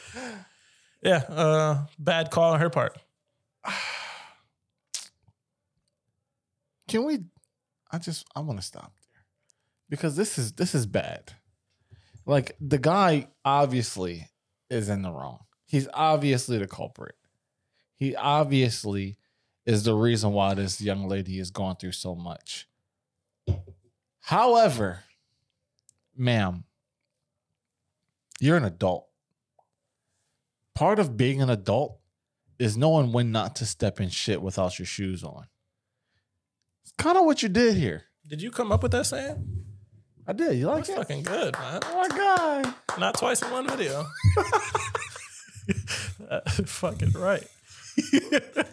yeah, 1.02 1.22
uh, 1.28 1.86
bad 1.98 2.30
call 2.30 2.52
on 2.52 2.60
her 2.60 2.68
part. 2.68 2.98
can 6.88 7.04
we? 7.06 7.20
I 7.92 7.98
just 7.98 8.26
I 8.34 8.40
want 8.40 8.58
to 8.58 8.64
stop 8.64 8.92
there 8.96 9.22
because 9.88 10.16
this 10.16 10.38
is 10.38 10.52
this 10.52 10.74
is 10.74 10.86
bad. 10.86 11.32
Like 12.26 12.56
the 12.60 12.78
guy 12.78 13.28
obviously 13.44 14.28
is 14.68 14.88
in 14.88 15.02
the 15.02 15.10
wrong. 15.10 15.40
He's 15.66 15.88
obviously 15.92 16.58
the 16.58 16.66
culprit. 16.66 17.14
He 17.96 18.16
obviously 18.16 19.18
is 19.66 19.84
the 19.84 19.94
reason 19.94 20.32
why 20.32 20.54
this 20.54 20.80
young 20.80 21.08
lady 21.08 21.38
is 21.38 21.50
going 21.50 21.76
through 21.76 21.92
so 21.92 22.14
much. 22.14 22.66
However, 24.20 25.00
ma'am, 26.16 26.64
you're 28.40 28.56
an 28.56 28.64
adult. 28.64 29.06
Part 30.74 30.98
of 30.98 31.16
being 31.16 31.42
an 31.42 31.50
adult 31.50 31.98
is 32.58 32.76
knowing 32.76 33.12
when 33.12 33.32
not 33.32 33.56
to 33.56 33.66
step 33.66 34.00
in 34.00 34.08
shit 34.08 34.40
without 34.40 34.78
your 34.78 34.86
shoes 34.86 35.22
on. 35.24 35.46
It's 36.82 36.92
kind 36.98 37.16
of 37.18 37.24
what 37.24 37.42
you 37.42 37.48
did 37.48 37.76
here. 37.76 38.04
Did 38.26 38.40
you 38.42 38.50
come 38.50 38.72
up 38.72 38.82
with 38.82 38.92
that 38.92 39.06
saying? 39.06 39.64
I 40.26 40.32
did. 40.32 40.56
You 40.58 40.66
like 40.66 40.84
That's 40.86 40.90
it? 40.90 40.96
fucking 40.96 41.22
good, 41.24 41.54
man. 41.58 41.80
Oh 41.84 41.96
my 41.96 42.08
god. 42.16 42.74
Not 42.98 43.18
twice 43.18 43.42
in 43.42 43.50
one 43.50 43.68
video. 43.68 44.06
Uh, 46.30 46.40
fucking 46.64 47.10
right. 47.12 47.44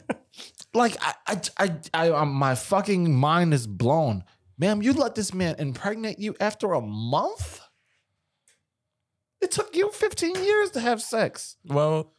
Like 0.73 0.95
I, 1.01 1.13
I, 1.25 1.41
I, 1.57 1.71
I 1.93 2.09
um, 2.11 2.33
my 2.33 2.53
fucking 2.53 3.11
mind 3.15 3.51
is 3.53 3.65
blown, 3.65 4.23
ma'am. 4.59 4.83
You 4.83 4.93
let 4.93 5.15
this 5.15 5.33
man 5.33 5.55
impregnate 5.57 6.19
you 6.19 6.35
after 6.39 6.73
a 6.73 6.81
month. 6.81 7.61
It 9.41 9.49
took 9.49 9.75
you 9.75 9.89
15 9.91 10.35
years 10.43 10.69
to 10.71 10.79
have 10.79 11.01
sex. 11.01 11.57
Well, 11.65 12.13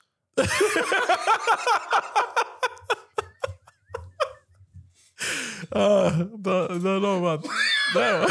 uh, 5.72 6.10
don't, 6.10 6.82
don't 6.82 7.02
know 7.02 7.18
about 7.18 7.42
that. 7.94 8.30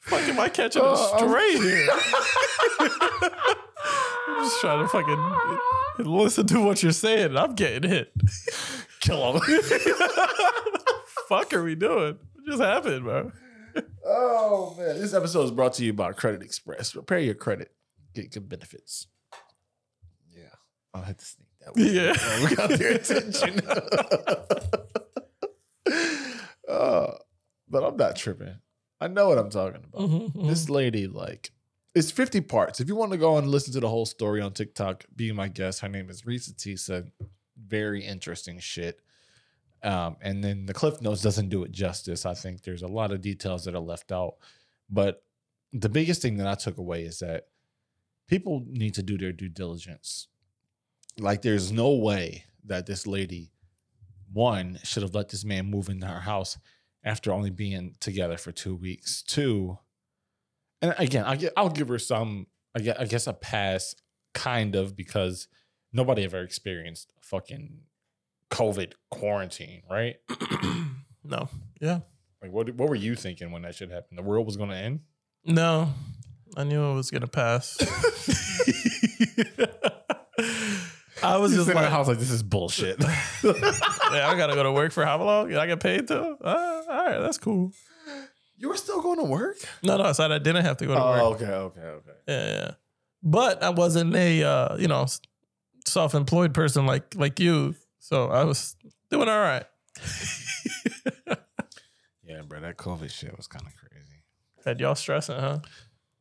Fuck, 0.00 0.20
am 0.28 0.38
I 0.40 0.48
catching 0.48 0.82
it 0.84 0.96
straight 0.96 1.60
here? 1.60 1.88
I'm 4.26 4.44
just 4.44 4.60
trying 4.60 4.82
to 4.82 4.88
fucking 4.88 6.04
listen 6.04 6.46
to 6.48 6.60
what 6.60 6.82
you're 6.82 6.92
saying. 6.92 7.26
and 7.26 7.38
I'm 7.38 7.54
getting 7.54 7.88
hit. 7.90 8.12
Kill 9.00 9.38
him. 9.38 9.40
Fuck, 11.28 11.52
are 11.54 11.62
we 11.62 11.74
doing? 11.74 12.18
What 12.34 12.46
just 12.46 12.62
happened, 12.62 13.04
bro? 13.04 13.32
Oh 14.06 14.74
man, 14.78 15.00
this 15.00 15.14
episode 15.14 15.44
is 15.44 15.50
brought 15.50 15.72
to 15.74 15.84
you 15.84 15.92
by 15.94 16.12
Credit 16.12 16.42
Express. 16.42 16.92
Prepare 16.92 17.20
your 17.20 17.34
credit, 17.34 17.72
get 18.14 18.30
good 18.30 18.48
benefits. 18.48 19.06
I'll 20.94 21.02
have 21.02 21.16
to 21.16 21.24
sneak 21.24 21.48
that. 21.60 21.74
One. 21.76 21.92
Yeah. 21.92 22.14
Oh, 22.16 22.46
we 22.48 22.54
got 22.56 22.70
their 22.70 22.92
attention. 22.92 23.60
uh, 26.68 27.12
but 27.68 27.84
I'm 27.84 27.96
not 27.96 28.16
tripping. 28.16 28.56
I 29.00 29.08
know 29.08 29.28
what 29.28 29.38
I'm 29.38 29.50
talking 29.50 29.82
about. 29.84 30.00
Mhm, 30.08 30.48
This 30.48 30.70
lady, 30.70 31.06
like, 31.06 31.50
it's 31.94 32.10
50 32.10 32.40
parts. 32.42 32.80
If 32.80 32.88
you 32.88 32.96
want 32.96 33.12
to 33.12 33.18
go 33.18 33.36
and 33.36 33.46
listen 33.48 33.72
to 33.74 33.80
the 33.80 33.88
whole 33.88 34.06
story 34.06 34.40
on 34.40 34.52
TikTok, 34.52 35.04
be 35.14 35.30
my 35.32 35.48
guest. 35.48 35.80
Her 35.80 35.88
name 35.88 36.10
is 36.10 36.22
Reesa 36.22 36.54
Teesa. 36.54 37.10
Very 37.56 38.04
interesting 38.04 38.58
shit. 38.58 39.00
Um, 39.82 40.16
and 40.22 40.42
then 40.42 40.66
the 40.66 40.74
Cliff 40.74 41.00
Notes 41.02 41.22
doesn't 41.22 41.50
do 41.50 41.62
it 41.64 41.70
justice. 41.72 42.24
I 42.24 42.34
think 42.34 42.62
there's 42.62 42.82
a 42.82 42.88
lot 42.88 43.12
of 43.12 43.20
details 43.20 43.64
that 43.64 43.74
are 43.74 43.80
left 43.80 44.10
out. 44.12 44.36
But 44.88 45.22
the 45.72 45.88
biggest 45.90 46.22
thing 46.22 46.38
that 46.38 46.46
I 46.46 46.54
took 46.54 46.78
away 46.78 47.02
is 47.04 47.18
that 47.18 47.48
people 48.28 48.64
need 48.66 48.94
to 48.94 49.02
do 49.02 49.18
their 49.18 49.32
due 49.32 49.48
diligence. 49.50 50.28
Like, 51.18 51.42
there's 51.42 51.70
no 51.70 51.92
way 51.92 52.44
that 52.64 52.86
this 52.86 53.06
lady, 53.06 53.52
one, 54.32 54.78
should 54.82 55.02
have 55.02 55.14
let 55.14 55.28
this 55.28 55.44
man 55.44 55.66
move 55.66 55.88
into 55.88 56.06
her 56.06 56.20
house 56.20 56.58
after 57.04 57.32
only 57.32 57.50
being 57.50 57.94
together 58.00 58.36
for 58.36 58.52
two 58.52 58.74
weeks. 58.74 59.22
Two, 59.22 59.78
and 60.82 60.94
again, 60.98 61.24
I 61.24 61.36
get, 61.36 61.52
I'll 61.56 61.70
give 61.70 61.88
her 61.88 61.98
some, 61.98 62.46
I 62.74 62.80
guess, 62.80 62.96
I 62.98 63.04
guess 63.04 63.26
a 63.26 63.32
pass, 63.32 63.94
kind 64.32 64.74
of, 64.74 64.96
because 64.96 65.48
nobody 65.92 66.24
ever 66.24 66.42
experienced 66.42 67.12
fucking 67.20 67.80
COVID 68.50 68.94
quarantine, 69.10 69.82
right? 69.90 70.16
no. 71.24 71.48
Yeah. 71.80 72.00
Like, 72.42 72.52
what 72.52 72.74
what 72.74 72.88
were 72.88 72.94
you 72.94 73.14
thinking 73.14 73.50
when 73.50 73.62
that 73.62 73.74
shit 73.74 73.90
happened? 73.90 74.18
The 74.18 74.22
world 74.22 74.44
was 74.44 74.56
going 74.56 74.70
to 74.70 74.76
end. 74.76 75.00
No. 75.46 75.94
I 76.56 76.64
knew 76.64 76.84
it 76.84 76.94
was 76.94 77.10
gonna 77.10 77.26
pass. 77.26 77.76
I 81.24 81.36
was 81.38 81.54
just 81.54 81.68
in 81.68 81.74
the 81.74 81.82
like, 81.82 81.90
house 81.90 82.08
like 82.08 82.18
this 82.18 82.30
is 82.30 82.42
bullshit. 82.42 83.00
yeah, 83.42 84.28
I 84.28 84.34
gotta 84.36 84.54
go 84.54 84.62
to 84.62 84.72
work 84.72 84.92
for 84.92 85.04
how 85.04 85.22
long? 85.22 85.54
I 85.54 85.66
get 85.66 85.80
paid 85.80 86.08
too? 86.08 86.36
Uh, 86.42 86.82
all 86.88 87.04
right, 87.06 87.18
that's 87.20 87.38
cool. 87.38 87.72
you 88.56 88.68
were 88.68 88.76
still 88.76 89.00
going 89.00 89.18
to 89.18 89.24
work? 89.24 89.56
No, 89.82 89.96
no, 89.96 90.04
I 90.04 90.12
said 90.12 90.32
I 90.32 90.38
didn't 90.38 90.64
have 90.64 90.76
to 90.78 90.86
go 90.86 90.94
to 90.94 91.00
work. 91.00 91.22
Oh, 91.22 91.34
okay, 91.34 91.46
okay, 91.46 91.80
okay. 91.80 92.10
Yeah, 92.28 92.46
yeah. 92.46 92.70
But 93.22 93.62
I 93.62 93.70
wasn't 93.70 94.14
a 94.14 94.42
uh, 94.42 94.76
you 94.76 94.88
know 94.88 95.06
self-employed 95.86 96.54
person 96.54 96.86
like 96.86 97.14
like 97.14 97.40
you, 97.40 97.74
so 97.98 98.28
I 98.28 98.44
was 98.44 98.76
doing 99.10 99.28
all 99.28 99.40
right. 99.40 99.64
Yeah, 102.26 102.42
bro, 102.42 102.60
that 102.60 102.76
COVID 102.76 103.10
shit 103.10 103.36
was 103.36 103.46
kind 103.46 103.64
of 103.66 103.72
crazy. 103.76 104.22
Had 104.64 104.80
y'all 104.80 104.94
stressing, 104.94 105.38
huh? 105.38 105.58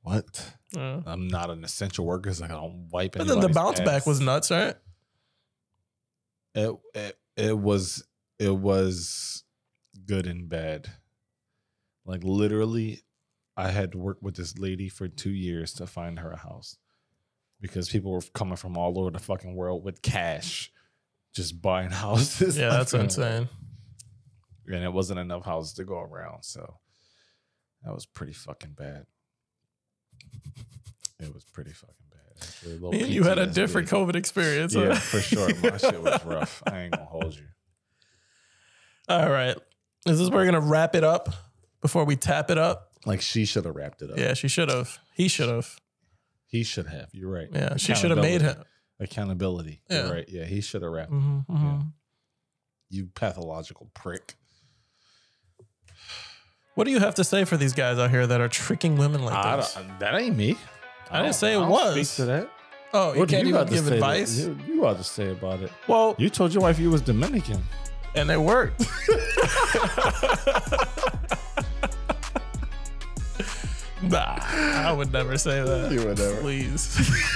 What? 0.02 0.54
I'm 0.76 1.28
not 1.28 1.50
an 1.50 1.64
essential 1.64 2.06
worker, 2.06 2.34
so 2.34 2.46
I 2.46 2.50
don't 2.50 2.90
wipe. 2.92 3.14
But 3.14 3.28
then 3.28 3.40
the 3.40 3.50
bounce 3.50 3.80
back 3.80 4.06
was 4.06 4.20
nuts, 4.20 4.52
right? 4.52 4.76
It, 6.56 6.76
it 6.94 7.18
it 7.36 7.58
was 7.58 8.04
it 8.40 8.56
was 8.56 9.44
good 10.06 10.28
and 10.28 10.50
bad. 10.50 10.92
Like 12.06 12.24
literally, 12.24 13.02
I 13.56 13.70
had 13.70 13.94
to 13.94 13.98
work 13.98 14.18
with 14.22 14.36
this 14.36 14.58
lady 14.58 14.90
for 14.90 15.08
two 15.08 15.32
years 15.32 15.74
to 15.74 15.88
find 15.88 16.20
her 16.20 16.32
a 16.32 16.38
house 16.38 16.78
because 17.62 17.90
people 17.90 18.12
were 18.12 18.22
coming 18.34 18.58
from 18.58 18.78
all 18.78 19.00
over 19.00 19.12
the 19.12 19.20
fucking 19.20 19.56
world 19.56 19.84
with 19.86 20.02
cash, 20.02 20.72
just 21.34 21.62
buying 21.62 21.92
houses. 21.92 22.58
Yeah, 22.58 22.70
that's 22.70 22.94
insane. 22.94 23.50
And 24.68 24.84
it 24.84 24.94
wasn't 24.94 25.20
enough 25.20 25.46
houses 25.46 25.74
to 25.74 25.84
go 25.84 26.00
around, 26.00 26.44
so 26.44 26.80
that 27.84 27.94
was 27.94 28.06
pretty 28.06 28.34
fucking 28.34 28.74
bad. 28.74 29.06
It 31.20 31.34
was 31.34 31.44
pretty 31.46 31.72
fucking 31.72 31.96
bad. 32.46 32.50
actually. 32.56 32.72
A 32.72 32.76
little 32.76 32.92
Me 32.92 33.02
and 33.02 33.10
you 33.10 33.24
had 33.24 33.40
a 33.40 33.48
PTSD. 33.48 33.54
different 33.54 33.90
COVID 33.90 34.16
experience. 34.16 34.74
Yeah, 34.76 34.88
huh? 34.90 34.96
for 34.96 35.20
sure. 35.22 35.50
My 35.62 35.78
shit 35.78 36.02
was 36.02 36.24
rough. 36.26 36.64
I 36.68 36.82
ain't 36.82 36.92
gonna 36.94 37.06
hold 37.06 37.36
you. 37.36 37.46
All 39.10 39.30
right. 39.30 39.58
Is 40.06 40.20
this 40.20 40.30
where 40.30 40.40
we're 40.40 40.46
gonna 40.52 40.60
wrap 40.62 40.96
it 40.96 41.04
up 41.04 41.30
before 41.82 42.04
we 42.06 42.16
tap 42.16 42.50
it 42.52 42.58
up? 42.58 42.90
Like 43.06 43.22
she 43.22 43.46
should 43.46 43.66
have 43.66 43.76
wrapped 43.76 44.02
it 44.02 44.12
up. 44.12 44.18
Yeah, 44.18 44.34
she 44.34 44.48
should 44.48 44.70
have. 44.70 44.98
He 45.14 45.28
should 45.28 45.50
have. 45.50 45.76
He 46.48 46.64
should 46.64 46.88
have. 46.88 47.10
You're 47.14 47.32
right. 47.32 47.48
Yeah, 47.52 47.76
she 47.78 47.96
should 47.96 48.12
have 48.12 48.20
made 48.20 48.42
him. 48.42 48.56
Accountability. 49.00 49.82
Yeah. 49.90 50.04
You're 50.06 50.14
right. 50.14 50.26
Yeah, 50.30 50.46
he 50.46 50.62
should 50.62 50.82
have 50.84 50.92
wrapped. 50.92 51.12
Mhm, 51.12 51.46
mhm. 51.48 51.92
You 52.90 53.08
pathological 53.16 53.90
prick. 53.94 54.36
What 56.76 56.86
do 56.86 56.92
you 56.92 57.00
have 57.00 57.16
to 57.16 57.24
say 57.24 57.44
for 57.46 57.58
these 57.58 57.74
guys 57.74 57.98
out 58.00 58.10
here 58.10 58.26
that 58.26 58.40
are 58.42 58.48
tricking 58.48 58.96
women 58.98 59.24
like 59.24 59.36
I 59.36 59.58
this? 59.58 59.74
don't- 59.76 60.00
that 60.00 60.16
ain't 60.16 60.36
me. 60.38 60.58
I 61.12 61.18
didn't 61.18 61.30
oh, 61.30 61.32
say 61.34 61.52
it 61.54 61.58
don't 61.60 61.70
was. 61.70 61.94
Speak 62.10 62.16
to 62.18 62.26
that. 62.26 62.50
Oh, 62.94 63.14
you 63.14 63.20
What 63.22 63.30
can't 63.30 63.48
even 63.48 63.68
give 63.68 63.88
advice. 63.92 64.38
You, 64.40 64.58
you 64.68 64.82
got 64.82 64.98
to 64.98 65.04
say 65.04 65.32
about 65.32 65.62
it. 65.62 65.72
Well, 65.88 66.16
You 66.20 66.30
told 66.30 66.54
your 66.54 66.62
wife 66.62 66.78
you 66.80 66.90
was 66.92 67.02
Dominican. 67.02 67.62
and 68.16 68.30
it 68.30 68.40
worked. 68.40 68.82
nah, 74.04 74.36
I 74.40 74.94
would 74.96 75.12
never 75.12 75.38
say 75.38 75.64
that. 75.64 75.92
You 75.92 76.06
would 76.06 76.18
never. 76.20 76.42
Please. 76.42 76.96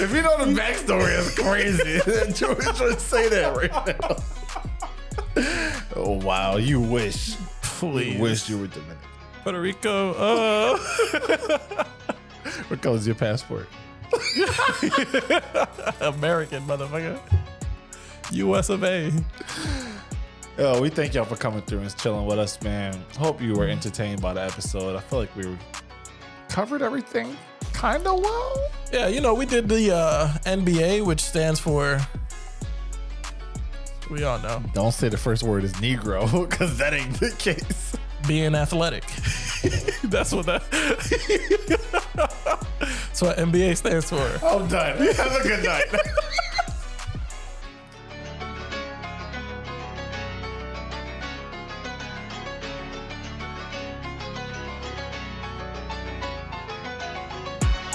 if 0.00 0.12
you 0.12 0.22
know 0.22 0.44
the 0.44 0.52
backstory, 0.60 1.16
it's 1.18 1.34
crazy. 1.38 2.00
George 2.32 2.80
would 2.80 3.00
say 3.00 3.28
that 3.28 3.56
right 3.56 3.72
now. 3.86 4.16
oh 5.96 6.18
wow, 6.24 6.56
you 6.56 6.80
wish. 6.80 7.36
Please. 7.62 8.14
You 8.16 8.20
wish 8.22 8.48
you 8.48 8.58
were 8.58 8.66
Dominican. 8.66 8.98
Puerto 9.44 9.60
Rico. 9.60 10.14
Uh, 10.14 10.78
What 12.68 12.80
color's 12.80 13.06
your 13.06 13.14
passport? 13.14 13.68
American 16.00 16.64
motherfucker. 16.66 17.20
US 18.32 18.70
of 18.70 18.82
A. 18.84 19.12
Oh, 20.56 20.80
we 20.80 20.88
thank 20.88 21.14
y'all 21.14 21.24
for 21.24 21.36
coming 21.36 21.60
through 21.62 21.80
and 21.80 21.96
chilling 21.98 22.24
with 22.26 22.38
us, 22.38 22.60
man. 22.62 23.04
Hope 23.18 23.42
you 23.42 23.54
were 23.54 23.68
entertained 23.68 24.22
by 24.22 24.32
the 24.32 24.42
episode. 24.42 24.96
I 24.96 25.00
feel 25.00 25.18
like 25.18 25.36
we 25.36 25.56
covered 26.48 26.80
everything 26.80 27.36
kind 27.72 28.06
of 28.06 28.20
well. 28.20 28.70
Yeah, 28.92 29.08
you 29.08 29.20
know, 29.20 29.34
we 29.34 29.44
did 29.46 29.68
the 29.68 29.94
uh, 29.94 30.28
NBA, 30.46 31.04
which 31.04 31.20
stands 31.20 31.60
for. 31.60 32.00
We 34.10 34.22
all 34.24 34.38
know 34.38 34.62
Don't 34.74 34.92
say 34.92 35.08
the 35.08 35.16
first 35.16 35.42
word 35.42 35.64
is 35.64 35.72
Negro, 35.74 36.48
because 36.48 36.78
that 36.78 36.94
ain't 36.94 37.20
the 37.20 37.30
case. 37.32 37.93
Being 38.26 38.54
athletic. 38.54 39.04
That's 40.04 40.32
what 40.32 40.46
that. 40.46 40.62
That's 42.78 43.22
what 43.22 43.36
NBA 43.38 43.76
stands 43.76 44.10
for. 44.10 44.18
I'm 44.44 44.68
done. 44.68 44.98
Have 44.98 45.36
a 45.36 45.42
good 45.42 45.64
night. 45.64 45.86